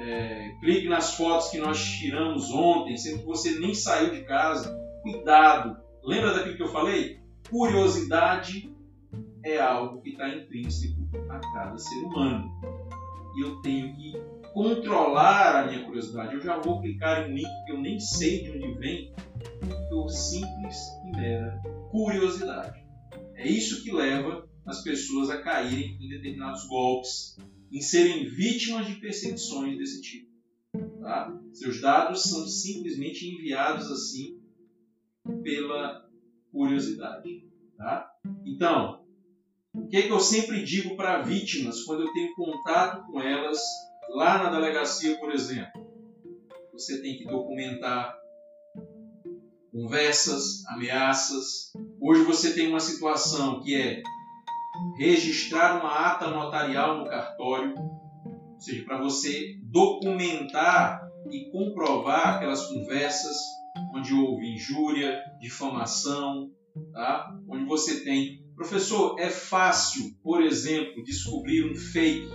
é, 0.00 0.54
clique 0.60 0.88
nas 0.88 1.14
fotos 1.14 1.50
que 1.50 1.58
nós 1.58 1.78
tiramos 1.78 2.50
ontem, 2.50 2.96
sendo 2.96 3.18
que 3.18 3.26
você 3.26 3.58
nem 3.60 3.74
saiu 3.74 4.10
de 4.10 4.22
casa. 4.24 4.74
Cuidado! 5.02 5.76
Lembra 6.02 6.32
daquilo 6.32 6.56
que 6.56 6.62
eu 6.62 6.68
falei? 6.68 7.20
Curiosidade 7.50 8.74
é 9.44 9.58
algo 9.60 10.00
que 10.00 10.10
está 10.10 10.28
intrínseco 10.28 11.06
a 11.28 11.38
cada 11.52 11.76
ser 11.76 12.04
humano. 12.04 12.50
E 13.36 13.44
eu 13.44 13.60
tenho 13.60 13.94
que 13.94 14.14
controlar 14.54 15.56
a 15.56 15.66
minha 15.66 15.84
curiosidade. 15.84 16.34
Eu 16.34 16.40
já 16.40 16.58
vou 16.58 16.80
clicar 16.80 17.22
em 17.22 17.32
um 17.32 17.36
link 17.36 17.64
que 17.66 17.72
eu 17.72 17.78
nem 17.78 18.00
sei 18.00 18.42
de 18.42 18.50
onde 18.50 18.78
vem, 18.78 19.12
por 19.90 20.08
simples 20.08 20.76
e 21.04 21.16
mera 21.16 21.60
curiosidade. 21.90 22.82
É 23.34 23.46
isso 23.46 23.84
que 23.84 23.92
leva 23.92 24.48
as 24.66 24.82
pessoas 24.82 25.28
a 25.28 25.42
caírem 25.42 25.98
em 26.00 26.08
determinados 26.08 26.66
golpes 26.66 27.36
em 27.70 27.80
serem 27.80 28.28
vítimas 28.28 28.86
de 28.86 28.96
perseguições 28.96 29.78
desse 29.78 30.00
tipo. 30.00 30.30
Tá? 31.00 31.36
Seus 31.52 31.80
dados 31.80 32.24
são 32.24 32.46
simplesmente 32.46 33.28
enviados 33.28 33.90
assim 33.90 34.40
pela 35.42 36.08
curiosidade. 36.52 37.48
Tá? 37.76 38.10
Então, 38.44 39.04
o 39.74 39.86
que, 39.86 39.96
é 39.96 40.02
que 40.02 40.10
eu 40.10 40.20
sempre 40.20 40.64
digo 40.64 40.96
para 40.96 41.22
vítimas 41.22 41.82
quando 41.84 42.02
eu 42.02 42.12
tenho 42.12 42.34
contato 42.34 43.06
com 43.06 43.20
elas 43.20 43.60
lá 44.10 44.42
na 44.42 44.50
delegacia, 44.50 45.18
por 45.18 45.32
exemplo? 45.32 45.88
Você 46.72 47.00
tem 47.00 47.18
que 47.18 47.24
documentar 47.24 48.18
conversas, 49.72 50.64
ameaças. 50.66 51.72
Hoje 52.00 52.24
você 52.24 52.52
tem 52.52 52.68
uma 52.68 52.80
situação 52.80 53.60
que 53.62 53.74
é 53.74 54.02
registrar 54.98 55.80
uma 55.80 55.90
ata 55.90 56.30
notarial 56.30 56.98
no 56.98 57.08
cartório, 57.08 57.74
ou 57.78 58.60
seja, 58.60 58.84
para 58.84 59.00
você 59.00 59.58
documentar 59.62 61.00
e 61.30 61.50
comprovar 61.50 62.36
aquelas 62.36 62.66
conversas 62.66 63.36
onde 63.94 64.14
houve 64.14 64.54
injúria, 64.54 65.20
difamação, 65.40 66.50
tá? 66.92 67.34
onde 67.48 67.64
você 67.64 68.04
tem. 68.04 68.44
Professor, 68.54 69.18
é 69.18 69.30
fácil, 69.30 70.14
por 70.22 70.42
exemplo, 70.42 71.02
descobrir 71.02 71.70
um 71.70 71.74
fake, 71.74 72.28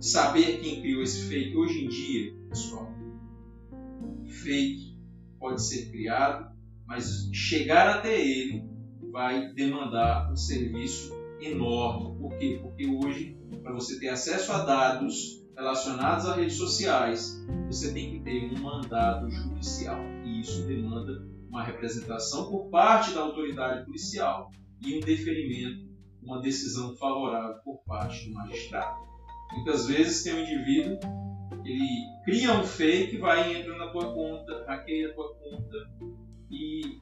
saber 0.00 0.60
quem 0.60 0.80
criou 0.80 1.02
esse 1.02 1.28
fake. 1.28 1.56
Hoje 1.56 1.84
em 1.84 1.88
dia, 1.88 2.34
pessoal, 2.48 2.90
fake 4.42 4.96
pode 5.38 5.62
ser 5.62 5.90
criado, 5.90 6.50
mas 6.86 7.28
chegar 7.32 7.96
até 7.96 8.18
ele 8.18 8.64
vai 9.12 9.52
demandar 9.52 10.30
um 10.32 10.36
serviço 10.36 11.15
enorme. 11.50 12.18
Por 12.18 12.36
quê? 12.38 12.58
Porque 12.62 12.86
hoje, 12.86 13.38
para 13.62 13.72
você 13.72 13.98
ter 13.98 14.08
acesso 14.08 14.52
a 14.52 14.64
dados 14.64 15.44
relacionados 15.56 16.26
a 16.26 16.36
redes 16.36 16.56
sociais, 16.56 17.42
você 17.66 17.92
tem 17.92 18.10
que 18.10 18.20
ter 18.20 18.52
um 18.52 18.62
mandado 18.62 19.30
judicial. 19.30 19.98
E 20.24 20.40
isso 20.40 20.66
demanda 20.66 21.26
uma 21.48 21.62
representação 21.62 22.50
por 22.50 22.68
parte 22.68 23.14
da 23.14 23.22
autoridade 23.22 23.84
policial 23.84 24.50
e 24.84 24.96
um 24.96 25.00
deferimento, 25.00 25.86
uma 26.22 26.40
decisão 26.40 26.94
favorável 26.96 27.56
por 27.64 27.82
parte 27.86 28.28
do 28.28 28.34
magistrado. 28.34 29.06
Muitas 29.52 29.86
vezes 29.86 30.22
tem 30.22 30.34
um 30.34 30.40
indivíduo, 30.40 30.98
ele 31.64 31.86
cria 32.24 32.52
um 32.52 32.64
fake, 32.64 33.16
vai 33.16 33.56
entra 33.56 33.76
na 33.78 33.88
tua 33.88 34.12
conta, 34.12 34.64
hackeia 34.66 35.10
a 35.10 35.14
tua 35.14 35.34
conta 35.36 35.90
e 36.50 36.98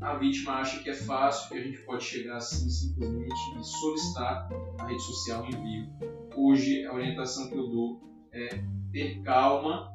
a 0.00 0.14
vítima 0.16 0.52
acha 0.54 0.82
que 0.82 0.90
é 0.90 0.94
fácil, 0.94 1.48
que 1.48 1.58
a 1.58 1.62
gente 1.62 1.78
pode 1.82 2.04
chegar 2.04 2.36
assim 2.36 2.68
simplesmente 2.68 3.34
e 3.58 3.64
solicitar 3.64 4.48
a 4.78 4.86
rede 4.86 5.02
social 5.02 5.44
em 5.44 5.54
envio. 5.54 5.90
Hoje 6.36 6.84
a 6.84 6.94
orientação 6.94 7.48
que 7.48 7.56
eu 7.56 7.68
dou 7.68 8.00
é 8.32 8.48
ter 8.92 9.22
calma, 9.22 9.90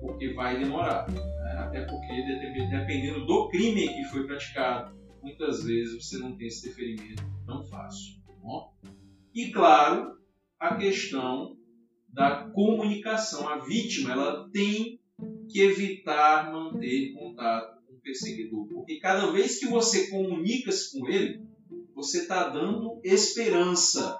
porque 0.00 0.32
vai 0.34 0.58
demorar. 0.58 1.08
Né? 1.10 1.20
Até 1.58 1.84
porque 1.84 2.22
dependendo 2.70 3.26
do 3.26 3.48
crime 3.48 3.88
que 3.88 4.04
foi 4.04 4.26
praticado, 4.26 4.94
muitas 5.22 5.64
vezes 5.64 6.04
você 6.04 6.18
não 6.18 6.36
tem 6.36 6.48
esse 6.48 6.68
deferimento 6.68 7.22
tão 7.46 7.64
fácil. 7.64 8.20
Tá? 8.26 8.90
E 9.34 9.50
claro, 9.50 10.18
a 10.58 10.76
questão 10.76 11.56
da 12.08 12.48
comunicação. 12.50 13.48
A 13.48 13.58
vítima 13.58 14.12
ela 14.12 14.48
tem 14.50 15.00
que 15.50 15.60
evitar 15.60 16.52
manter 16.52 17.12
contato 17.12 17.83
perseguidor. 18.04 18.68
Porque 18.68 19.00
cada 19.00 19.32
vez 19.32 19.58
que 19.58 19.66
você 19.66 20.08
comunica-se 20.08 20.92
com 20.92 21.08
ele, 21.08 21.42
você 21.94 22.18
está 22.18 22.48
dando 22.48 23.00
esperança. 23.02 24.16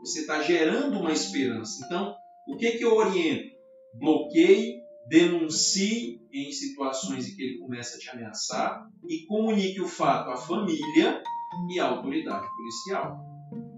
Você 0.00 0.20
está 0.20 0.42
gerando 0.42 0.98
uma 0.98 1.12
esperança. 1.12 1.84
Então, 1.84 2.16
o 2.48 2.56
que, 2.56 2.72
que 2.72 2.84
eu 2.84 2.96
oriento? 2.96 3.54
Bloqueie, 3.94 4.80
denuncie 5.08 6.20
em 6.32 6.50
situações 6.50 7.28
em 7.28 7.36
que 7.36 7.42
ele 7.42 7.58
começa 7.58 7.96
a 7.96 7.98
te 7.98 8.10
ameaçar 8.10 8.88
e 9.08 9.24
comunique 9.26 9.80
o 9.80 9.88
fato 9.88 10.30
à 10.30 10.36
família 10.36 11.22
e 11.70 11.80
à 11.80 11.86
autoridade 11.86 12.46
policial. 12.56 13.18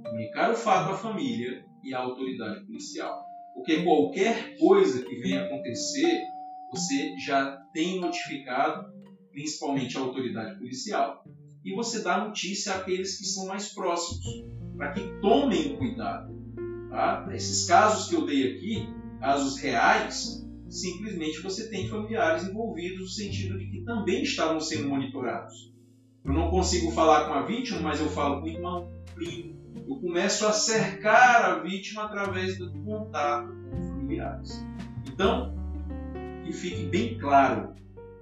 Comunicar 0.04 0.50
o 0.50 0.56
fato 0.56 0.92
à 0.92 0.96
família 0.96 1.64
e 1.84 1.94
à 1.94 1.98
autoridade 1.98 2.64
policial. 2.66 3.24
Porque 3.54 3.82
qualquer 3.82 4.56
coisa 4.58 5.04
que 5.04 5.16
venha 5.16 5.44
acontecer, 5.44 6.22
você 6.70 7.16
já 7.18 7.56
tem 7.72 8.00
notificado, 8.00 8.86
principalmente 9.38 9.96
a 9.96 10.00
autoridade 10.00 10.58
policial, 10.58 11.24
e 11.64 11.72
você 11.72 12.02
dá 12.02 12.24
notícia 12.24 12.74
àqueles 12.74 13.16
que 13.16 13.24
são 13.24 13.46
mais 13.46 13.72
próximos, 13.72 14.24
para 14.76 14.92
que 14.92 15.00
tomem 15.20 15.76
cuidado. 15.76 16.36
Tá? 16.90 17.28
Esses 17.32 17.64
casos 17.66 18.08
que 18.08 18.16
eu 18.16 18.26
dei 18.26 18.56
aqui, 18.56 18.88
casos 19.20 19.60
reais, 19.60 20.44
simplesmente 20.68 21.40
você 21.40 21.70
tem 21.70 21.88
familiares 21.88 22.48
envolvidos 22.48 23.00
no 23.00 23.08
sentido 23.08 23.58
de 23.58 23.70
que 23.70 23.84
também 23.84 24.22
estavam 24.22 24.60
sendo 24.60 24.88
monitorados. 24.88 25.72
Eu 26.24 26.32
não 26.32 26.50
consigo 26.50 26.90
falar 26.90 27.28
com 27.28 27.34
a 27.34 27.42
vítima, 27.42 27.80
mas 27.80 28.00
eu 28.00 28.08
falo 28.08 28.40
com 28.40 28.46
o 28.46 28.50
irmão, 28.50 28.90
primo. 29.14 29.56
Eu 29.88 29.96
começo 30.00 30.46
a 30.46 30.52
cercar 30.52 31.44
a 31.44 31.58
vítima 31.60 32.04
através 32.04 32.58
do 32.58 32.72
contato 32.82 33.48
com 33.70 33.82
familiares. 33.84 34.66
Então, 35.06 35.54
que 36.44 36.52
fique 36.52 36.84
bem 36.86 37.16
claro, 37.18 37.74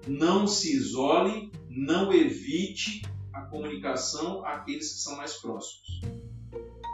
não 0.07 0.47
se 0.47 0.75
isole, 0.75 1.51
não 1.69 2.13
evite 2.13 3.03
a 3.33 3.43
comunicação 3.43 4.45
àqueles 4.45 4.95
que 4.95 5.01
são 5.01 5.17
mais 5.17 5.35
próximos. 5.35 6.01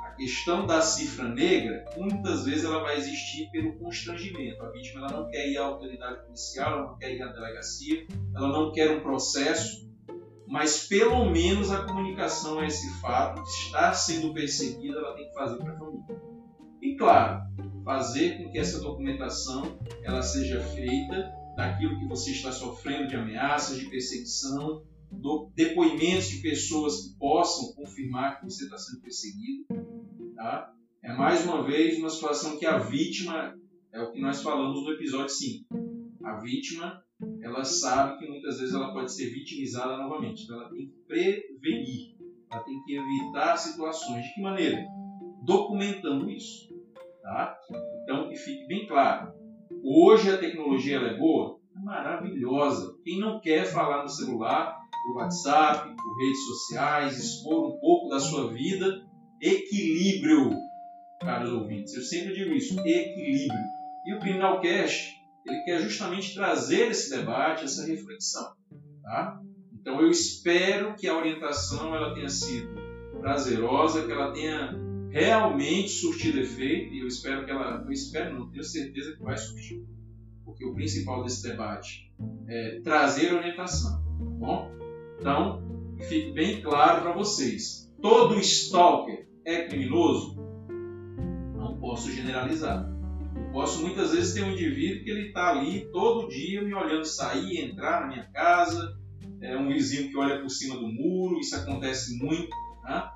A 0.04 0.10
questão 0.14 0.66
da 0.66 0.80
cifra 0.80 1.28
negra, 1.28 1.84
muitas 1.96 2.44
vezes 2.44 2.64
ela 2.64 2.80
vai 2.80 2.98
existir 2.98 3.50
pelo 3.50 3.78
constrangimento. 3.78 4.62
A 4.62 4.70
vítima 4.70 5.06
ela 5.06 5.20
não 5.20 5.30
quer 5.30 5.48
ir 5.48 5.56
à 5.56 5.64
autoridade 5.64 6.24
policial, 6.24 6.72
ela 6.72 6.90
não 6.90 6.98
quer 6.98 7.14
ir 7.14 7.22
à 7.22 7.28
delegacia, 7.28 8.06
ela 8.34 8.48
não 8.48 8.72
quer 8.72 8.90
um 8.96 9.00
processo, 9.00 9.90
mas 10.46 10.86
pelo 10.86 11.30
menos 11.30 11.70
a 11.70 11.84
comunicação 11.84 12.58
a 12.58 12.66
esse 12.66 13.00
fato 13.00 13.42
de 13.42 13.48
estar 13.48 13.94
sendo 13.94 14.34
perseguida, 14.34 14.98
ela 14.98 15.14
tem 15.14 15.28
que 15.28 15.34
fazer 15.34 15.56
para 15.56 15.72
a 15.72 15.78
família. 15.78 16.04
E 16.82 16.96
claro, 16.96 17.42
fazer 17.84 18.38
com 18.38 18.50
que 18.50 18.58
essa 18.58 18.80
documentação 18.80 19.78
ela 20.02 20.22
seja 20.22 20.60
feita 20.60 21.41
daquilo 21.56 21.98
que 21.98 22.06
você 22.06 22.32
está 22.32 22.50
sofrendo 22.50 23.08
de 23.08 23.16
ameaças, 23.16 23.78
de 23.78 23.88
perseguição, 23.88 24.82
depoimentos 25.54 26.28
de 26.28 26.40
pessoas 26.40 27.02
que 27.02 27.18
possam 27.18 27.74
confirmar 27.74 28.40
que 28.40 28.44
você 28.44 28.64
está 28.64 28.78
sendo 28.78 29.02
perseguido. 29.02 29.64
Tá? 30.34 30.72
É 31.02 31.12
mais 31.12 31.44
uma 31.44 31.62
vez 31.64 31.98
uma 31.98 32.08
situação 32.08 32.58
que 32.58 32.64
a 32.64 32.78
vítima, 32.78 33.54
é 33.92 34.00
o 34.00 34.10
que 34.10 34.20
nós 34.20 34.42
falamos 34.42 34.82
no 34.82 34.92
episódio 34.92 35.28
5. 35.28 35.66
A 36.24 36.40
vítima 36.40 37.02
ela 37.42 37.64
sabe 37.64 38.18
que 38.18 38.28
muitas 38.28 38.58
vezes 38.58 38.74
ela 38.74 38.92
pode 38.92 39.12
ser 39.12 39.30
vitimizada 39.30 39.96
novamente. 39.96 40.44
Então 40.44 40.60
ela 40.60 40.70
tem 40.70 40.86
que 40.86 40.96
prevenir, 41.06 42.16
ela 42.50 42.62
tem 42.62 42.82
que 42.82 42.96
evitar 42.96 43.56
situações. 43.56 44.24
De 44.24 44.34
que 44.34 44.40
maneira? 44.40 44.84
Documentando 45.44 46.30
isso. 46.30 46.72
Tá? 47.22 47.56
Então 48.02 48.28
que 48.28 48.36
fique 48.36 48.66
bem 48.66 48.86
claro. 48.86 49.32
Hoje 49.84 50.30
a 50.30 50.38
tecnologia 50.38 50.98
é 50.98 51.18
boa, 51.18 51.58
maravilhosa. 51.74 52.94
Quem 53.02 53.18
não 53.18 53.40
quer 53.40 53.64
falar 53.64 54.04
no 54.04 54.08
celular, 54.08 54.78
no 55.08 55.16
WhatsApp, 55.16 55.96
por 55.96 56.18
redes 56.18 56.46
sociais, 56.46 57.18
expor 57.18 57.66
um 57.66 57.80
pouco 57.80 58.08
da 58.08 58.20
sua 58.20 58.52
vida, 58.52 59.04
equilíbrio, 59.40 60.50
caros 61.20 61.52
ouvintes. 61.52 61.94
Eu 61.94 62.02
sempre 62.02 62.32
digo 62.32 62.54
isso, 62.54 62.78
equilíbrio. 62.78 63.60
E 64.06 64.14
o 64.14 64.20
Criminal 64.20 64.60
Cash 64.60 65.20
ele 65.44 65.64
quer 65.64 65.80
justamente 65.80 66.32
trazer 66.32 66.92
esse 66.92 67.10
debate, 67.10 67.64
essa 67.64 67.84
reflexão. 67.84 68.52
Tá? 69.02 69.40
Então 69.72 70.00
eu 70.00 70.08
espero 70.08 70.94
que 70.94 71.08
a 71.08 71.16
orientação 71.16 71.92
ela 71.92 72.14
tenha 72.14 72.28
sido 72.28 72.72
prazerosa, 73.20 74.06
que 74.06 74.12
ela 74.12 74.32
tenha 74.32 74.91
realmente 75.12 75.90
surtido 75.90 76.40
efeito, 76.40 76.94
e 76.94 77.00
eu 77.00 77.06
espero 77.06 77.44
que 77.44 77.50
ela, 77.50 77.84
eu 77.84 77.92
espero 77.92 78.34
não, 78.34 78.50
tenho 78.50 78.64
certeza 78.64 79.14
que 79.14 79.22
vai 79.22 79.36
surtir. 79.36 79.84
Porque 80.42 80.64
o 80.64 80.74
principal 80.74 81.22
desse 81.22 81.42
debate 81.42 82.10
é 82.48 82.80
trazer 82.80 83.34
orientação, 83.34 84.02
tá 84.02 84.24
bom? 84.24 84.70
Então, 85.20 85.62
fique 86.08 86.32
bem 86.32 86.62
claro 86.62 87.02
para 87.02 87.12
vocês. 87.12 87.92
Todo 88.00 88.38
stalker 88.40 89.28
é 89.44 89.68
criminoso? 89.68 90.36
Não 91.56 91.78
posso 91.78 92.10
generalizar. 92.10 92.90
Posso 93.52 93.82
muitas 93.82 94.12
vezes 94.12 94.32
ter 94.32 94.42
um 94.42 94.52
indivíduo 94.52 95.04
que 95.04 95.10
ele 95.10 95.28
está 95.28 95.50
ali 95.50 95.90
todo 95.92 96.28
dia 96.28 96.62
me 96.62 96.72
olhando 96.72 97.04
sair, 97.04 97.58
entrar 97.58 98.00
na 98.00 98.06
minha 98.08 98.24
casa, 98.32 98.98
é 99.42 99.56
um 99.58 99.68
vizinho 99.68 100.08
que 100.08 100.16
olha 100.16 100.40
por 100.40 100.48
cima 100.48 100.74
do 100.76 100.88
muro, 100.88 101.38
isso 101.38 101.54
acontece 101.54 102.16
muito. 102.16 102.50
Né? 102.82 103.10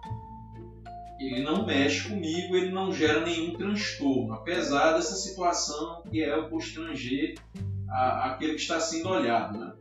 Ele 1.19 1.43
não 1.43 1.65
mexe 1.65 2.09
comigo, 2.09 2.57
ele 2.57 2.71
não 2.71 2.93
gera 2.93 3.25
nenhum 3.25 3.55
transtorno, 3.55 4.35
apesar 4.35 4.93
dessa 4.93 5.15
situação 5.15 6.03
que 6.11 6.23
é 6.23 6.37
o 6.37 6.51
constranger 6.51 7.37
a, 7.89 8.33
aquele 8.33 8.55
que 8.55 8.61
está 8.61 8.79
sendo 8.79 9.09
olhado. 9.09 9.59
Né? 9.59 9.73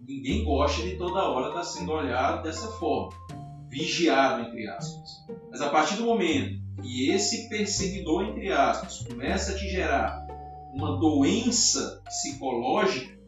Ninguém 0.00 0.44
gosta 0.44 0.82
de 0.82 0.96
toda 0.96 1.28
hora 1.28 1.48
estar 1.48 1.64
sendo 1.64 1.92
olhado 1.92 2.42
dessa 2.42 2.66
forma, 2.72 3.12
vigiado, 3.68 4.48
entre 4.48 4.66
aspas. 4.68 5.10
Mas 5.50 5.60
a 5.60 5.68
partir 5.70 5.96
do 5.96 6.04
momento 6.04 6.60
e 6.82 7.10
esse 7.10 7.48
perseguidor, 7.48 8.24
entre 8.24 8.52
aspas, 8.52 9.06
começa 9.06 9.52
a 9.52 9.56
te 9.56 9.68
gerar 9.68 10.26
uma 10.72 10.98
doença 10.98 12.00
psicológica, 12.04 13.18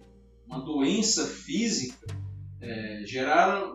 uma 0.47 0.61
doença 0.61 1.27
física, 1.27 2.07
é, 2.61 3.03
gerar 3.05 3.75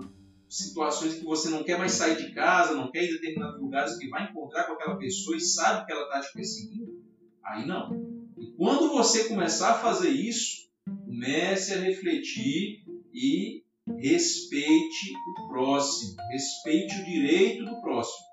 situações 0.50 1.16
que 1.16 1.26
você 1.26 1.50
não 1.50 1.64
quer 1.64 1.78
mais 1.78 1.94
sair 1.94 2.18
de 2.18 2.34
casa, 2.34 2.76
não 2.76 2.92
quer 2.92 3.04
ir 3.04 3.10
em 3.10 3.14
determinados 3.14 3.62
lugares, 3.62 3.98
que 3.98 4.10
vai 4.10 4.30
encontrar 4.30 4.64
com 4.64 4.74
aquela 4.74 4.98
pessoa 4.98 5.36
e 5.36 5.42
sabe 5.42 5.86
que 5.86 5.92
ela 5.92 6.04
está 6.04 6.22
te 6.22 6.34
perseguindo, 6.34 7.04
aí 7.44 7.66
não. 7.66 8.34
E 8.38 8.52
quando 8.52 8.90
você 8.90 9.28
começar 9.28 9.72
a 9.72 9.80
fazer 9.80 10.10
isso, 10.10 10.68
comece 11.06 11.74
a 11.74 11.80
refletir 11.80 12.86
e 13.14 13.64
respeite 14.00 15.14
o 15.38 15.48
próximo, 15.48 16.16
respeite 16.32 17.00
o 17.00 17.06
direito 17.06 17.66
do 17.66 17.82
próximo. 17.82 18.26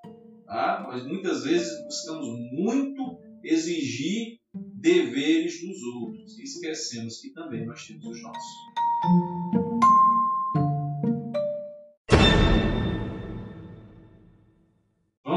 Tá? 0.46 0.86
Nós 0.86 1.04
muitas 1.06 1.44
vezes 1.44 1.82
buscamos 1.84 2.26
muito 2.52 3.18
exigir 3.42 4.38
deveres 4.54 5.60
dos 5.60 5.82
outros 5.82 6.24
esquecemos 6.44 7.20
que 7.20 7.30
também 7.30 7.66
nós 7.66 7.86
temos 7.86 8.06
os 8.06 8.22
nossos. 8.22 9.63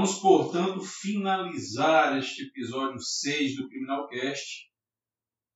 Vamos, 0.07 0.21
portanto, 0.21 0.79
finalizar 0.79 2.17
este 2.17 2.43
episódio 2.43 2.97
6 2.97 3.57
do 3.57 3.67
Criminalcast 3.67 4.69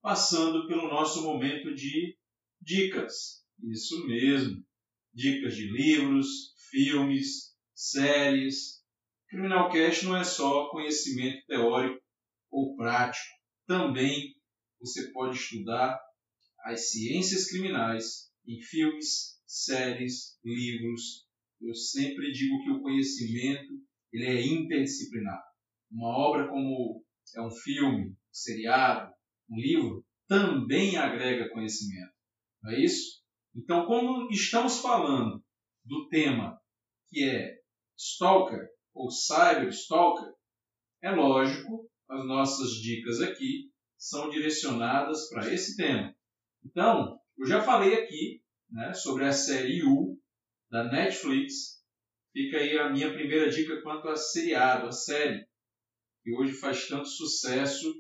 passando 0.01 0.67
pelo 0.67 0.89
nosso 0.89 1.23
momento 1.23 1.73
de 1.73 2.17
dicas. 2.59 3.45
Isso 3.63 4.05
mesmo. 4.05 4.61
Dicas 5.13 5.55
de 5.55 5.71
livros, 5.71 6.27
filmes, 6.69 7.55
séries, 7.73 8.83
Criminal 9.29 9.71
Cash 9.71 10.03
não 10.03 10.17
é 10.17 10.23
só 10.25 10.67
conhecimento 10.67 11.45
teórico 11.45 12.03
ou 12.51 12.75
prático. 12.75 13.33
Também 13.65 14.35
você 14.81 15.13
pode 15.13 15.37
estudar 15.37 15.97
as 16.65 16.91
ciências 16.91 17.49
criminais 17.49 18.29
em 18.45 18.59
filmes, 18.59 19.41
séries, 19.45 20.37
livros. 20.43 21.25
Eu 21.61 21.73
sempre 21.73 22.33
digo 22.33 22.61
que 22.63 22.71
o 22.71 22.81
conhecimento 22.81 23.81
ele 24.11 24.25
é 24.25 24.45
interdisciplinar. 24.45 25.41
Uma 25.91 26.09
obra 26.09 26.47
como 26.47 27.03
é 27.35 27.41
um 27.41 27.51
filme, 27.51 28.11
um 28.11 28.15
seriado, 28.31 29.11
um 29.49 29.57
livro, 29.57 30.05
também 30.27 30.97
agrega 30.97 31.49
conhecimento. 31.49 32.11
Não 32.61 32.71
é 32.71 32.79
isso? 32.79 33.21
Então, 33.55 33.85
como 33.85 34.29
estamos 34.31 34.79
falando 34.79 35.43
do 35.83 36.07
tema 36.07 36.59
que 37.09 37.23
é 37.23 37.59
Stalker, 37.97 38.69
ou 38.93 39.09
Cyberstalker, 39.09 40.33
é 41.01 41.11
lógico, 41.11 41.89
as 42.09 42.25
nossas 42.25 42.71
dicas 42.81 43.21
aqui 43.21 43.71
são 43.97 44.29
direcionadas 44.29 45.29
para 45.29 45.53
esse 45.53 45.75
tema. 45.75 46.15
Então, 46.63 47.19
eu 47.37 47.45
já 47.45 47.61
falei 47.61 47.93
aqui 47.95 48.41
né, 48.69 48.93
sobre 48.93 49.25
a 49.25 49.31
série 49.31 49.83
U 49.83 50.19
da 50.69 50.85
Netflix. 50.85 51.80
Fica 52.33 52.57
aí 52.57 52.77
a 52.77 52.89
minha 52.89 53.13
primeira 53.13 53.49
dica 53.49 53.81
quanto 53.81 54.07
a 54.07 54.15
seriado, 54.15 54.87
a 54.87 54.91
série, 54.91 55.45
que 56.23 56.33
hoje 56.33 56.53
faz 56.53 56.87
tanto 56.87 57.07
sucesso, 57.07 57.93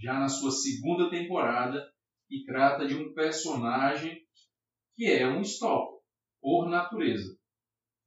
já 0.00 0.18
na 0.18 0.28
sua 0.28 0.50
segunda 0.50 1.08
temporada, 1.08 1.84
e 2.28 2.44
trata 2.44 2.86
de 2.86 2.94
um 2.94 3.14
personagem 3.14 4.20
que 4.96 5.06
é 5.06 5.28
um 5.28 5.42
stalker, 5.42 6.00
por 6.40 6.68
natureza. 6.68 7.36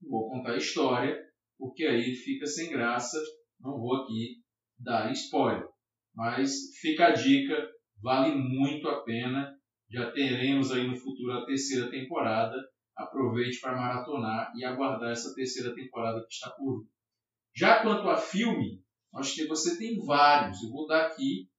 Vou 0.01 0.29
contar 0.29 0.53
a 0.53 0.57
história 0.57 1.17
porque 1.57 1.85
aí 1.85 2.15
fica 2.15 2.45
sem 2.45 2.69
graça. 2.69 3.17
Não 3.59 3.77
vou 3.77 3.95
aqui 3.95 4.41
dar 4.77 5.11
spoiler, 5.11 5.67
mas 6.15 6.51
fica 6.79 7.07
a 7.07 7.11
dica, 7.11 7.69
vale 8.01 8.33
muito 8.33 8.87
a 8.87 9.03
pena. 9.03 9.53
Já 9.91 10.11
teremos 10.11 10.71
aí 10.71 10.87
no 10.87 10.95
futuro 10.95 11.33
a 11.33 11.45
terceira 11.45 11.89
temporada. 11.89 12.55
Aproveite 12.99 13.61
para 13.61 13.77
maratonar 13.77 14.51
e 14.55 14.65
aguardar 14.65 15.11
essa 15.11 15.33
terceira 15.33 15.73
temporada 15.73 16.19
que 16.27 16.33
está 16.33 16.49
por 16.49 16.81
vir. 16.81 16.89
Já 17.55 17.81
quanto 17.81 18.09
a 18.09 18.17
filme, 18.17 18.83
acho 19.15 19.35
que 19.35 19.47
você 19.47 19.77
tem 19.77 19.97
vários. 20.05 20.61
Eu 20.61 20.69
vou 20.69 20.85
dar 20.85 21.07
aqui 21.07 21.49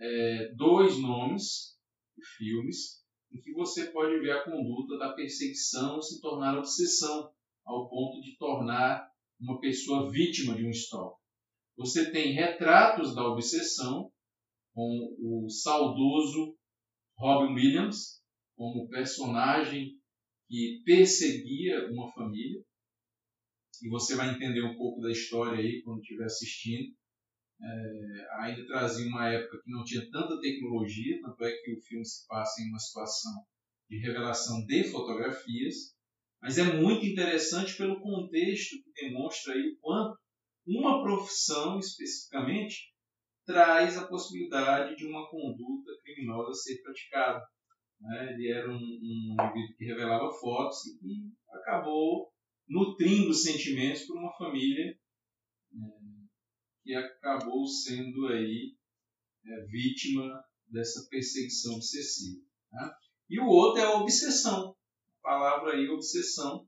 é, 0.00 0.52
dois 0.56 1.00
nomes 1.00 1.78
de 2.16 2.24
filmes 2.36 3.04
em 3.32 3.40
que 3.40 3.52
você 3.52 3.86
pode 3.92 4.18
ver 4.18 4.32
a 4.32 4.44
conduta 4.44 4.98
da 4.98 5.12
perseguição 5.12 6.02
se 6.02 6.20
tornar 6.20 6.58
obsessão, 6.58 7.30
ao 7.64 7.88
ponto 7.88 8.20
de 8.20 8.36
tornar 8.36 9.08
uma 9.38 9.60
pessoa 9.60 10.10
vítima 10.10 10.54
de 10.54 10.66
um 10.66 10.70
stalker. 10.70 11.18
Você 11.76 12.10
tem 12.10 12.32
retratos 12.32 13.14
da 13.14 13.24
obsessão, 13.24 14.10
com 14.74 15.16
o 15.20 15.48
saudoso 15.48 16.56
Robin 17.16 17.54
Williams 17.54 18.22
como 18.56 18.88
personagem 18.88 19.97
que 20.48 20.82
perseguia 20.84 21.90
uma 21.90 22.10
família. 22.12 22.62
E 23.82 23.88
você 23.88 24.16
vai 24.16 24.30
entender 24.30 24.62
um 24.62 24.76
pouco 24.76 25.00
da 25.00 25.10
história 25.10 25.58
aí 25.58 25.82
quando 25.82 26.00
estiver 26.00 26.24
assistindo. 26.24 26.92
É, 27.60 28.26
ainda 28.40 28.66
trazia 28.66 29.06
uma 29.06 29.28
época 29.28 29.60
que 29.62 29.70
não 29.70 29.84
tinha 29.84 30.08
tanta 30.10 30.40
tecnologia, 30.40 31.20
tanto 31.20 31.44
é 31.44 31.52
que 31.52 31.72
o 31.72 31.80
filme 31.80 32.04
se 32.04 32.26
passa 32.26 32.62
em 32.62 32.68
uma 32.68 32.78
situação 32.78 33.32
de 33.90 33.98
revelação 33.98 34.64
de 34.64 34.84
fotografias, 34.84 35.94
mas 36.40 36.56
é 36.56 36.72
muito 36.72 37.04
interessante 37.04 37.76
pelo 37.76 38.00
contexto 38.00 38.76
que 38.82 38.92
demonstra 38.92 39.54
aí 39.54 39.70
o 39.70 39.78
quanto 39.80 40.18
uma 40.66 41.02
profissão 41.02 41.78
especificamente 41.78 42.92
traz 43.46 43.96
a 43.96 44.06
possibilidade 44.06 44.94
de 44.94 45.06
uma 45.06 45.28
conduta 45.30 45.90
criminosa 46.02 46.52
ser 46.52 46.82
praticada. 46.82 47.42
Né? 48.00 48.32
Ele 48.32 48.50
era 48.50 48.70
um, 48.70 48.76
um 48.76 49.32
indivíduo 49.32 49.76
que 49.76 49.84
revelava 49.84 50.30
fotos 50.32 50.78
e 51.02 51.30
acabou 51.50 52.32
nutrindo 52.68 53.32
sentimentos 53.32 54.02
por 54.04 54.18
uma 54.18 54.32
família 54.36 54.90
é, 54.90 54.98
que 56.82 56.94
acabou 56.94 57.66
sendo 57.66 58.28
aí 58.28 58.74
é, 59.44 59.64
vítima 59.66 60.44
dessa 60.68 61.06
perseguição 61.08 61.74
obsessiva. 61.74 62.44
Né? 62.72 62.90
E 63.30 63.40
o 63.40 63.46
outro 63.46 63.80
é 63.80 63.84
a 63.84 63.96
obsessão. 63.96 64.76
A 65.20 65.22
palavra 65.22 65.74
aí, 65.74 65.88
obsessão, 65.88 66.66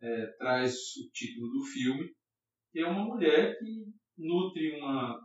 é, 0.00 0.26
traz 0.38 0.74
o 0.96 1.10
título 1.12 1.50
do 1.50 1.64
filme, 1.64 2.14
que 2.72 2.80
é 2.80 2.86
uma 2.86 3.04
mulher 3.04 3.58
que 3.58 3.86
nutre 4.16 4.78
uma 4.78 5.20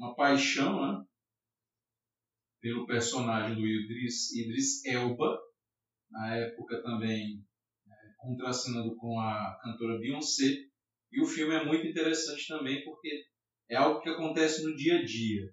uma 0.00 0.14
paixão 0.14 0.80
né, 0.80 1.04
pelo 2.60 2.86
personagem 2.86 3.56
do 3.56 3.66
Idris, 3.66 4.34
Idris 4.34 4.84
Elba, 4.84 5.38
na 6.10 6.36
época 6.36 6.82
também 6.82 7.44
é, 7.86 7.92
contracenando 8.18 8.94
com 8.96 9.18
a 9.18 9.58
cantora 9.62 9.98
Beyoncé. 9.98 10.56
E 11.12 11.20
o 11.20 11.26
filme 11.26 11.54
é 11.54 11.64
muito 11.64 11.86
interessante 11.86 12.46
também 12.46 12.84
porque 12.84 13.24
é 13.68 13.76
algo 13.76 14.00
que 14.00 14.10
acontece 14.10 14.62
no 14.62 14.76
dia 14.76 14.98
a 14.98 15.04
dia. 15.04 15.50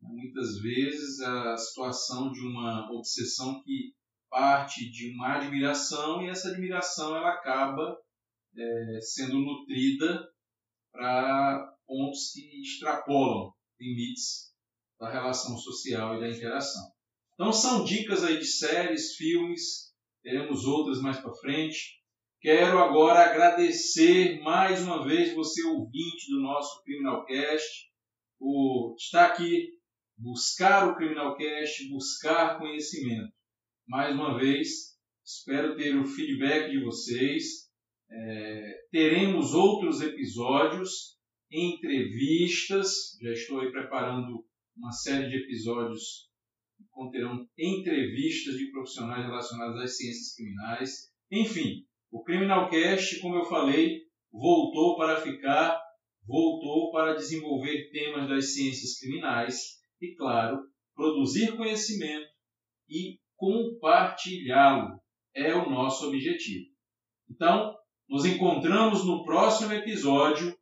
Muitas 0.00 0.60
vezes 0.60 1.20
a 1.20 1.56
situação 1.56 2.30
de 2.30 2.40
uma 2.40 2.90
obsessão 2.92 3.62
que 3.62 3.94
parte 4.30 4.90
de 4.90 5.12
uma 5.14 5.36
admiração 5.36 6.22
e 6.22 6.28
essa 6.28 6.48
admiração 6.48 7.16
ela 7.16 7.30
acaba 7.30 7.96
é, 8.56 9.00
sendo 9.00 9.38
nutrida 9.38 10.28
para 10.92 11.74
pontos 11.86 12.32
que 12.32 12.60
extrapolam 12.60 13.52
limites 13.80 14.53
da 14.98 15.10
relação 15.10 15.56
social 15.56 16.16
e 16.16 16.20
da 16.20 16.28
interação. 16.28 16.82
Então 17.34 17.52
são 17.52 17.84
dicas 17.84 18.22
aí 18.22 18.38
de 18.38 18.46
séries, 18.46 19.14
filmes, 19.16 19.92
teremos 20.22 20.64
outras 20.64 21.00
mais 21.00 21.18
para 21.18 21.34
frente. 21.34 22.00
Quero 22.40 22.78
agora 22.78 23.20
agradecer 23.20 24.40
mais 24.40 24.80
uma 24.82 25.04
vez 25.04 25.34
você 25.34 25.64
ouvinte 25.64 26.30
do 26.30 26.40
nosso 26.40 26.82
Criminalcast 26.82 27.90
por 28.38 28.94
estar 28.98 29.26
aqui, 29.26 29.70
buscar 30.16 30.88
o 30.88 30.96
Criminalcast, 30.96 31.88
buscar 31.88 32.58
conhecimento. 32.58 33.32
Mais 33.88 34.14
uma 34.14 34.38
vez, 34.38 34.96
espero 35.24 35.76
ter 35.76 35.96
o 35.96 36.06
feedback 36.06 36.70
de 36.70 36.84
vocês. 36.84 37.70
É, 38.10 38.80
teremos 38.90 39.54
outros 39.54 40.00
episódios 40.00 41.18
entrevistas. 41.50 43.16
Já 43.20 43.32
estou 43.32 43.60
aí 43.60 43.72
preparando 43.72 44.44
uma 44.76 44.92
série 44.92 45.28
de 45.28 45.36
episódios 45.36 46.28
que 46.76 46.84
conterão 46.90 47.46
entrevistas 47.58 48.56
de 48.56 48.70
profissionais 48.70 49.24
relacionados 49.24 49.80
às 49.80 49.96
ciências 49.96 50.34
criminais. 50.34 51.12
Enfim, 51.30 51.86
o 52.10 52.22
Criminalcast, 52.22 53.20
como 53.20 53.36
eu 53.36 53.44
falei, 53.44 54.02
voltou 54.32 54.96
para 54.96 55.20
ficar, 55.20 55.80
voltou 56.26 56.90
para 56.90 57.14
desenvolver 57.14 57.90
temas 57.90 58.28
das 58.28 58.54
ciências 58.54 58.98
criminais 58.98 59.80
e, 60.00 60.14
claro, 60.14 60.58
produzir 60.94 61.56
conhecimento 61.56 62.28
e 62.88 63.18
compartilhá-lo 63.36 65.00
é 65.34 65.54
o 65.54 65.68
nosso 65.68 66.08
objetivo. 66.08 66.66
Então, 67.30 67.74
nos 68.08 68.24
encontramos 68.24 69.04
no 69.04 69.24
próximo 69.24 69.72
episódio 69.72 70.56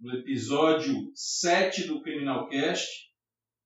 no 0.00 0.14
episódio 0.14 1.12
7 1.14 1.86
do 1.86 2.00
Criminalcast, 2.00 2.88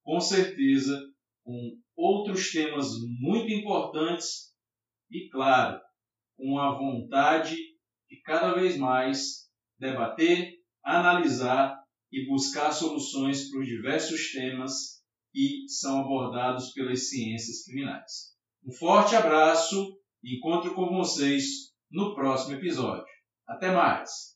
com 0.05 0.20
certeza 0.20 1.00
com 1.42 1.76
outros 1.96 2.50
temas 2.50 2.88
muito 3.20 3.50
importantes 3.50 4.52
e, 5.11 5.28
claro, 5.30 5.80
com 6.36 6.59
a 6.59 6.76
vontade 6.76 7.57
de 8.09 8.20
cada 8.22 8.55
vez 8.55 8.76
mais 8.76 9.48
debater, 9.78 10.52
analisar 10.84 11.76
e 12.12 12.26
buscar 12.26 12.70
soluções 12.72 13.50
para 13.50 13.61
os 13.61 13.66
diversos 13.66 14.30
temas 14.32 15.02
que 15.32 15.64
são 15.68 16.00
abordados 16.00 16.72
pelas 16.72 17.09
ciências 17.09 17.64
criminais. 17.64 18.34
Um 18.64 18.72
forte 18.72 19.16
abraço 19.16 19.98
e 20.22 20.36
encontro 20.36 20.74
com 20.74 20.88
vocês 20.90 21.72
no 21.90 22.14
próximo 22.14 22.55
episódio. 22.55 23.05
Até 23.46 23.72
mais! 23.72 24.34